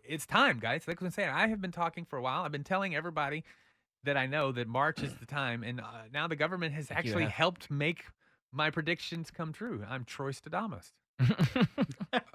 it's 0.07 0.27
time, 0.27 0.59
guys. 0.59 0.87
Like 0.87 1.01
I 1.01 1.05
was 1.05 1.15
saying, 1.15 1.31
I 1.31 1.47
have 1.47 1.61
been 1.61 1.71
talking 1.71 2.05
for 2.05 2.17
a 2.17 2.21
while. 2.21 2.43
I've 2.43 2.51
been 2.51 2.63
telling 2.63 2.95
everybody 2.95 3.43
that 4.03 4.17
I 4.17 4.27
know 4.27 4.51
that 4.51 4.67
March 4.67 5.01
is 5.01 5.15
the 5.15 5.25
time, 5.25 5.63
and 5.63 5.81
uh, 5.81 5.85
now 6.13 6.27
the 6.27 6.35
government 6.35 6.75
has 6.75 6.89
Think 6.89 7.05
you 7.05 7.09
actually 7.11 7.25
helped 7.25 7.71
make 7.71 8.05
my 8.55 8.69
predictions 8.71 9.29
come 9.31 9.51
true. 9.53 9.83
I'm 9.89 10.05
Troy 10.05 10.31
Stadamus. 10.31 10.91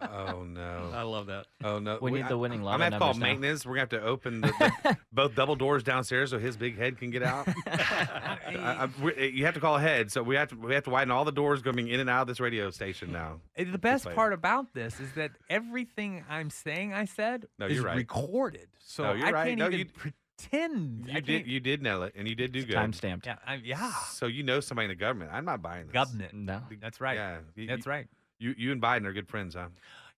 Oh 0.02 0.42
no. 0.44 0.90
I 0.94 1.02
love 1.02 1.26
that. 1.26 1.46
Oh 1.62 1.78
no. 1.78 1.98
We 2.00 2.10
need 2.10 2.24
the 2.28 2.30
I- 2.30 2.34
winning 2.34 2.60
I'm 2.60 2.64
lotto 2.64 2.78
gonna 2.78 2.84
have 2.84 2.92
to 2.94 2.98
call 2.98 3.14
now. 3.14 3.26
maintenance. 3.26 3.66
We're 3.66 3.72
gonna 3.74 3.80
have 3.80 3.88
to 3.90 4.02
open 4.02 4.40
the, 4.40 4.48
the, 4.82 4.96
both 5.12 5.34
double 5.34 5.54
doors 5.54 5.82
downstairs 5.82 6.30
so 6.30 6.38
his 6.38 6.56
big 6.56 6.78
head 6.78 6.98
can 6.98 7.10
get 7.10 7.22
out. 7.22 7.46
I, 7.66 8.38
I, 8.46 8.88
we- 9.02 9.28
you 9.28 9.44
have 9.44 9.54
to 9.54 9.60
call 9.60 9.76
ahead, 9.76 10.10
so 10.10 10.22
we 10.22 10.34
have 10.36 10.48
to 10.48 10.56
we 10.56 10.74
have 10.74 10.84
to 10.84 10.90
widen 10.90 11.10
all 11.10 11.24
the 11.24 11.32
doors 11.32 11.62
going 11.62 11.88
in 11.88 12.00
and 12.00 12.08
out 12.10 12.22
of 12.22 12.28
this 12.28 12.40
radio 12.40 12.70
station 12.70 13.12
now. 13.12 13.40
The 13.56 13.78
best 13.78 14.06
part 14.14 14.32
about 14.32 14.72
this 14.74 14.98
is 15.00 15.12
that 15.12 15.32
everything 15.50 16.24
I'm 16.28 16.50
saying 16.50 16.92
I 16.94 17.04
said 17.04 17.46
No, 17.58 17.66
is 17.66 17.76
you're 17.76 17.84
right. 17.84 17.96
recorded, 17.96 18.68
so 18.78 19.04
No, 19.04 19.12
you're 19.12 19.26
I 19.26 19.30
right. 19.32 19.46
can't 19.48 19.58
No, 19.58 19.66
even 19.66 19.78
you- 20.04 20.12
pretend. 20.48 21.06
I 21.08 21.14
You 21.16 21.20
did 21.20 21.26
can't- 21.26 21.46
you 21.46 21.60
did 21.60 21.82
nail 21.82 22.02
it, 22.02 22.14
and 22.16 22.28
you 22.28 22.34
did 22.34 22.52
do 22.52 22.64
good. 22.64 22.74
Time 22.74 22.92
stamped. 22.92 23.26
Yeah, 23.26 23.36
I, 23.46 23.54
yeah. 23.56 23.92
So 24.10 24.26
you 24.26 24.42
know 24.42 24.60
somebody 24.60 24.84
in 24.86 24.90
the 24.90 24.94
government. 24.94 25.30
I'm 25.32 25.44
not 25.44 25.62
buying 25.62 25.86
this. 25.86 25.92
Government. 25.92 26.34
No. 26.34 26.62
That's 26.80 27.00
right. 27.00 27.16
Yeah. 27.16 27.38
you- 27.54 27.66
That's 27.66 27.86
you- 27.86 27.90
right. 27.92 28.06
You 28.38 28.54
you 28.56 28.72
and 28.72 28.80
Biden 28.80 29.04
are 29.06 29.12
good 29.12 29.28
friends, 29.28 29.54
huh? 29.54 29.68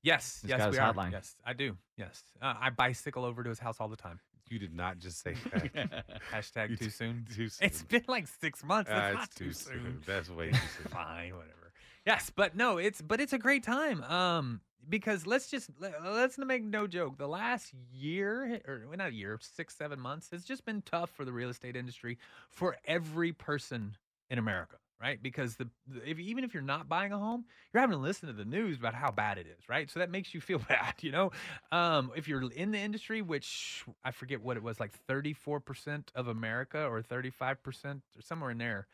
Yes, 0.03 0.41
He's 0.43 0.51
yes, 0.51 0.59
got 0.59 0.67
his 0.69 0.77
we 0.77 0.81
are. 0.81 0.93
hotline. 0.95 1.13
Yes, 1.13 1.37
I 1.45 1.53
do. 1.53 1.77
Yes, 1.97 2.23
uh, 2.41 2.55
I 2.61 2.71
bicycle 2.71 3.25
over 3.25 3.43
to 3.43 3.49
his 3.49 3.59
house 3.59 3.77
all 3.81 3.89
the 3.89 3.97
time. 3.97 4.21
You 4.49 4.59
did 4.59 4.75
not 4.75 4.99
just 4.99 5.23
say 5.23 5.35
that. 5.75 6.05
Hashtag 6.33 6.71
You 6.71 6.77
too 6.77 6.91
soon. 6.91 7.27
too 7.35 7.49
soon. 7.49 7.67
It's 7.67 7.83
been 7.83 8.05
like 8.09 8.27
six 8.29 8.63
months. 8.65 8.91
Uh, 8.91 8.95
That's 8.95 9.09
it's 9.13 9.19
not 9.19 9.31
too 9.37 9.45
too 9.47 9.53
soon. 9.53 9.73
soon. 9.85 10.03
That's 10.07 10.29
way 10.31 10.51
too 10.53 10.57
soon. 10.57 10.89
Fine, 10.93 11.35
whatever. 11.35 11.62
Yes, 12.05 12.31
but 12.35 12.57
no, 12.57 12.79
it's 12.79 13.01
but 13.01 13.21
it's 13.21 13.33
a 13.33 13.39
great 13.39 13.63
time. 13.63 14.03
Um, 14.05 14.61
because 14.89 15.27
let's 15.27 15.49
just 15.49 15.71
let- 15.79 16.03
let's 16.03 16.37
make 16.39 16.65
no 16.65 16.87
joke. 16.89 17.17
The 17.17 17.29
last 17.29 17.73
year 17.93 18.61
or 18.67 18.97
not 18.97 19.11
a 19.11 19.13
year, 19.15 19.39
six 19.41 19.77
seven 19.77 20.01
months 20.01 20.31
has 20.31 20.45
just 20.45 20.65
been 20.65 20.83
tough 20.83 21.11
for 21.11 21.25
the 21.25 21.33
real 21.33 21.49
estate 21.51 21.77
industry 21.77 22.19
for 22.51 22.77
every 22.87 23.33
person 23.33 23.97
in 24.31 24.39
America, 24.39 24.77
right? 25.01 25.23
Because 25.23 25.57
the, 25.57 25.69
if 26.05 26.19
even 26.19 26.43
if 26.43 26.53
you're 26.55 26.63
not 26.65 26.89
buying 26.89 27.13
a 27.13 27.19
home, 27.19 27.45
you're 27.73 27.81
having 27.81 27.97
to 27.97 28.03
listen 28.03 28.27
to 28.27 28.33
the 28.33 28.45
news 28.45 28.79
about 28.79 28.95
how 28.95 29.13
bad 29.13 29.39
it 29.39 29.47
is, 29.47 29.69
right? 29.69 29.89
So 29.89 30.01
that 30.01 30.11
makes 30.11 30.35
you 30.35 30.41
feel 30.41 30.59
bad, 30.69 30.95
you 31.03 31.13
know. 31.13 31.31
Um, 31.71 32.11
if 32.17 32.27
you're 32.27 32.51
in 32.51 32.73
the 32.73 32.79
industry, 32.79 33.23
which 33.23 33.85
I 34.05 34.11
forget 34.11 34.43
what 34.43 34.57
it 34.57 34.63
was, 34.65 34.81
like 34.81 34.93
34 34.93 35.61
percent 35.61 36.11
of 36.17 36.27
America 36.27 36.85
or 36.85 37.01
35 37.03 37.63
percent 37.63 38.03
or 38.17 38.23
somewhere 38.23 38.51
in 38.51 38.59
there 38.59 38.89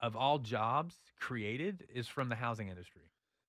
of 0.00 0.16
all 0.16 0.38
jobs 0.38 0.96
created 1.18 1.84
is 1.94 2.06
from 2.08 2.28
the 2.28 2.34
housing 2.36 2.68
industry. 2.68 3.02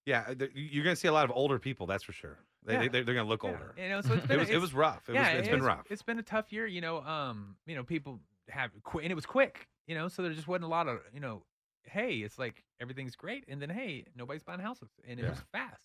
Yeah, 0.05 0.23
uh, 0.29 0.45
you're 0.55 0.83
going 0.83 0.95
to 0.95 0.99
see 0.99 1.07
a 1.07 1.13
lot 1.13 1.25
of 1.25 1.31
older 1.35 1.59
people. 1.59 1.85
That's 1.85 2.03
for 2.03 2.13
sure. 2.13 2.37
They, 2.65 2.73
Yeah. 2.73 2.79
they, 2.87 2.87
they're 3.03 3.13
going 3.13 3.25
to 3.25 3.29
look 3.29 3.43
Yeah, 3.43 3.51
older. 3.51 3.75
You 3.77 3.89
know, 3.89 4.01
so 4.01 4.13
it's 4.13 4.23
it 4.25 4.27
been 4.27 4.39
was 4.39 4.49
it 4.49 4.57
was 4.61 4.73
rough. 4.73 5.07
It 5.09 5.13
yeah, 5.13 5.31
was, 5.33 5.39
it's 5.41 5.49
been 5.49 5.63
rough. 5.63 5.85
It's 5.91 6.01
been 6.01 6.19
a 6.19 6.23
tough 6.23 6.51
year. 6.51 6.65
You 6.65 6.81
know, 6.81 7.01
um, 7.03 7.55
you 7.67 7.75
know, 7.75 7.83
people 7.83 8.19
have 8.49 8.71
qu- 8.83 8.99
and 8.99 9.11
it 9.11 9.15
was 9.15 9.25
quick. 9.25 9.67
You 9.87 9.95
know, 9.95 10.07
so 10.07 10.21
there 10.23 10.33
just 10.33 10.47
wasn't 10.47 10.65
a 10.65 10.67
lot 10.67 10.87
of 10.87 10.99
you 11.13 11.19
know, 11.19 11.43
hey, 11.83 12.15
it's 12.17 12.39
like 12.39 12.63
everything's 12.81 13.15
great, 13.15 13.45
and 13.47 13.61
then 13.61 13.69
hey, 13.69 14.05
nobody's 14.15 14.43
buying 14.43 14.59
houses, 14.59 14.89
and 15.07 15.19
it 15.19 15.23
Yeah. 15.23 15.29
was 15.29 15.39
fast. 15.51 15.81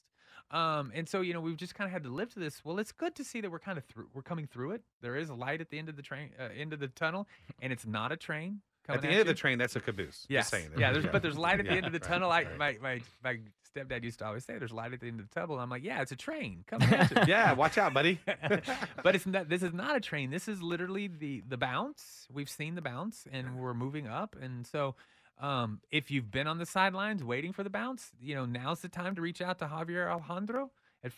Um, 0.51 0.93
and 0.95 1.09
so 1.09 1.21
you 1.21 1.33
know, 1.35 1.41
we've 1.41 1.57
just 1.57 1.75
kind 1.75 1.87
of 1.89 1.93
had 1.93 2.03
to 2.05 2.11
live 2.11 2.33
to 2.35 2.39
this. 2.41 2.65
Well, 2.65 2.79
it's 2.79 2.93
good 2.93 3.15
to 3.17 3.25
see 3.25 3.41
that 3.41 3.51
we're 3.51 3.59
kind 3.59 3.77
of 3.79 3.85
through. 3.85 4.09
We're 4.15 4.23
coming 4.23 4.47
through 4.47 4.73
it. 4.73 4.83
There 5.03 5.17
is 5.17 5.29
a 5.31 5.35
light 5.35 5.61
at 5.61 5.71
the 5.71 5.79
end 5.79 5.89
of 5.89 5.97
the 5.97 6.03
train, 6.03 6.31
uh, 6.39 6.49
end 6.57 6.73
of 6.73 6.81
the 6.81 6.89
tunnel, 6.89 7.29
and 7.61 7.73
it's 7.73 7.87
not 7.87 8.13
a 8.13 8.17
train. 8.17 8.61
At 8.89 9.03
the 9.03 9.09
end 9.09 9.21
of 9.21 9.27
the 9.27 9.35
train, 9.35 9.59
that's 9.59 9.77
a 9.77 9.81
caboose. 9.81 10.27
Yes. 10.29 10.51
Just 10.51 10.51
saying. 10.51 10.71
Yeah, 10.79 10.93
there's 10.93 11.07
but 11.07 11.23
there's 11.23 11.39
light 11.39 11.61
at 11.61 11.67
the 11.67 11.73
Yeah, 11.73 11.79
end 11.79 11.87
of 11.87 11.93
the 11.93 11.99
right, 12.01 12.09
tunnel. 12.09 12.31
I 12.31 12.43
right. 12.43 12.59
my, 12.59 12.77
my 12.83 13.01
my 13.23 13.39
stepdad 13.75 14.05
used 14.05 14.19
to 14.21 14.27
always 14.27 14.45
say, 14.45 14.59
"There's 14.59 14.73
light 14.73 14.93
at 14.93 15.01
the 15.01 15.09
end 15.09 15.21
of 15.21 15.29
the 15.29 15.35
tunnel." 15.41 15.59
I'm 15.59 15.71
like, 15.71 15.83
"Yeah, 15.85 16.03
it's 16.03 16.13
a 16.13 16.17
train 16.17 16.65
at 16.71 17.11
you." 17.11 17.17
yeah, 17.27 17.53
watch 17.53 17.79
out, 17.79 17.95
buddy. 17.95 18.21
but 19.03 19.15
it's 19.15 19.27
not. 19.27 19.49
This 19.49 19.63
is 19.63 19.73
not 19.73 19.97
a 19.97 20.01
train. 20.01 20.31
This 20.31 20.49
is 20.49 20.63
literally 20.63 21.09
the 21.09 21.43
the 21.49 21.57
bounce. 21.57 22.27
We've 22.33 22.51
seen 22.51 22.75
the 22.75 22.83
bounce, 22.83 23.27
and 23.33 23.59
we're 23.59 23.75
moving 23.75 24.07
up. 24.07 24.37
And 24.41 24.67
so, 24.67 24.95
um, 25.41 25.81
if 25.91 26.11
you've 26.11 26.31
been 26.31 26.47
on 26.47 26.59
the 26.59 26.67
sidelines 26.67 27.25
waiting 27.25 27.53
for 27.53 27.63
the 27.63 27.71
bounce, 27.71 28.11
you 28.21 28.35
know 28.35 28.45
now's 28.45 28.81
the 28.81 28.89
time 28.89 29.15
to 29.15 29.23
reach 29.23 29.41
out 29.41 29.59
to 29.61 29.67
Javier 29.67 30.11
Alejandro 30.11 30.71
at 31.03 31.13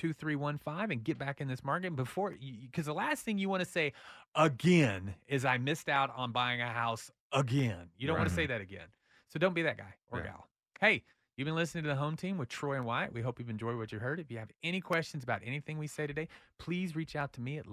512-947-2315 0.00 0.92
and 0.92 1.04
get 1.04 1.18
back 1.18 1.40
in 1.40 1.48
this 1.48 1.64
market 1.64 1.94
before 1.96 2.34
because 2.62 2.86
the 2.86 2.94
last 2.94 3.24
thing 3.24 3.38
you 3.38 3.48
want 3.48 3.62
to 3.62 3.68
say 3.68 3.92
again 4.34 5.14
is 5.28 5.44
I 5.44 5.58
missed 5.58 5.88
out 5.88 6.10
on 6.16 6.32
buying 6.32 6.60
a 6.60 6.68
house 6.68 7.10
again. 7.32 7.88
You 7.98 8.06
don't 8.06 8.16
want 8.16 8.28
to 8.28 8.34
say 8.34 8.44
mm-hmm. 8.44 8.52
that 8.52 8.60
again. 8.60 8.86
So 9.28 9.38
don't 9.38 9.54
be 9.54 9.62
that 9.62 9.76
guy 9.76 9.94
or 10.10 10.18
Yeah. 10.18 10.24
gal. 10.24 10.48
Hey, 10.80 11.02
you've 11.36 11.46
been 11.46 11.54
listening 11.54 11.84
to 11.84 11.90
the 11.90 11.96
home 11.96 12.16
team 12.16 12.38
with 12.38 12.48
Troy 12.48 12.76
and 12.76 12.84
Wyatt. 12.84 13.12
We 13.12 13.22
hope 13.22 13.38
you've 13.38 13.50
enjoyed 13.50 13.76
what 13.76 13.92
you 13.92 13.98
heard. 13.98 14.18
If 14.18 14.30
you 14.30 14.38
have 14.38 14.50
any 14.62 14.80
questions 14.80 15.22
about 15.22 15.42
anything 15.44 15.78
we 15.78 15.86
say 15.86 16.06
today, 16.06 16.28
please 16.58 16.96
reach 16.96 17.14
out 17.14 17.32
to 17.34 17.40
me 17.40 17.58
at 17.58 17.66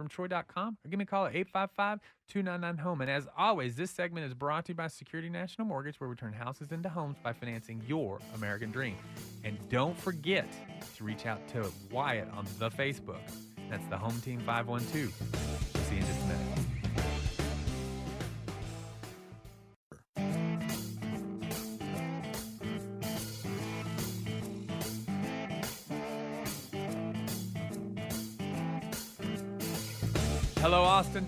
loansfromtroy.com 0.00 0.78
or 0.84 0.88
give 0.88 0.98
me 0.98 1.04
a 1.04 1.06
call 1.06 1.26
at 1.26 1.34
855-299-HOME. 1.34 3.00
And 3.02 3.10
as 3.10 3.28
always, 3.36 3.76
this 3.76 3.90
segment 3.90 4.26
is 4.26 4.34
brought 4.34 4.66
to 4.66 4.72
you 4.72 4.76
by 4.76 4.88
Security 4.88 5.28
National 5.28 5.66
Mortgage, 5.66 6.00
where 6.00 6.08
we 6.08 6.16
turn 6.16 6.32
houses 6.32 6.72
into 6.72 6.88
homes 6.88 7.16
by 7.22 7.32
financing 7.32 7.82
your 7.86 8.18
American 8.34 8.70
dream. 8.70 8.96
And 9.44 9.56
don't 9.68 9.98
forget 9.98 10.46
to 10.96 11.04
reach 11.04 11.26
out 11.26 11.46
to 11.48 11.70
Wyatt 11.90 12.28
on 12.36 12.46
the 12.58 12.70
Facebook. 12.70 13.20
That's 13.70 13.86
the 13.86 13.98
Home 13.98 14.20
Team 14.20 14.40
512. 14.40 15.12
See 15.88 15.94
you 15.94 16.00
in 16.00 16.06
just 16.06 16.22
a 16.22 16.26
minute. 16.26 16.65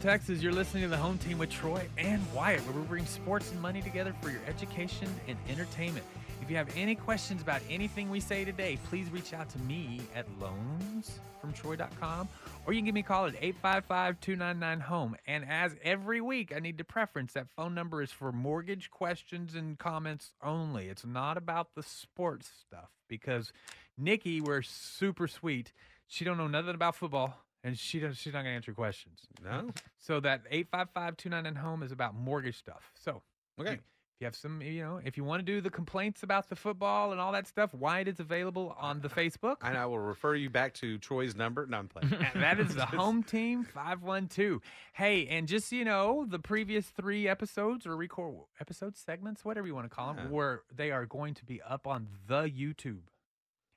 Texas. 0.00 0.40
You're 0.42 0.52
listening 0.52 0.84
to 0.84 0.88
the 0.88 0.96
home 0.96 1.18
team 1.18 1.38
with 1.38 1.50
Troy 1.50 1.88
and 1.98 2.22
Wyatt, 2.32 2.60
where 2.60 2.80
we 2.80 2.86
bring 2.86 3.04
sports 3.04 3.50
and 3.50 3.60
money 3.60 3.82
together 3.82 4.14
for 4.22 4.30
your 4.30 4.40
education 4.46 5.08
and 5.26 5.36
entertainment. 5.48 6.04
If 6.40 6.48
you 6.48 6.56
have 6.56 6.68
any 6.76 6.94
questions 6.94 7.42
about 7.42 7.62
anything 7.68 8.08
we 8.08 8.20
say 8.20 8.44
today, 8.44 8.78
please 8.88 9.10
reach 9.10 9.34
out 9.34 9.48
to 9.50 9.58
me 9.60 10.00
at 10.14 10.26
loansfromtroy.com 10.38 12.28
or 12.64 12.72
you 12.72 12.78
can 12.78 12.86
give 12.86 12.94
me 12.94 13.00
a 13.00 13.04
call 13.04 13.26
at 13.26 13.34
855 13.34 14.20
299 14.20 14.80
home. 14.80 15.16
And 15.26 15.44
as 15.48 15.74
every 15.82 16.20
week, 16.20 16.52
I 16.54 16.60
need 16.60 16.78
to 16.78 16.84
preference 16.84 17.32
that 17.32 17.48
phone 17.56 17.74
number 17.74 18.00
is 18.00 18.12
for 18.12 18.30
mortgage 18.30 18.90
questions 18.90 19.54
and 19.56 19.78
comments 19.78 20.30
only. 20.42 20.88
It's 20.88 21.04
not 21.04 21.36
about 21.36 21.74
the 21.74 21.82
sports 21.82 22.50
stuff 22.60 22.90
because 23.08 23.52
Nikki, 23.96 24.40
we're 24.40 24.62
super 24.62 25.26
sweet. 25.26 25.72
She 26.06 26.24
don't 26.24 26.38
know 26.38 26.46
nothing 26.46 26.74
about 26.74 26.94
football 26.94 27.38
and 27.64 27.78
she 27.78 27.98
does, 28.00 28.16
she's 28.16 28.32
not 28.32 28.40
going 28.42 28.52
to 28.52 28.56
answer 28.56 28.72
questions. 28.72 29.20
No. 29.44 29.70
So 29.98 30.20
that 30.20 30.50
855-299 30.50 31.56
home 31.56 31.82
is 31.82 31.92
about 31.92 32.14
mortgage 32.14 32.56
stuff. 32.58 32.90
So 32.94 33.22
Okay. 33.60 33.74
if 33.74 33.80
you 34.20 34.24
have 34.26 34.34
some, 34.36 34.60
you 34.62 34.82
know, 34.82 35.00
if 35.04 35.16
you 35.16 35.22
want 35.24 35.40
to 35.40 35.44
do 35.44 35.60
the 35.60 35.70
complaints 35.70 36.22
about 36.24 36.48
the 36.48 36.56
football 36.56 37.12
and 37.12 37.20
all 37.20 37.30
that 37.32 37.46
stuff, 37.46 37.72
Wyatt 37.74 38.08
is 38.08 38.18
available 38.20 38.76
on 38.78 39.00
the 39.00 39.08
Facebook. 39.08 39.56
And 39.62 39.76
I 39.78 39.86
will 39.86 39.98
refer 39.98 40.34
you 40.34 40.50
back 40.50 40.74
to 40.74 40.98
Troy's 40.98 41.36
number. 41.36 41.66
No, 41.66 41.78
I'm 41.78 41.88
playing. 41.88 42.12
And 42.12 42.42
that 42.42 42.58
is 42.60 42.74
the 42.74 42.86
home 42.86 43.22
team 43.22 43.64
512. 43.64 44.60
Hey, 44.92 45.26
and 45.28 45.46
just 45.48 45.68
so 45.68 45.76
you 45.76 45.84
know, 45.84 46.26
the 46.28 46.38
previous 46.40 46.86
three 46.86 47.28
episodes 47.28 47.86
or 47.86 47.96
record 47.96 48.34
episode 48.60 48.96
segments, 48.96 49.44
whatever 49.44 49.66
you 49.66 49.74
want 49.74 49.88
to 49.88 49.94
call 49.94 50.14
them, 50.14 50.26
Yeah. 50.26 50.30
were 50.32 50.64
they 50.74 50.90
are 50.90 51.06
going 51.06 51.34
to 51.34 51.44
be 51.44 51.60
up 51.62 51.86
on 51.86 52.08
the 52.26 52.42
YouTube. 52.44 53.02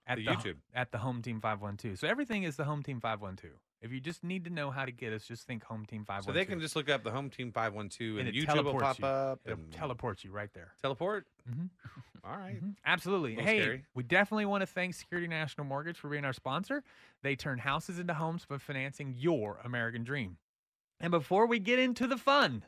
At 0.08 0.18
The 0.18 0.26
the, 0.26 0.32
YouTube. 0.32 0.56
at 0.74 0.92
the 0.92 0.98
home 0.98 1.22
team 1.22 1.40
512. 1.40 2.00
So 2.00 2.08
everything 2.08 2.42
is 2.44 2.56
the 2.56 2.64
home 2.66 2.82
team 2.82 3.00
512. 3.00 3.54
If 3.82 3.92
you 3.92 4.00
just 4.00 4.24
need 4.24 4.46
to 4.46 4.52
know 4.52 4.70
how 4.70 4.86
to 4.86 4.92
get 4.92 5.12
us, 5.12 5.26
just 5.26 5.48
think 5.48 5.64
home 5.64 5.86
team 5.88 6.06
512. 6.06 6.24
So 6.26 6.32
they 6.40 6.46
can 6.46 6.60
just 6.60 6.76
look 6.76 6.88
up 6.90 7.04
the 7.04 7.10
home 7.10 7.32
team 7.32 7.52
512 7.52 8.20
and, 8.20 8.28
and 8.28 8.28
it 8.28 8.36
YouTube 8.36 8.64
will 8.64 8.80
pop 8.80 9.00
you. 9.00 9.06
up. 9.06 9.40
It'll 9.46 9.58
and 9.60 9.72
teleport 9.72 10.24
you 10.24 10.32
right 10.32 10.54
there. 10.54 10.74
teleport. 10.82 11.26
Mhm. 11.50 11.70
All 12.24 12.38
right. 12.38 12.64
Mhm. 12.64 12.76
Absolutely. 12.86 13.34
Hey, 13.36 13.60
scary. 13.60 13.86
we 13.96 14.04
definitely 14.04 14.46
want 14.46 14.62
to 14.62 14.68
thank 14.68 14.94
Security 14.94 15.28
National 15.28 15.66
Mortgage 15.66 15.98
for 15.98 16.10
being 16.10 16.26
our 16.26 16.34
sponsor. 16.34 16.84
They 17.24 17.36
turn 17.36 17.58
houses 17.58 17.98
into 17.98 18.14
homes 18.14 18.46
by 18.46 18.60
financing 18.60 19.16
your 19.18 19.60
American 19.64 20.04
dream. 20.04 20.38
And 21.00 21.10
before 21.10 21.48
we 21.48 21.58
get 21.58 21.80
into 21.80 22.06
the 22.06 22.18
fun, 22.18 22.64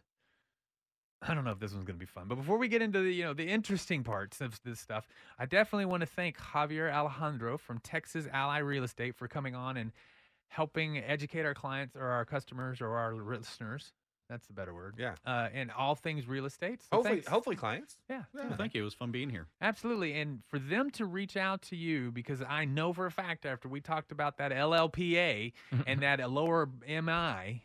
I 1.21 1.35
don't 1.35 1.45
know 1.45 1.51
if 1.51 1.59
this 1.59 1.71
one's 1.71 1.85
going 1.85 1.95
to 1.95 1.99
be 1.99 2.07
fun, 2.07 2.27
but 2.27 2.35
before 2.35 2.57
we 2.57 2.67
get 2.67 2.81
into 2.81 3.01
the 3.01 3.11
you 3.11 3.23
know 3.23 3.33
the 3.33 3.47
interesting 3.47 4.03
parts 4.03 4.41
of 4.41 4.59
this 4.63 4.79
stuff, 4.79 5.07
I 5.37 5.45
definitely 5.45 5.85
want 5.85 6.01
to 6.01 6.07
thank 6.07 6.37
Javier 6.39 6.91
Alejandro 6.91 7.59
from 7.59 7.77
Texas 7.77 8.27
Ally 8.33 8.57
Real 8.57 8.83
Estate 8.83 9.15
for 9.15 9.27
coming 9.27 9.53
on 9.53 9.77
and 9.77 9.91
helping 10.53 10.97
educate 10.99 11.45
our 11.45 11.53
clients 11.53 11.95
or 11.95 12.05
our 12.07 12.25
customers 12.25 12.79
or 12.81 12.89
our 12.95 13.15
listeners. 13.15 13.91
That's 14.29 14.47
the 14.47 14.53
better 14.53 14.73
word. 14.73 14.95
Yeah. 14.97 15.15
Uh, 15.25 15.49
in 15.53 15.69
all 15.69 15.95
things 15.95 16.27
real 16.27 16.45
estate. 16.45 16.81
So 16.83 16.87
Hopefully, 16.97 17.15
thanks. 17.17 17.27
hopefully 17.27 17.55
clients. 17.55 17.97
Yeah. 18.09 18.23
Well, 18.33 18.55
thank 18.57 18.73
you. 18.73 18.81
It 18.81 18.85
was 18.85 18.93
fun 18.93 19.11
being 19.11 19.29
here. 19.29 19.47
Absolutely. 19.61 20.13
And 20.19 20.39
for 20.47 20.59
them 20.59 20.89
to 20.91 21.05
reach 21.05 21.35
out 21.35 21.61
to 21.63 21.75
you, 21.75 22.11
because 22.11 22.41
I 22.47 22.65
know 22.65 22.93
for 22.93 23.05
a 23.05 23.11
fact 23.11 23.45
after 23.45 23.67
we 23.67 23.81
talked 23.81 24.11
about 24.11 24.37
that 24.37 24.51
LLPA 24.51 25.51
and 25.87 26.01
that 26.01 26.31
lower 26.31 26.69
MI, 26.87 27.63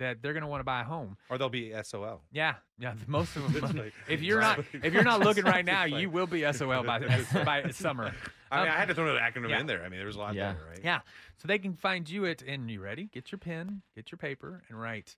that 0.00 0.20
they're 0.20 0.32
going 0.32 0.42
to 0.42 0.48
want 0.48 0.60
to 0.60 0.64
buy 0.64 0.80
a 0.80 0.84
home. 0.84 1.16
Or 1.30 1.38
they'll 1.38 1.48
be 1.48 1.72
SOL. 1.82 2.20
Yeah, 2.32 2.56
yeah. 2.78 2.94
Most 3.06 3.36
of 3.36 3.52
them. 3.52 3.76
like- 3.78 3.92
if 4.08 4.20
you're 4.20 4.40
not, 4.40 4.58
if 4.82 4.92
you're 4.92 5.04
not 5.04 5.20
looking 5.26 5.44
right 5.44 5.64
now, 5.64 5.84
you 5.84 6.10
will 6.10 6.26
be 6.26 6.50
SOL 6.52 6.82
by 6.82 6.98
by 7.44 7.70
summer. 7.70 8.12
I 8.50 8.58
mean, 8.60 8.68
Um, 8.68 8.74
I 8.74 8.78
had 8.78 8.88
to 8.88 8.94
throw 8.94 9.12
the 9.14 9.20
acronym 9.20 9.50
yeah. 9.50 9.60
in 9.60 9.66
there. 9.66 9.84
I 9.84 9.88
mean, 9.88 9.98
there 10.00 10.06
was 10.06 10.16
a 10.16 10.18
lot 10.18 10.34
Yeah. 10.34 10.54
there, 10.54 10.62
right? 10.68 10.80
Yeah. 10.82 11.00
So 11.38 11.46
they 11.46 11.58
can 11.58 11.74
find 11.74 12.10
you 12.10 12.26
at, 12.26 12.42
and 12.42 12.68
you 12.70 12.80
ready? 12.80 13.04
Get 13.12 13.30
your 13.30 13.38
pen, 13.38 13.82
get 13.94 14.10
your 14.10 14.18
paper, 14.18 14.62
and 14.68 14.80
write 14.80 15.16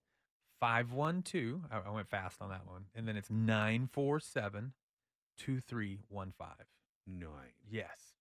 512. 0.61 1.63
I, 1.71 1.89
I 1.89 1.91
went 1.91 2.09
fast 2.09 2.43
on 2.43 2.51
that 2.51 2.67
one. 2.67 2.85
And 2.95 3.09
then 3.09 3.17
it's 3.17 3.31
947 3.31 4.75
2315. 5.39 6.67
Nice. 7.07 7.29
Yes. 7.71 8.12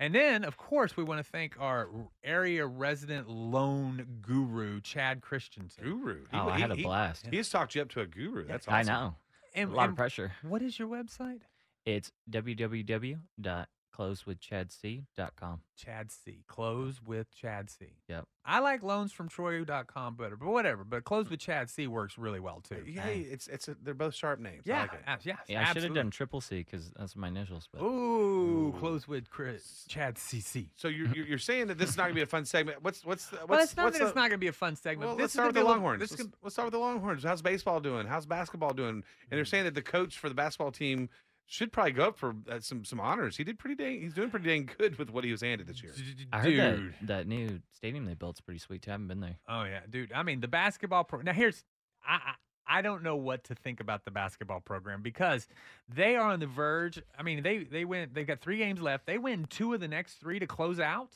And 0.00 0.14
then, 0.14 0.44
of 0.44 0.56
course, 0.56 0.96
we 0.96 1.02
want 1.02 1.18
to 1.18 1.24
thank 1.28 1.56
our 1.58 1.88
area 2.22 2.64
resident 2.66 3.28
loan 3.28 4.06
guru, 4.22 4.80
Chad 4.80 5.20
Christensen. 5.20 5.82
Guru. 5.82 6.24
Oh, 6.32 6.48
I 6.48 6.58
had 6.58 6.70
a 6.70 6.76
blast. 6.76 7.26
He, 7.30 7.36
has 7.36 7.48
talked 7.48 7.74
you 7.74 7.82
up 7.82 7.88
to 7.90 8.00
a 8.02 8.06
guru. 8.06 8.46
That's 8.46 8.68
I 8.68 8.80
awesome. 8.80 8.94
know. 8.94 9.14
And, 9.54 9.70
a 9.70 9.74
lot 9.74 9.84
and 9.84 9.92
of 9.92 9.96
pressure. 9.96 10.32
What 10.42 10.62
is 10.62 10.78
your 10.78 10.86
website? 10.88 11.40
It's 11.84 12.12
www.cloudcredit.com. 12.30 13.66
closewithchadc.com. 13.98 15.60
Chad 15.76 16.10
C. 16.10 16.42
Close 16.48 17.00
with 17.04 17.30
Chad 17.34 17.70
C. 17.70 17.86
Yep. 18.08 18.24
I 18.44 18.58
like 18.60 18.82
loans 18.82 19.12
from 19.12 19.28
Troy.com 19.28 20.16
better, 20.16 20.36
but 20.36 20.48
whatever. 20.48 20.82
But 20.82 21.04
close 21.04 21.28
with 21.30 21.38
Chad 21.38 21.68
C 21.70 21.86
works 21.86 22.18
really 22.18 22.40
well 22.40 22.60
too. 22.60 22.82
Yeah, 22.86 23.06
it's 23.06 23.46
it's 23.46 23.68
a, 23.68 23.76
they're 23.82 23.94
both 23.94 24.14
sharp 24.14 24.40
names. 24.40 24.62
I 24.66 24.70
Yeah, 24.70 24.80
like 24.82 24.92
it. 24.94 25.00
abs- 25.06 25.26
yes, 25.26 25.38
Yeah, 25.46 25.58
I 25.60 25.64
should 25.64 25.66
have 25.68 25.76
absolutely. 25.76 26.00
done 26.00 26.10
triple 26.10 26.40
C 26.40 26.58
because 26.58 26.90
that's 26.96 27.14
my 27.14 27.28
initials. 27.28 27.68
But 27.72 27.82
Ooh, 27.82 28.74
close 28.80 29.06
with 29.06 29.30
Chris, 29.30 29.84
Chad 29.88 30.16
CC. 30.16 30.70
So 30.76 30.88
you're 30.88 31.08
you're 31.14 31.26
you're 31.26 31.38
saying 31.38 31.68
that 31.68 31.78
this 31.78 31.90
is 31.90 31.96
not 31.96 32.04
gonna 32.04 32.14
be 32.14 32.22
a 32.22 32.26
fun 32.26 32.44
segment. 32.44 32.82
What's 32.82 33.04
what's 33.04 33.26
the, 33.26 33.36
what's 33.36 33.48
Well, 33.48 33.60
it's 33.60 33.76
not 33.76 33.84
what's 33.84 33.98
that 33.98 34.04
it's 34.04 34.12
the- 34.14 34.20
not 34.20 34.22
going 34.30 34.32
to 34.32 34.38
be 34.38 34.48
a 34.48 34.52
fun 34.52 34.74
segment. 34.76 35.08
Well, 35.10 35.16
let's 35.18 35.32
start 35.34 35.48
with 35.48 35.54
the 35.54 35.60
be 35.60 35.62
a 35.62 35.64
little- 35.66 35.76
Longhorns. 35.82 36.00
This 36.00 36.10
Let's, 36.12 36.22
is 36.22 36.28
let's 36.42 36.54
start 36.54 36.66
with 36.66 36.72
the 36.72 36.78
Longhorns. 36.78 37.22
How's 37.24 37.42
baseball 37.42 37.78
doing? 37.80 38.06
How's 38.06 38.26
basketball 38.26 38.72
doing? 38.72 38.88
And 38.88 39.04
they're 39.30 39.44
Mm. 39.44 39.48
saying 39.48 39.64
that 39.64 39.74
the 39.74 39.82
coach 39.82 40.18
for 40.18 40.28
the 40.28 40.34
basketball 40.34 40.72
team 40.72 41.08
should 41.50 41.72
probably 41.72 41.92
go 41.92 42.04
up 42.08 42.18
for 42.18 42.36
uh, 42.50 42.60
some 42.60 42.84
some 42.84 43.00
honors. 43.00 43.36
He 43.36 43.42
did 43.42 43.58
pretty 43.58 43.74
dang. 43.74 44.00
He's 44.02 44.12
doing 44.14 44.30
pretty 44.30 44.46
dang 44.46 44.68
good 44.78 44.98
with 44.98 45.10
what 45.10 45.24
he 45.24 45.30
was 45.32 45.40
handed 45.40 45.66
this 45.66 45.82
year. 45.82 45.92
I 46.32 46.38
heard 46.40 46.56
that, 46.58 46.76
Dude. 46.76 46.94
that 47.08 47.26
new 47.26 47.60
stadium 47.72 48.04
they 48.04 48.14
built's 48.14 48.40
pretty 48.40 48.60
sweet 48.60 48.82
too. 48.82 48.90
I 48.90 48.92
haven't 48.92 49.08
been 49.08 49.20
there. 49.20 49.38
Oh 49.48 49.64
yeah, 49.64 49.80
dude. 49.88 50.12
I 50.12 50.22
mean, 50.22 50.40
the 50.40 50.48
basketball 50.48 51.04
pro. 51.04 51.22
Now 51.22 51.32
here's, 51.32 51.64
I, 52.06 52.14
I 52.14 52.34
I 52.78 52.82
don't 52.82 53.02
know 53.02 53.16
what 53.16 53.44
to 53.44 53.54
think 53.54 53.80
about 53.80 54.04
the 54.04 54.10
basketball 54.10 54.60
program 54.60 55.00
because 55.00 55.48
they 55.88 56.16
are 56.16 56.30
on 56.30 56.38
the 56.40 56.46
verge. 56.46 57.00
I 57.18 57.22
mean, 57.22 57.42
they 57.42 57.58
they 57.64 57.86
win. 57.86 58.10
They've 58.12 58.26
got 58.26 58.40
three 58.40 58.58
games 58.58 58.82
left. 58.82 59.06
They 59.06 59.16
win 59.16 59.46
two 59.48 59.72
of 59.72 59.80
the 59.80 59.88
next 59.88 60.14
three 60.16 60.38
to 60.38 60.46
close 60.46 60.78
out. 60.78 61.14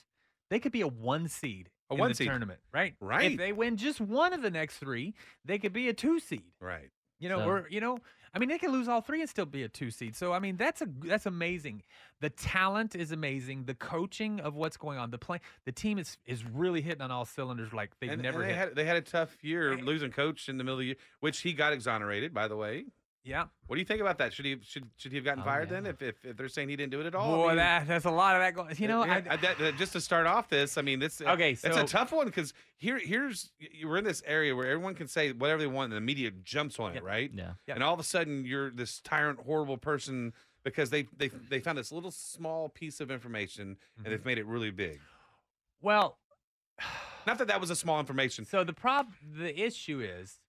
They 0.48 0.58
could 0.60 0.72
be 0.72 0.80
a 0.80 0.88
one 0.88 1.28
seed 1.28 1.68
A 1.90 1.94
in 1.94 2.00
one 2.00 2.08
the 2.10 2.14
seed. 2.14 2.26
tournament, 2.28 2.60
right? 2.72 2.94
Right. 3.00 3.32
If 3.32 3.38
they 3.38 3.52
win 3.52 3.76
just 3.76 4.00
one 4.00 4.32
of 4.32 4.40
the 4.40 4.50
next 4.50 4.78
three, 4.78 5.14
they 5.44 5.58
could 5.58 5.74
be 5.74 5.88
a 5.90 5.92
two 5.94 6.18
seed. 6.20 6.52
Right. 6.58 6.90
You 7.22 7.28
know, 7.28 7.38
So- 7.38 7.48
or 7.48 7.68
you 7.70 7.80
know, 7.80 7.98
I 8.34 8.38
mean, 8.38 8.48
they 8.48 8.58
can 8.58 8.72
lose 8.72 8.88
all 8.88 9.00
three 9.00 9.20
and 9.20 9.30
still 9.30 9.46
be 9.46 9.62
a 9.62 9.68
two 9.68 9.90
seed. 9.90 10.16
So 10.16 10.32
I 10.32 10.40
mean, 10.40 10.56
that's 10.56 10.82
a 10.82 10.88
that's 11.04 11.26
amazing. 11.26 11.82
The 12.20 12.30
talent 12.30 12.96
is 12.96 13.12
amazing. 13.12 13.66
The 13.66 13.74
coaching 13.74 14.40
of 14.40 14.54
what's 14.54 14.76
going 14.76 14.98
on, 14.98 15.10
the 15.10 15.18
play, 15.18 15.40
the 15.64 15.72
team 15.72 15.98
is 15.98 16.18
is 16.26 16.44
really 16.44 16.80
hitting 16.80 17.02
on 17.02 17.10
all 17.12 17.24
cylinders 17.24 17.72
like 17.72 17.92
they've 18.00 18.10
and, 18.10 18.22
never 18.22 18.40
and 18.42 18.50
they 18.50 18.54
hit. 18.54 18.68
had 18.68 18.74
they 18.74 18.84
had 18.84 18.96
a 18.96 19.02
tough 19.02 19.36
year 19.42 19.76
losing 19.76 20.10
coach 20.10 20.48
in 20.48 20.58
the 20.58 20.64
middle 20.64 20.78
of 20.78 20.80
the 20.80 20.86
year, 20.86 20.96
which 21.20 21.40
he 21.42 21.52
got 21.52 21.72
exonerated. 21.72 22.34
By 22.34 22.48
the 22.48 22.56
way, 22.56 22.86
yeah. 23.24 23.44
what 23.66 23.76
do 23.76 23.80
you 23.80 23.84
think 23.84 24.00
about 24.00 24.18
that? 24.18 24.32
Should 24.32 24.44
he 24.44 24.56
should 24.62 24.88
should 24.96 25.12
he 25.12 25.16
have 25.16 25.24
gotten 25.24 25.42
Oh, 25.42 25.44
fired 25.46 25.68
yeah. 25.70 25.80
then? 25.80 25.86
If, 25.86 26.02
if 26.02 26.24
if 26.24 26.36
they're 26.36 26.48
saying 26.48 26.68
he 26.68 26.76
didn't 26.76 26.92
do 26.92 27.00
it 27.00 27.06
at 27.06 27.14
all, 27.14 27.34
I 27.34 27.36
Boy, 27.36 27.46
mean, 27.48 27.56
that 27.58 27.86
that's 27.86 28.04
a 28.04 28.10
lot 28.10 28.34
of 28.36 28.42
that 28.42 28.54
going. 28.54 28.74
You 28.78 28.88
know, 28.88 29.04
yeah, 29.04 29.22
I, 29.28 29.34
I- 29.34 29.36
that- 29.36 29.58
that- 29.58 29.76
just 29.76 29.92
to 29.92 30.00
start 30.00 30.26
off 30.26 30.48
this, 30.48 30.76
I 30.78 30.82
mean, 30.82 30.98
this 30.98 31.20
Okay, 31.20 31.52
it's 31.52 31.64
a 31.64 31.84
tough 31.84 32.12
one 32.12 32.26
because 32.26 32.52
here 32.76 32.98
here's 32.98 33.50
y- 33.60 33.68
we're 33.86 33.98
in 33.98 34.04
this 34.04 34.22
area 34.26 34.54
where 34.56 34.66
everyone 34.66 34.94
can 34.94 35.06
say 35.08 35.32
whatever 35.32 35.60
they 35.60 35.66
want, 35.68 35.92
and 35.92 35.96
the 35.96 36.04
media 36.04 36.30
jumps 36.42 36.78
on 36.80 36.96
it, 36.96 37.02
right? 37.02 37.30
Yeah. 37.34 37.52
Yeah. 37.66 37.74
And 37.74 37.82
all 37.82 37.94
of 37.94 38.00
a 38.00 38.04
sudden, 38.04 38.44
you're 38.44 38.70
this 38.70 39.00
tyrant, 39.00 39.40
horrible 39.40 39.76
person 39.78 40.32
because 40.64 40.90
they 40.90 41.06
they 41.16 41.28
they 41.48 41.60
found 41.60 41.78
this 41.78 41.90
little 41.92 42.10
small 42.12 42.68
piece 42.68 43.00
of 43.00 43.10
information 43.10 43.76
Mm-hmm. 43.76 44.04
and 44.04 44.12
they've 44.12 44.24
made 44.24 44.38
it 44.38 44.46
really 44.46 44.70
big. 44.70 45.00
well, 45.80 46.18
Not 47.26 47.38
that 47.38 47.46
that 47.48 47.60
was 47.60 47.70
a 47.70 47.76
small 47.76 48.00
information, 48.00 48.44
so 48.44 48.64
the 48.64 48.72
prob 48.72 49.06
the 49.22 49.56
issue 49.60 50.00
is, 50.00 50.40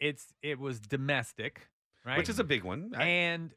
it's 0.00 0.32
it 0.42 0.58
was 0.58 0.80
domestic, 0.80 1.68
right? 2.06 2.16
which 2.18 2.28
is 2.28 2.38
a 2.38 2.44
big 2.44 2.62
one. 2.64 2.92
I- 2.96 3.04
and 3.04 3.52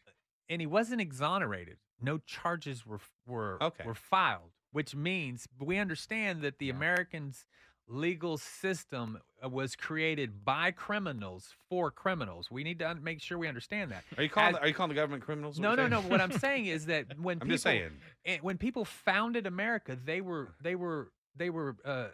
and 0.49 0.59
he 0.61 0.67
wasn't 0.67 0.99
exonerated. 1.01 1.77
No 2.01 2.17
charges 2.19 2.85
were 2.85 2.99
were 3.27 3.61
Okay. 3.61 3.83
were 3.85 3.93
filed, 3.95 4.51
which 4.71 4.95
means 4.95 5.47
we 5.59 5.77
understand 5.77 6.41
that 6.41 6.57
the 6.59 6.69
Americans 6.69 7.45
legal 7.91 8.37
system 8.37 9.19
uh, 9.43 9.49
was 9.49 9.75
created 9.75 10.45
by 10.45 10.69
criminals 10.69 11.55
for 11.69 11.89
criminals. 11.89 12.51
We 12.51 12.63
need 12.63 12.77
to 12.79 12.89
un- 12.89 13.03
make 13.03 13.19
sure 13.19 13.37
we 13.39 13.47
understand 13.47 13.91
that. 13.91 14.03
are 14.15 14.21
you 14.23 14.29
calling 14.29 14.49
As- 14.49 14.55
the, 14.55 14.61
are 14.61 14.67
you 14.67 14.73
calling 14.75 14.89
the 14.89 14.95
government 14.95 15.23
criminals? 15.23 15.59
No, 15.59 15.73
no, 15.75 15.87
no. 15.87 16.01
What 16.01 16.21
I'm 16.21 16.31
saying 16.47 16.67
is 16.67 16.85
that 16.85 17.17
when 17.19 17.37
I'm 17.37 17.39
people 17.39 17.53
just 17.55 17.63
saying. 17.63 17.89
eh, 18.25 18.37
when 18.41 18.57
people 18.59 18.85
founded 18.85 19.47
America, 19.47 19.97
they 20.05 20.21
were 20.21 20.53
they 20.61 20.75
were 20.75 21.11
they 21.35 21.49
were 21.49 21.75
uh, 21.83 22.07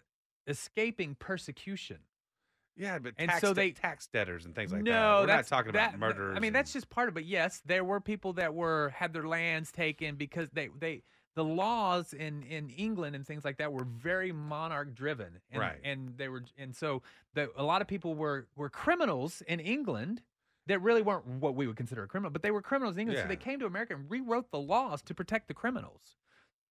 escaping 0.47 1.15
persecution. 1.15 1.97
Yeah, 2.77 2.99
but 2.99 3.13
And 3.17 3.29
tax 3.29 3.41
so 3.41 3.49
de- 3.49 3.53
they- 3.53 3.71
tax 3.71 4.07
debtors 4.07 4.45
and 4.45 4.53
things 4.53 4.71
like 4.71 4.83
that. 4.83 4.89
no, 4.89 5.19
We're 5.21 5.27
that's 5.27 5.49
not 5.51 5.57
talking 5.57 5.71
that, 5.73 5.89
about 5.95 5.99
murderers. 5.99 6.35
I 6.35 6.39
mean, 6.39 6.47
and- 6.49 6.55
that's 6.55 6.73
just 6.73 6.89
part 6.89 7.07
of 7.09 7.17
it. 7.17 7.25
Yes, 7.25 7.61
there 7.65 7.83
were 7.83 8.01
people 8.01 8.33
that 8.33 8.53
were 8.53 8.89
had 8.89 9.13
their 9.13 9.27
lands 9.27 9.71
taken 9.71 10.15
because 10.15 10.49
they 10.51 10.69
they 10.79 11.03
the 11.35 11.43
laws 11.43 12.13
in 12.13 12.43
in 12.43 12.69
England 12.69 13.15
and 13.15 13.25
things 13.25 13.43
like 13.45 13.57
that 13.57 13.71
were 13.73 13.83
very 13.85 14.31
monarch 14.31 14.93
driven, 14.93 15.39
and, 15.51 15.61
Right. 15.61 15.79
And 15.83 16.17
they 16.17 16.27
were 16.29 16.43
and 16.57 16.75
so 16.75 17.01
the, 17.33 17.49
a 17.57 17.63
lot 17.63 17.81
of 17.81 17.87
people 17.87 18.13
were 18.15 18.47
were 18.55 18.69
criminals 18.69 19.41
in 19.47 19.59
England. 19.59 20.21
That 20.67 20.79
really 20.81 21.03
weren't 21.03 21.27
what 21.27 21.53
we 21.55 21.67
would 21.67 21.75
consider 21.77 22.01
a 22.03 22.07
criminal, 22.07 22.31
but 22.31 22.41
they 22.41 22.49
were 22.51 22.61
criminals 22.61 22.95
in 22.95 23.01
England. 23.01 23.21
So 23.21 23.27
they 23.27 23.35
came 23.35 23.59
to 23.59 23.67
America 23.67 23.93
and 23.93 24.09
rewrote 24.09 24.49
the 24.49 24.57
laws 24.59 25.01
to 25.03 25.13
protect 25.13 25.47
the 25.47 25.53
criminals. 25.53 26.15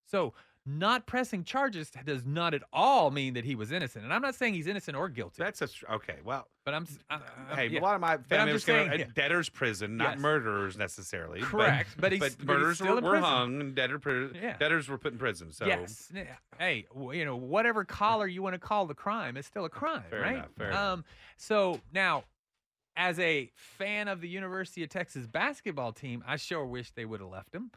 So 0.05 0.35
not 0.67 1.07
pressing 1.07 1.45
charges 1.45 1.91
does 2.07 2.25
not 2.25 2.55
at 2.55 2.63
all 2.73 3.11
mean 3.11 3.35
that 3.35 3.45
he 3.45 3.55
was 3.55 3.71
innocent. 3.71 4.03
And 4.05 4.15
I'm 4.15 4.23
not 4.23 4.35
saying 4.35 4.55
he's 4.55 4.67
innocent 4.67 4.97
or 4.97 5.09
guilty. 5.11 5.43
that's 5.43 5.61
a 5.61 5.69
okay. 5.93 6.17
Well, 6.25 6.49
but 6.65 6.73
I'm, 6.73 6.85
s- 6.85 6.99
I- 7.11 7.21
I- 7.51 7.55
hey, 7.57 7.67
yeah. 7.67 7.81
a 7.81 7.83
lot 7.83 7.95
of 7.95 8.01
my 8.01 8.17
But 8.17 8.29
family 8.29 8.53
came 8.53 8.61
saying, 8.61 8.89
at 8.89 8.99
yeah. 8.99 9.05
debtor's 9.15 9.51
prison, 9.51 9.99
not 9.99 10.13
Yes. 10.15 10.21
murderers 10.21 10.79
necessarily. 10.79 11.41
but- 11.41 11.49
Correct, 11.51 11.91
but 11.99 12.13
he's- 12.13 12.21
but 12.21 12.31
he's 12.39 12.47
murderers 12.47 12.81
were, 12.81 13.01
were 13.03 13.21
hung 13.21 13.61
and 13.61 13.75
debtor 13.75 14.31
Yeah. 14.35 14.57
debtors 14.57 14.89
were 14.89 14.97
put 14.97 15.13
in 15.13 15.19
prison. 15.19 15.53
So 15.53 15.67
Yes. 15.67 16.11
Hey, 16.59 16.87
you 17.13 17.25
know, 17.27 17.37
whatever 17.37 17.85
collar 17.85 18.27
you 18.27 18.43
want 18.43 18.55
to 18.55 18.59
call 18.59 18.87
the 18.87 18.95
crime, 18.95 19.37
it's 19.37 19.47
still 19.49 19.67
a 19.67 19.71
crime, 19.71 20.05
Fair 20.09 20.21
right? 20.23 20.35
enough, 20.37 20.51
fair 20.57 20.73
um, 20.73 21.05
so 21.37 21.81
now, 21.93 22.25
as 22.97 23.19
a 23.19 23.51
fan 23.57 24.07
of 24.09 24.21
the 24.21 24.29
University 24.29 24.83
of 24.85 24.89
Texas 24.89 25.27
basketball 25.27 25.93
team, 25.93 26.23
I 26.27 26.37
sure 26.37 26.65
wish 26.65 26.93
they 26.93 27.05
would 27.05 27.21
have 27.21 27.29
left 27.29 27.53
him. 27.55 27.71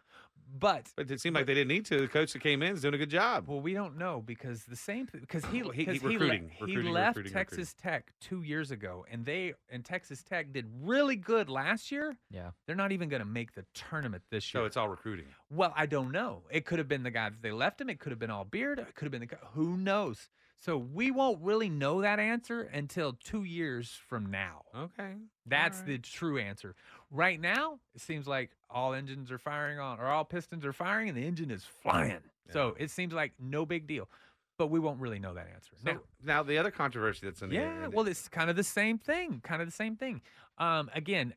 But 0.49 0.91
But 0.95 1.11
it 1.11 1.19
seemed 1.19 1.35
like 1.35 1.45
they 1.45 1.53
didn't 1.53 1.67
need 1.67 1.85
to. 1.87 1.99
The 2.01 2.07
coach 2.07 2.33
that 2.33 2.39
came 2.41 2.61
in 2.63 2.73
is 2.73 2.81
doing 2.81 2.93
a 2.93 2.97
good 2.97 3.09
job. 3.09 3.47
well, 3.47 3.59
we 3.59 3.73
don't 3.73 3.97
know 3.97 4.21
because 4.25 4.63
the 4.65 4.75
same 4.75 5.07
because 5.11 5.43
he 5.45 5.59
he- 5.59 5.71
he- 5.73 5.85
'cause 5.85 5.95
he, 5.95 5.99
le- 6.07 6.09
recruiting, 6.13 6.51
he 6.65 6.77
left 6.77 7.17
recruiting, 7.17 7.33
Texas 7.33 7.73
Tech 7.73 8.11
two 8.21 8.41
years 8.43 8.71
ago, 8.71 9.05
and 9.11 9.25
they 9.25 9.53
and 9.69 9.83
Texas 9.83 10.23
Tech 10.23 10.53
did 10.53 10.65
really 10.81 11.15
good 11.17 11.49
last 11.49 11.91
year. 11.91 12.17
Yeah. 12.31 12.51
They're 12.65 12.75
not 12.75 12.91
even 12.91 13.09
going 13.09 13.21
to 13.21 13.27
make 13.27 13.53
the 13.53 13.65
tournament 13.73 14.23
this 14.31 14.53
year. 14.53 14.61
So 14.61 14.65
it's 14.65 14.77
all 14.77 14.89
recruiting. 14.89 15.25
Well, 15.49 15.73
I 15.75 15.85
don't 15.85 16.11
know. 16.11 16.43
It 16.49 16.65
could 16.65 16.79
have 16.79 16.87
been 16.87 17.03
the 17.03 17.11
guy 17.11 17.29
that 17.29 17.41
they 17.41 17.51
left 17.51 17.81
him. 17.81 17.89
It 17.89 17.99
could 17.99 18.11
have 18.11 18.19
been 18.19 18.31
all 18.31 18.45
beard. 18.45 18.79
It 18.79 18.95
could 18.95 19.05
have 19.05 19.11
been 19.11 19.21
the 19.21 19.27
guy. 19.27 19.37
Who 19.53 19.75
knows? 19.77 20.29
So 20.59 20.75
we 20.75 21.11
won't 21.11 21.39
really 21.43 21.69
know 21.69 22.01
that 22.01 22.17
answer 22.19 22.61
until 22.63 23.13
two 23.13 23.43
years 23.43 23.91
from 24.07 24.31
now. 24.31 24.63
Okay. 24.75 25.13
That's 25.45 25.81
the 25.81 25.99
true 25.99 26.39
answer. 26.39 26.73
Right 27.09 27.39
now, 27.39 27.79
it 27.95 28.01
seems 28.01 28.27
like 28.27 28.51
all 28.69 28.93
engines 28.93 29.31
are 29.31 29.37
firing 29.37 29.79
on, 29.79 29.99
or 29.99 30.07
all 30.07 30.25
pistons 30.25 30.65
are 30.65 30.73
firing, 30.73 31.07
and 31.09 31.17
the 31.17 31.25
engine 31.25 31.51
is 31.51 31.63
flying. 31.63 32.19
So 32.51 32.75
it 32.79 32.91
seems 32.91 33.13
like 33.13 33.33
no 33.39 33.65
big 33.65 33.87
deal. 33.87 34.09
But 34.57 34.67
we 34.67 34.79
won't 34.79 34.99
really 34.99 35.19
know 35.19 35.33
that 35.35 35.47
answer. 35.53 35.71
So 35.77 35.91
Now- 35.91 36.01
now 36.23 36.43
the 36.43 36.57
other 36.57 36.71
controversy 36.71 37.27
that's 37.27 37.41
in 37.41 37.49
the 37.49 37.55
yeah, 37.55 37.87
well, 37.87 38.07
it's 38.07 38.27
kind 38.27 38.49
of 38.49 38.55
the 38.55 38.63
same 38.63 38.97
thing. 38.97 39.39
Kind 39.41 39.61
of 39.61 39.67
the 39.67 39.71
same 39.73 39.95
thing. 39.95 40.21
Um, 40.57 40.89
again, 40.95 41.33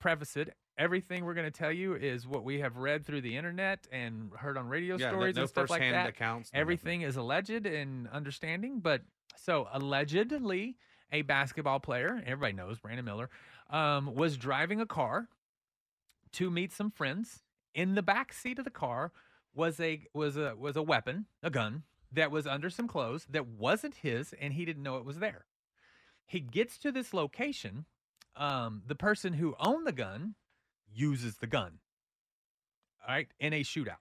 preface 0.00 0.36
it. 0.36 0.54
Everything 0.78 1.24
we're 1.24 1.34
going 1.34 1.50
to 1.50 1.56
tell 1.56 1.72
you 1.72 1.94
is 1.94 2.26
what 2.26 2.44
we 2.44 2.60
have 2.60 2.76
read 2.76 3.04
through 3.04 3.20
the 3.22 3.36
internet 3.36 3.86
and 3.92 4.30
heard 4.36 4.56
on 4.56 4.68
radio 4.68 4.96
Yeah, 4.96 5.10
stories 5.10 5.36
no 5.36 5.42
and 5.42 5.48
stuff 5.48 5.70
like 5.70 5.80
that. 5.80 6.08
accounts, 6.08 6.52
no 6.52 6.60
Everything 6.60 7.02
is 7.02 7.16
alleged 7.16 7.66
and 7.66 8.08
understanding. 8.08 8.80
But 8.80 9.02
so 9.36 9.68
allegedly, 9.72 10.76
a 11.12 11.22
basketball 11.22 11.80
player, 11.80 12.22
everybody 12.26 12.52
knows 12.54 12.78
Brandon 12.78 13.04
Miller, 13.04 13.30
um, 13.70 14.14
was 14.14 14.36
driving 14.36 14.80
a 14.80 14.86
car 14.86 15.28
to 16.32 16.50
meet 16.50 16.72
some 16.72 16.90
friends. 16.90 17.42
In 17.74 17.94
the 17.94 18.02
back 18.02 18.32
seat 18.32 18.58
of 18.58 18.64
the 18.64 18.70
car 18.70 19.12
was 19.54 19.80
a 19.80 20.06
was 20.14 20.36
a 20.36 20.54
was 20.56 20.76
a 20.76 20.82
weapon, 20.82 21.26
a 21.42 21.50
gun 21.50 21.82
that 22.12 22.30
was 22.30 22.46
under 22.46 22.70
some 22.70 22.86
clothes 22.86 23.26
that 23.30 23.46
wasn't 23.46 23.96
his, 23.96 24.32
and 24.40 24.52
he 24.54 24.64
didn't 24.64 24.82
know 24.82 24.96
it 24.98 25.04
was 25.04 25.18
there. 25.18 25.46
He 26.26 26.40
gets 26.40 26.78
to 26.78 26.92
this 26.92 27.12
location. 27.12 27.86
Um, 28.36 28.82
the 28.86 28.94
person 28.94 29.34
who 29.34 29.54
owned 29.60 29.86
the 29.86 29.92
gun 29.92 30.34
uses 30.92 31.36
the 31.36 31.46
gun. 31.46 31.78
All 33.06 33.14
right, 33.14 33.28
in 33.38 33.52
a 33.52 33.62
shootout. 33.62 33.98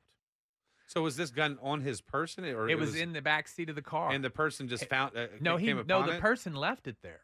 So 0.88 1.02
was 1.02 1.16
this 1.16 1.32
gun 1.32 1.58
on 1.62 1.82
his 1.82 2.02
person, 2.02 2.46
or 2.46 2.70
It 2.70 2.78
was 2.78 2.96
in 2.96 3.14
the 3.14 3.22
back 3.22 3.48
seat 3.48 3.70
of 3.70 3.76
the 3.76 3.82
car. 3.82 4.12
and 4.12 4.24
the 4.24 4.30
person 4.30 4.68
just 4.68 4.86
found? 4.90 5.18
Uh, 5.18 5.28
no, 5.40 5.58
he 5.58 5.74
no, 5.74 6.06
the 6.06 6.18
it? 6.18 6.22
person 6.22 6.54
left 6.54 6.88
it 6.88 6.98
there. 7.02 7.22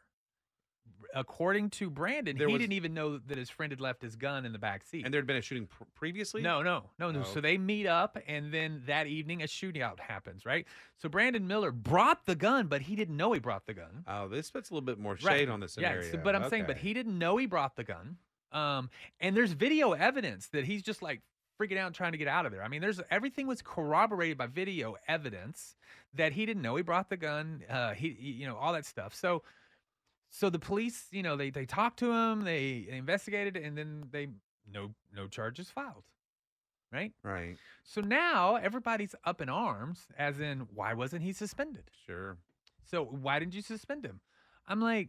According 1.14 1.70
to 1.70 1.90
Brandon, 1.90 2.36
There 2.38 2.46
he 2.46 2.52
was- 2.54 2.60
didn't 2.60 2.74
even 2.74 2.94
know 2.94 3.18
that 3.18 3.36
his 3.36 3.50
friend 3.50 3.72
had 3.72 3.80
left 3.80 4.00
his 4.02 4.14
gun 4.16 4.44
in 4.46 4.52
the 4.52 4.58
back 4.58 4.84
seat. 4.84 5.04
And 5.04 5.12
there 5.12 5.18
had 5.20 5.26
been 5.26 5.36
a 5.36 5.42
shooting 5.42 5.66
pr- 5.66 5.84
previously. 5.94 6.40
No, 6.42 6.62
no, 6.62 6.90
no, 6.98 7.10
no. 7.10 7.20
Oh, 7.20 7.24
So 7.24 7.40
they 7.40 7.58
meet 7.58 7.86
up, 7.86 8.16
and 8.28 8.52
then 8.52 8.82
that 8.86 9.06
evening 9.06 9.42
a 9.42 9.46
shootout 9.46 9.98
happens, 9.98 10.46
right? 10.46 10.66
So 10.98 11.08
Brandon 11.08 11.46
Miller 11.46 11.72
brought 11.72 12.26
the 12.26 12.36
gun, 12.36 12.68
but 12.68 12.82
he 12.82 12.94
didn't 12.96 13.16
know 13.16 13.32
he 13.32 13.40
brought 13.40 13.66
the 13.66 13.74
gun. 13.74 14.04
Oh, 14.06 14.28
this 14.28 14.50
puts 14.50 14.70
a 14.70 14.74
little 14.74 14.86
bit 14.86 14.98
more 14.98 15.16
shade 15.16 15.26
Right. 15.26 15.48
on 15.48 15.60
the 15.60 15.64
Yeah, 15.78 16.00
scenario. 16.00 16.16
but 16.22 16.36
I'm 16.36 16.48
saying, 16.48 16.64
but 16.66 16.76
Okay. 16.76 16.88
he 16.88 16.94
didn't 16.94 17.18
know 17.18 17.36
he 17.36 17.46
brought 17.46 17.76
the 17.76 17.84
gun. 17.84 18.18
Um, 18.52 18.90
and 19.20 19.36
there's 19.36 19.52
video 19.52 19.92
evidence 19.92 20.48
that 20.48 20.64
he's 20.64 20.82
just 20.82 21.02
like 21.02 21.22
freaking 21.60 21.76
out 21.76 21.92
trying 21.92 22.12
to 22.12 22.18
get 22.18 22.26
out 22.28 22.46
of 22.46 22.52
there. 22.52 22.62
I 22.62 22.68
mean, 22.68 22.80
there's 22.80 23.00
everything 23.10 23.46
was 23.46 23.62
corroborated 23.62 24.38
by 24.38 24.46
video 24.46 24.96
evidence 25.08 25.76
that 26.14 26.32
he 26.32 26.46
didn't 26.46 26.62
know 26.62 26.74
he 26.76 26.82
brought 26.82 27.10
the 27.10 27.16
gun. 27.16 27.62
Uh, 27.68 27.92
he, 27.94 28.10
he- 28.10 28.30
you 28.32 28.46
know, 28.46 28.56
all 28.56 28.72
that 28.72 28.86
stuff. 28.86 29.14
So, 29.14 29.42
so 30.30 30.48
the 30.48 30.58
police, 30.58 31.06
you 31.10 31.22
know, 31.22 31.36
they 31.36 31.50
they 31.50 31.66
talked 31.66 31.98
to 31.98 32.10
him, 32.12 32.42
they, 32.42 32.86
they 32.88 32.96
investigated, 32.96 33.56
and 33.56 33.76
then 33.76 34.04
they 34.10 34.28
no 34.72 34.94
no 35.14 35.26
charges 35.26 35.68
filed. 35.70 36.04
right? 36.92 37.12
Right. 37.22 37.56
So 37.84 38.00
now 38.00 38.56
everybody's 38.56 39.14
up 39.24 39.40
in 39.40 39.48
arms, 39.48 40.06
as 40.16 40.40
in, 40.40 40.60
why 40.74 40.94
wasn't 40.94 41.22
he 41.22 41.32
suspended? 41.32 41.90
Sure. 42.06 42.36
So 42.84 43.04
why 43.04 43.38
didn't 43.38 43.54
you 43.54 43.62
suspend 43.62 44.04
him? 44.04 44.20
I'm 44.66 44.80
like, 44.80 45.08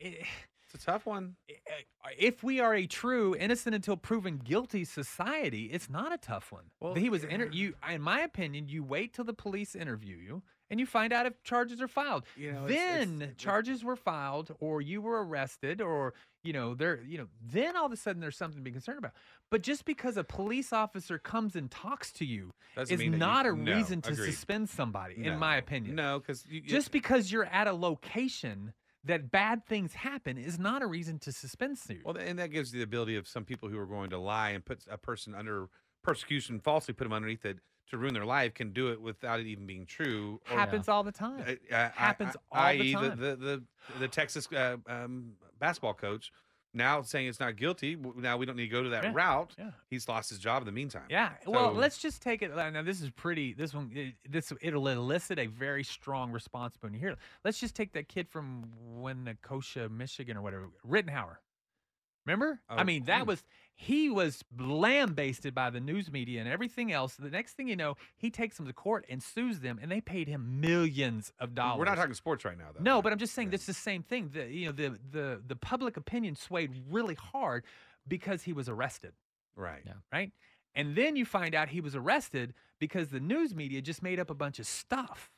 eh, 0.00 0.24
It's 0.64 0.82
a 0.82 0.86
tough 0.86 1.06
one. 1.06 1.36
Eh, 1.48 1.54
eh, 1.66 2.10
if 2.18 2.42
we 2.42 2.60
are 2.60 2.74
a 2.74 2.86
true 2.86 3.36
innocent 3.36 3.74
until 3.74 3.96
proven 3.96 4.38
guilty 4.38 4.84
society, 4.84 5.66
it's 5.66 5.88
not 5.90 6.12
a 6.12 6.18
tough 6.18 6.50
one. 6.52 6.64
Well, 6.80 6.94
he 6.94 7.10
was 7.10 7.24
inter- 7.24 7.46
eh, 7.46 7.50
you 7.52 7.74
in 7.90 8.02
my 8.02 8.20
opinion, 8.20 8.68
you 8.68 8.82
wait 8.82 9.12
till 9.14 9.24
the 9.24 9.34
police 9.34 9.74
interview 9.74 10.16
you 10.16 10.42
and 10.70 10.80
you 10.80 10.86
find 10.86 11.12
out 11.12 11.26
if 11.26 11.42
charges 11.42 11.80
are 11.80 11.88
filed. 11.88 12.24
You 12.36 12.52
know, 12.52 12.66
then 12.66 13.22
it's- 13.22 13.36
charges 13.36 13.84
were 13.84 13.96
filed 13.96 14.54
or 14.60 14.80
you 14.80 15.00
were 15.02 15.24
arrested 15.24 15.80
or 15.80 16.14
you 16.42 16.52
know, 16.52 16.74
there 16.74 17.00
you 17.06 17.16
know, 17.18 17.28
then 17.42 17.76
all 17.76 17.86
of 17.86 17.92
a 17.92 17.96
sudden 17.96 18.20
there's 18.20 18.36
something 18.36 18.58
to 18.58 18.62
be 18.64 18.70
concerned 18.70 18.98
about. 18.98 19.12
But 19.50 19.62
just 19.62 19.84
because 19.84 20.16
a 20.16 20.24
police 20.24 20.72
officer 20.72 21.18
comes 21.18 21.56
and 21.56 21.70
talks 21.70 22.12
to 22.14 22.24
you 22.24 22.52
Doesn't 22.76 22.92
is 22.92 22.98
that 22.98 23.04
you- 23.04 23.10
not 23.10 23.46
a 23.46 23.52
no, 23.54 23.74
reason 23.74 24.02
to 24.02 24.12
agreed. 24.12 24.32
suspend 24.32 24.68
somebody, 24.68 25.16
No. 25.18 25.32
in 25.32 25.38
my 25.38 25.56
opinion. 25.56 25.94
No, 25.96 26.18
because 26.18 26.42
Just 26.42 26.90
because 26.92 27.30
you're 27.32 27.46
at 27.46 27.66
a 27.66 27.72
location 27.72 28.74
that 29.04 29.30
bad 29.30 29.66
things 29.66 29.92
happen 29.92 30.38
is 30.38 30.58
not 30.58 30.80
a 30.82 30.86
reason 30.86 31.18
to 31.20 31.30
suspend 31.32 31.78
you. 31.88 32.00
Well, 32.04 32.16
and 32.16 32.38
that 32.38 32.48
gives 32.50 32.72
you 32.72 32.78
the 32.80 32.84
ability 32.84 33.16
of 33.16 33.26
some 33.28 33.44
people 33.44 33.68
who 33.68 33.78
are 33.78 33.86
going 33.86 34.10
to 34.10 34.18
lie 34.18 34.50
and 34.50 34.64
put 34.64 34.80
a 34.90 34.96
person 34.98 35.34
under 35.34 35.68
persecution, 36.02 36.60
falsely 36.60 36.94
put 36.94 37.04
them 37.04 37.12
underneath 37.12 37.44
it 37.44 37.58
to 37.90 37.98
ruin 37.98 38.14
their 38.14 38.24
life, 38.24 38.54
can 38.54 38.72
do 38.72 38.90
it 38.92 39.00
without 39.00 39.40
it 39.40 39.46
even 39.46 39.66
being 39.66 39.86
true. 39.86 40.40
or- 40.50 40.56
happens 40.58 40.88
all 40.88 41.02
the 41.02 41.12
time. 41.12 41.44
Uh, 41.70 41.74
uh, 41.74 41.90
happens 41.90 42.34
I- 42.52 42.72
all 42.72 42.78
the 42.78 42.80
i.e. 42.80 42.92
time. 42.94 43.18
The, 43.20 43.36
the, 43.36 43.62
the 43.98 44.08
Texas 44.08 44.48
uh, 44.52 44.76
um, 44.86 45.32
basketball 45.58 45.94
coach 45.94 46.32
now 46.76 47.02
saying 47.02 47.28
it's 47.28 47.38
not 47.38 47.54
guilty. 47.56 47.96
Now 48.16 48.36
we 48.36 48.46
don't 48.46 48.56
need 48.56 48.64
to 48.64 48.68
go 48.72 48.82
to 48.82 48.88
that 48.88 49.04
Yeah, 49.04 49.12
route. 49.14 49.54
yeah. 49.58 49.70
He's 49.90 50.08
lost 50.08 50.28
his 50.30 50.38
job 50.40 50.62
in 50.62 50.66
the 50.66 50.72
meantime. 50.72 51.04
Yeah. 51.08 51.30
Well, 51.46 51.72
let's 51.72 51.98
just 51.98 52.20
take 52.20 52.42
it. 52.42 52.50
uh, 52.50 52.70
Now, 52.70 52.82
this 52.82 53.00
is 53.00 53.10
pretty. 53.10 53.52
This 53.52 53.72
one, 53.74 53.92
it- 53.94 54.14
this 54.28 54.52
it'll 54.60 54.88
elicit 54.88 55.38
a 55.38 55.46
very 55.46 55.84
strong 55.84 56.32
response 56.32 56.76
when 56.80 56.92
you 56.92 56.98
hear 56.98 57.10
it. 57.10 57.18
Let's 57.44 57.60
just 57.60 57.76
take 57.76 57.92
that 57.92 58.08
kid 58.08 58.28
from 58.28 58.64
Winnebago, 58.80 59.88
Michigan, 59.90 60.36
or 60.36 60.42
whatever, 60.42 60.70
Rittenhauer. 60.88 61.36
Remember? 62.26 62.58
I 62.70 62.80
Oh, 62.80 62.84
mean, 62.84 63.04
that 63.04 63.20
hmm. 63.22 63.28
was 63.28 63.44
he 63.76 64.08
was 64.08 64.44
lambasted 64.56 65.54
by 65.54 65.68
the 65.70 65.80
news 65.80 66.10
media 66.10 66.40
and 66.40 66.48
everything 66.48 66.92
else. 66.92 67.14
The 67.16 67.28
next 67.30 67.54
thing 67.54 67.68
you 67.68 67.76
know, 67.76 67.96
he 68.16 68.30
takes 68.30 68.56
them 68.56 68.66
to 68.66 68.72
court 68.72 69.04
and 69.08 69.22
sues 69.22 69.60
them, 69.60 69.78
and 69.82 69.90
they 69.90 70.00
paid 70.00 70.28
him 70.28 70.60
millions 70.60 71.32
of 71.40 71.54
dollars. 71.54 71.78
We're 71.80 71.84
not 71.86 71.96
talking 71.96 72.14
sports 72.14 72.44
right 72.44 72.56
now, 72.56 72.68
though. 72.72 72.82
No, 72.82 73.02
but 73.02 73.12
I'm 73.12 73.18
just 73.18 73.34
saying 73.34 73.50
this 73.50 73.62
is 73.62 73.66
the 73.66 73.74
same 73.74 74.02
thing. 74.02 74.30
The 74.32 74.46
you 74.46 74.66
know 74.66 74.72
the 74.72 74.98
the 75.10 75.42
the 75.46 75.56
public 75.56 75.96
opinion 75.96 76.36
swayed 76.36 76.70
really 76.88 77.14
hard 77.16 77.64
because 78.06 78.42
he 78.42 78.52
was 78.52 78.68
arrested 78.68 79.12
Right. 79.56 79.84
right? 80.12 80.32
And 80.74 80.96
then 80.96 81.14
you 81.16 81.24
find 81.24 81.54
out 81.54 81.68
he 81.68 81.80
was 81.80 81.94
arrested 81.94 82.54
because 82.80 83.08
the 83.08 83.20
news 83.20 83.54
media 83.54 83.80
just 83.80 84.02
made 84.02 84.18
up 84.18 84.30
a 84.30 84.34
bunch 84.34 84.58
of 84.58 84.66
stuff. 84.66 85.30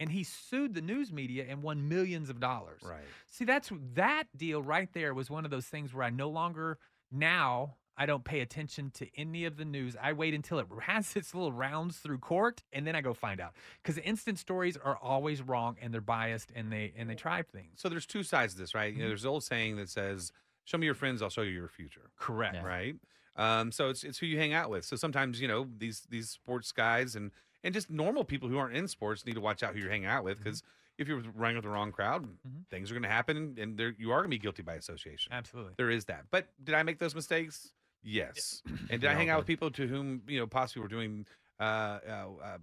And 0.00 0.10
he 0.10 0.24
sued 0.24 0.74
the 0.74 0.80
news 0.80 1.12
media 1.12 1.46
and 1.48 1.62
won 1.62 1.88
millions 1.88 2.28
of 2.30 2.40
dollars. 2.40 2.82
Right. 2.84 3.04
See, 3.30 3.44
that's 3.44 3.70
that 3.94 4.24
deal 4.36 4.62
right 4.62 4.88
there 4.92 5.14
was 5.14 5.30
one 5.30 5.44
of 5.44 5.50
those 5.50 5.66
things 5.66 5.92
where 5.94 6.04
I 6.04 6.10
no 6.10 6.28
longer 6.28 6.78
now 7.12 7.76
I 7.96 8.06
don't 8.06 8.24
pay 8.24 8.40
attention 8.40 8.90
to 8.94 9.06
any 9.16 9.44
of 9.44 9.56
the 9.56 9.64
news. 9.64 9.96
I 10.00 10.12
wait 10.14 10.34
until 10.34 10.58
it 10.58 10.66
has 10.82 11.14
its 11.16 11.34
little 11.34 11.52
rounds 11.52 11.98
through 11.98 12.18
court 12.18 12.62
and 12.72 12.86
then 12.86 12.96
I 12.96 13.00
go 13.00 13.14
find 13.14 13.40
out. 13.40 13.52
Because 13.82 13.98
instant 13.98 14.38
stories 14.38 14.76
are 14.76 14.96
always 15.00 15.42
wrong 15.42 15.76
and 15.80 15.92
they're 15.94 16.00
biased 16.00 16.50
and 16.54 16.72
they 16.72 16.92
and 16.96 17.08
they 17.08 17.14
try 17.14 17.42
things. 17.42 17.72
So 17.76 17.88
there's 17.88 18.06
two 18.06 18.22
sides 18.22 18.54
to 18.54 18.60
this, 18.60 18.74
right? 18.74 18.86
You 18.86 18.92
Mm-hmm. 18.94 19.02
know, 19.02 19.08
there's 19.08 19.22
the 19.22 19.28
old 19.30 19.44
saying 19.44 19.76
that 19.76 19.88
says, 19.88 20.32
"Show 20.64 20.78
me 20.78 20.86
your 20.86 20.94
friends, 20.94 21.22
I'll 21.22 21.30
show 21.30 21.42
you 21.42 21.52
your 21.52 21.68
future." 21.68 22.10
Correct. 22.18 22.62
Right. 22.64 22.96
Um, 23.36 23.72
so 23.72 23.88
it's 23.90 24.04
it's 24.04 24.18
who 24.18 24.26
you 24.26 24.38
hang 24.38 24.52
out 24.52 24.70
with. 24.70 24.84
So 24.84 24.96
sometimes 24.96 25.40
you 25.40 25.48
know 25.48 25.66
these 25.78 26.06
these 26.10 26.30
sports 26.30 26.72
guys 26.72 27.14
and 27.16 27.30
and 27.62 27.72
just 27.74 27.90
normal 27.90 28.24
people 28.24 28.48
who 28.48 28.58
aren't 28.58 28.76
in 28.76 28.86
sports 28.88 29.24
need 29.24 29.34
to 29.34 29.40
watch 29.40 29.62
out 29.62 29.72
who 29.74 29.80
you're 29.80 29.90
hanging 29.90 30.06
out 30.06 30.22
with 30.24 30.34
Mm-hmm. 30.38 30.44
because 30.44 30.62
if 30.96 31.08
you're 31.08 31.22
running 31.34 31.56
with 31.56 31.64
the 31.64 31.70
wrong 31.70 31.90
crowd, 31.90 32.28
things 32.70 32.88
are 32.88 32.94
going 32.94 33.02
to 33.02 33.08
happen, 33.08 33.56
and 33.58 33.76
there 33.76 33.94
you 33.98 34.12
are 34.12 34.18
going 34.18 34.30
to 34.30 34.36
be 34.36 34.38
guilty 34.38 34.62
by 34.62 34.74
association. 34.74 35.32
Absolutely. 35.32 35.72
There 35.76 35.90
is 35.90 36.04
that. 36.04 36.26
But 36.30 36.46
did 36.62 36.76
I 36.76 36.84
make 36.84 37.00
those 37.00 37.16
mistakes? 37.16 37.72
Yes. 38.04 38.62
And 38.90 39.00
did 39.00 39.10
I 39.10 39.14
hang 39.14 39.30
out 39.30 39.38
with 39.38 39.46
people 39.46 39.70
to 39.72 39.86
whom 39.88 40.22
you 40.28 40.38
know 40.38 40.46
possibly 40.46 40.82
were 40.82 40.88
doing 40.88 41.26
uh, 41.58 41.62
uh, 42.06 42.26
uh, 42.44 42.58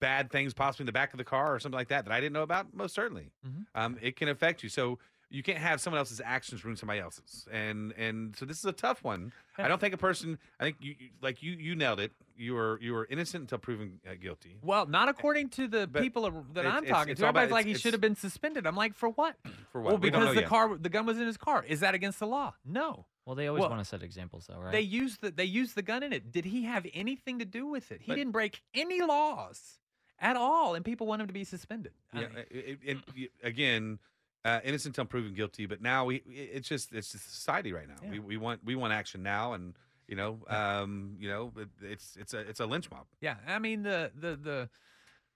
bad 0.00 0.30
things, 0.30 0.54
possibly 0.54 0.82
in 0.84 0.86
the 0.86 0.92
back 0.92 1.12
of 1.12 1.18
the 1.18 1.24
car 1.24 1.54
or 1.54 1.58
something 1.58 1.76
like 1.78 1.88
that 1.88 2.04
that 2.04 2.12
I 2.12 2.20
didn't 2.20 2.32
know 2.34 2.42
about? 2.42 2.72
Most 2.74 2.94
certainly. 2.94 3.30
Mhm. 3.46 3.66
Um, 3.74 3.98
it 4.00 4.16
can 4.16 4.28
affect 4.28 4.62
you. 4.62 4.68
So 4.68 4.98
you 5.30 5.42
can't 5.42 5.58
have 5.58 5.78
someone 5.80 5.98
else's 5.98 6.22
actions 6.24 6.64
ruin 6.64 6.76
somebody 6.76 7.00
else's. 7.00 7.46
And 7.52 7.92
and 7.98 8.34
so 8.36 8.46
this 8.46 8.58
is 8.58 8.64
a 8.64 8.72
tough 8.72 9.02
one. 9.04 9.32
I 9.58 9.66
don't 9.68 9.80
think 9.80 9.92
a 9.92 9.98
person. 9.98 10.38
I 10.60 10.64
think 10.64 10.76
you 10.80 10.94
like 11.20 11.42
you 11.42 11.52
you 11.52 11.74
nailed 11.74 12.00
it. 12.00 12.12
You 12.36 12.54
were 12.54 12.78
you 12.80 12.92
were 12.94 13.06
innocent 13.10 13.42
until 13.42 13.58
proven 13.58 14.00
uh, 14.08 14.14
guilty. 14.20 14.56
Well, 14.62 14.86
not 14.86 15.08
according 15.08 15.48
to 15.50 15.66
the 15.68 15.86
But 15.86 16.02
people 16.02 16.22
that 16.52 16.60
it's- 16.60 16.72
I'm 16.74 16.84
it's- 16.84 16.90
talking 16.96 17.10
it's 17.12 17.20
to. 17.20 17.26
all 17.26 17.30
about- 17.30 17.42
Everybody's 17.42 17.66
like 17.66 17.66
he 17.66 17.78
should 17.80 17.92
have 17.92 18.00
been 18.00 18.14
suspended. 18.16 18.66
I'm 18.66 18.76
like, 18.76 18.94
for 18.94 19.08
what? 19.10 19.36
For 19.72 19.82
Well, 19.82 19.94
what? 19.94 20.00
We 20.02 20.10
don't 20.10 20.20
because 20.20 20.34
the 20.36 20.40
yet. 20.42 20.48
car, 20.48 20.76
the 20.78 20.88
gun 20.88 21.04
was 21.04 21.18
in 21.18 21.26
his 21.26 21.36
car. 21.36 21.64
Is 21.66 21.80
that 21.80 21.94
against 21.94 22.20
the 22.20 22.26
law? 22.26 22.54
No. 22.64 23.04
Well, 23.28 23.34
they 23.34 23.46
always 23.46 23.60
Well, 23.60 23.68
want 23.68 23.82
to 23.82 23.84
set 23.84 24.02
examples, 24.02 24.46
though, 24.48 24.58
right? 24.58 24.72
They 24.72 24.80
used 24.80 25.20
the 25.20 25.30
they 25.30 25.44
used 25.44 25.74
the 25.74 25.82
gun 25.82 26.02
in 26.02 26.14
it. 26.14 26.32
Did 26.32 26.46
he 26.46 26.62
have 26.64 26.86
anything 26.94 27.40
to 27.40 27.44
do 27.44 27.66
with 27.66 27.92
it? 27.92 28.00
He 28.00 28.06
But- 28.06 28.14
didn't 28.14 28.32
break 28.32 28.62
any 28.72 29.02
laws 29.02 29.80
at 30.18 30.34
all, 30.34 30.74
and 30.74 30.82
people 30.82 31.06
want 31.06 31.20
him 31.20 31.26
to 31.28 31.34
be 31.34 31.44
suspended. 31.44 31.92
I 32.14 32.20
mean, 32.20 32.28
it, 32.50 32.78
it, 32.82 32.98
it- 33.14 33.32
again, 33.42 33.98
uh, 34.46 34.60
innocent 34.64 34.96
until 34.96 35.04
proven 35.04 35.34
guilty. 35.34 35.66
But 35.66 35.82
now 35.82 36.06
we, 36.06 36.16
it- 36.16 36.24
it's 36.54 36.68
just 36.70 36.90
it's 36.94 37.12
just 37.12 37.30
society 37.30 37.70
right 37.74 37.86
now. 37.86 37.96
Yeah. 38.02 38.12
We, 38.12 38.18
we 38.20 38.36
want 38.38 38.64
we 38.64 38.74
want 38.76 38.94
action 38.94 39.22
now, 39.22 39.52
and 39.52 39.74
you 40.06 40.16
know, 40.16 40.38
um, 40.48 41.16
you 41.20 41.28
know, 41.28 41.52
it, 41.58 41.68
it's 41.82 42.16
it's 42.16 42.32
a 42.32 42.38
it's 42.38 42.60
a 42.60 42.66
lynch 42.66 42.90
mob. 42.90 43.04
yeah. 43.20 43.36
I 43.46 43.58
mean 43.58 43.82
the 43.82 44.10
the 44.18 44.36
the. 44.36 44.70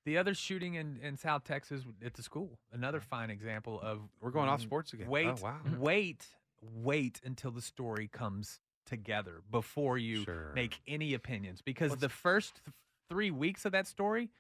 The 0.05 0.19
other 0.19 0.35
shooting 0.35 0.75
in, 0.75 0.99
in 1.01 1.17
South 1.17 1.45
Texas 1.45 1.83
at 2.05 2.15
the 2.15 2.25
school, 2.25 2.59
another 2.73 2.99
fine 2.99 3.31
example 3.31 3.79
of 3.81 4.01
We're 4.21 4.33
going 4.33 4.49
off 4.49 4.61
sports 4.61 4.93
again. 4.93 5.07
Oh, 5.09 5.13
Wait, 5.13 5.41
wow. 5.41 5.61
wait, 5.79 6.27
wait 6.63 7.21
until 7.25 7.51
the 7.51 7.63
story 7.63 8.09
comes 8.09 8.61
together 8.87 9.43
before 9.51 9.99
you 9.99 10.25
Sure. 10.25 10.53
make 10.55 10.81
any 10.87 11.15
opinions 11.15 11.61
because 11.63 11.91
What's- 11.91 12.01
the 12.01 12.09
first 12.09 12.61
th- 12.65 12.75
three 13.09 13.31
weeks 13.31 13.65
of 13.65 13.73
that 13.73 13.87
story 13.87 14.31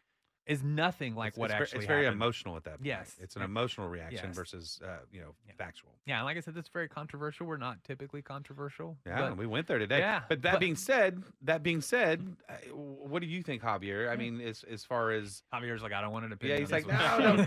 is 0.45 0.61
nothing 0.65 1.15
like 1.15 1.29
It's- 1.35 1.39
what 1.39 1.51
it's, 1.51 1.57
ver- 1.59 1.63
actually 1.63 1.79
it's 1.79 1.87
very 1.87 2.05
happened. 2.05 2.21
emotional 2.21 2.57
at 2.57 2.65
that 2.65 2.79
point. 2.79 2.87
Yes. 2.87 3.17
it's 3.21 3.37
an 3.37 3.43
emotional 3.43 3.89
reaction 3.89 4.31
Yes. 4.31 4.35
versus 4.37 4.81
uh, 4.85 4.99
you 5.13 5.21
know 5.21 5.37
factual. 5.57 5.93
Yeah, 6.05 6.17
and 6.17 6.25
like 6.25 6.37
I 6.37 6.41
said, 6.41 6.55
that's 6.57 6.69
very 6.69 6.89
controversial. 6.89 7.47
We're 7.47 7.59
not 7.59 7.85
typically 7.85 8.23
controversial. 8.23 8.99
Yeah, 9.07 9.21
but 9.29 9.37
we 9.37 9.47
went 9.47 9.69
there 9.69 9.79
today. 9.79 10.01
Yeah, 10.01 10.23
but 10.29 10.43
that 10.43 10.55
but- 10.55 10.61
being 10.61 10.75
said, 10.75 11.23
that 11.43 11.63
being 11.63 11.81
said, 11.81 12.37
uh, 12.49 12.55
what 12.75 13.21
do 13.23 13.29
you 13.29 13.41
think, 13.45 13.63
Javier? 13.63 14.11
I 14.11 14.17
mean, 14.17 14.41
as 14.41 14.65
as 14.65 14.85
far 14.85 15.13
as 15.13 15.45
Javier's 15.55 15.81
like, 15.83 15.93
I 15.93 16.01
don't 16.01 16.13
want 16.13 16.25
an 16.25 16.33
opinion. 16.33 16.57
yeah, 16.57 16.61
he's 16.61 16.73
like, 16.73 16.87
this 16.87 16.93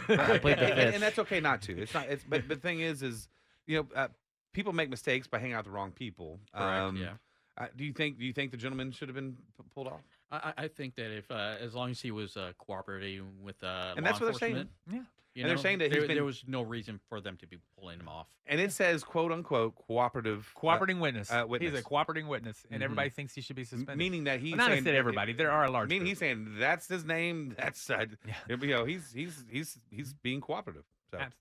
no, 0.09 0.15
no, 0.15 0.23
I 0.23 0.37
played 0.39 0.57
the 0.59 0.71
and, 0.73 0.93
and 0.95 1.03
that's 1.03 1.19
okay 1.19 1.41
not 1.41 1.61
to. 1.63 1.77
It's 1.77 1.93
not. 1.93 2.07
It's 2.07 2.23
but 2.23 2.47
but 2.47 2.55
the 2.55 2.61
thing 2.61 2.79
is, 2.79 3.03
is 3.03 3.27
you 3.67 3.79
know, 3.79 3.87
uh, 3.93 4.07
people 4.55 4.73
make 4.73 4.89
mistakes 4.89 5.27
by 5.27 5.37
hanging 5.37 5.53
out 5.53 5.59
with 5.59 5.65
the 5.65 5.71
wrong 5.71 5.91
people. 5.91 6.39
Correct, 6.55 6.95
yeah. 6.97 7.09
uh, 7.57 7.67
do 7.75 7.83
you 7.85 7.93
think? 7.93 8.17
Do 8.17 8.25
you 8.25 8.33
think 8.33 8.49
the 8.51 8.57
gentleman 8.57 8.91
should 8.91 9.07
have 9.09 9.15
been 9.15 9.33
p- 9.57 9.63
pulled 9.73 9.87
off? 9.87 10.01
I, 10.31 10.37
I 10.57 10.63
I 10.63 10.67
think 10.67 10.95
that 10.95 11.15
if 11.15 11.29
uh, 11.29 11.55
as 11.59 11.75
long 11.75 11.91
as 11.91 12.01
he 12.01 12.09
was 12.11 12.35
uh, 12.37 12.53
cooperating 12.57 13.23
with 13.43 13.63
uh, 13.63 13.93
And 13.95 14.03
law 14.03 14.09
that's 14.11 14.19
what 14.19 14.25
they're 14.27 14.39
saying. 14.49 14.67
Yeah. 14.91 15.01
you 15.35 15.41
And 15.43 15.49
they're 15.49 15.57
saying 15.57 15.79
that 15.79 15.85
he's 15.91 15.99
there, 15.99 16.07
been- 16.07 16.15
there 16.15 16.23
was 16.25 16.43
no 16.47 16.61
reason 16.61 16.99
for 17.09 17.19
them 17.21 17.35
to 17.37 17.47
be 17.47 17.57
pulling 17.77 17.99
him 17.99 18.07
off. 18.07 18.27
And 18.47 18.59
it 18.61 18.71
says, 18.71 19.03
"quote 19.03 19.31
unquote," 19.31 19.75
cooperative, 19.87 20.51
uh, 20.55 20.59
cooperating 20.59 20.99
witness. 20.99 21.29
uh, 21.31 21.45
He's 21.59 21.73
a 21.73 21.81
cooperating 21.81 22.27
witness, 22.27 22.65
and 22.71 22.79
Mhm. 22.81 22.85
everybody 22.85 23.09
thinks 23.09 23.33
he 23.35 23.41
should 23.41 23.55
be 23.57 23.63
M- 23.63 23.65
suspended. 23.65 23.97
Meaning 23.97 24.23
that 24.25 24.39
he's 24.39 24.51
Well, 24.51 24.57
not 24.59 24.63
saying 24.67 24.75
necessarily 24.85 24.99
everybody. 24.99 25.33
There 25.33 25.51
are 25.51 25.65
a 25.65 25.71
large 25.71 25.89
Meaning 25.89 26.03
group. 26.03 26.09
he's 26.09 26.19
saying 26.19 26.55
that's 26.59 26.87
his 26.87 27.03
name. 27.05 27.53
That's 27.57 27.89
uh, 27.89 28.05
Yeah. 28.27 28.35
you 28.49 28.67
know 28.67 28.85
he's 28.85 29.11
he's 29.11 29.43
he's 29.49 29.77
he's 29.91 30.13
being 30.13 30.39
cooperative. 30.41 30.85
So 31.11 31.19
Abs- 31.19 31.35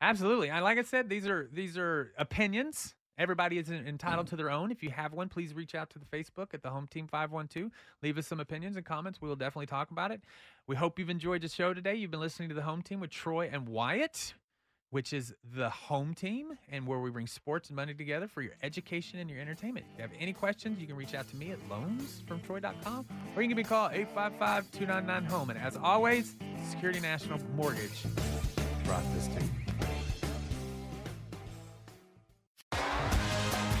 Absolutely. 0.00 0.50
I 0.50 0.60
like 0.60 0.78
I 0.78 0.82
said, 0.82 1.08
these 1.08 1.26
are 1.26 1.48
these 1.52 1.76
are 1.76 2.12
opinions. 2.16 2.94
Everybody 3.18 3.58
is 3.58 3.68
en- 3.68 3.84
entitled 3.86 4.26
mm-hmm. 4.26 4.30
to 4.30 4.36
their 4.36 4.50
own. 4.50 4.70
If 4.70 4.82
you 4.82 4.90
have 4.90 5.12
one, 5.12 5.28
please 5.28 5.52
reach 5.52 5.74
out 5.74 5.90
to 5.90 5.98
the 5.98 6.04
Facebook 6.04 6.54
at 6.54 6.62
the 6.62 6.70
Home 6.70 6.86
Team 6.86 7.08
512. 7.08 7.70
Leave 8.00 8.16
us 8.16 8.28
some 8.28 8.38
opinions 8.38 8.76
and 8.76 8.86
comments. 8.86 9.20
We 9.20 9.28
will 9.28 9.36
definitely 9.36 9.66
talk 9.66 9.90
about 9.90 10.12
it. 10.12 10.22
We 10.68 10.76
hope 10.76 10.98
you've 10.98 11.10
enjoyed 11.10 11.42
the 11.42 11.48
show 11.48 11.74
today. 11.74 11.96
You've 11.96 12.12
been 12.12 12.20
listening 12.20 12.48
to 12.50 12.54
the 12.54 12.62
Home 12.62 12.80
Team 12.80 13.00
with 13.00 13.10
Troy 13.10 13.50
and 13.52 13.68
Wyatt, 13.68 14.34
which 14.90 15.12
is 15.12 15.34
the 15.52 15.68
home 15.68 16.14
team 16.14 16.56
and 16.70 16.86
where 16.86 17.00
we 17.00 17.10
bring 17.10 17.26
sports 17.26 17.70
and 17.70 17.76
money 17.76 17.92
together 17.92 18.28
for 18.28 18.40
your 18.40 18.54
education 18.62 19.18
and 19.18 19.28
your 19.28 19.40
entertainment. 19.40 19.86
If 19.94 19.98
you 19.98 20.02
have 20.02 20.12
any 20.20 20.32
questions, 20.32 20.80
you 20.80 20.86
can 20.86 20.94
reach 20.94 21.14
out 21.14 21.28
to 21.30 21.36
me 21.36 21.50
at 21.50 21.58
loansfromtroy.com 21.68 23.06
or 23.34 23.42
you 23.42 23.48
can 23.48 23.56
give 23.56 23.56
me 23.56 23.62
a 23.62 23.66
call 23.66 23.90
855-299-HOME. 23.90 25.50
And 25.50 25.58
as 25.58 25.76
always, 25.76 26.36
Security 26.70 27.00
National 27.00 27.40
Mortgage 27.56 28.04
brought 28.84 29.02
this 29.14 29.26
to 29.26 29.44
you. 29.44 29.67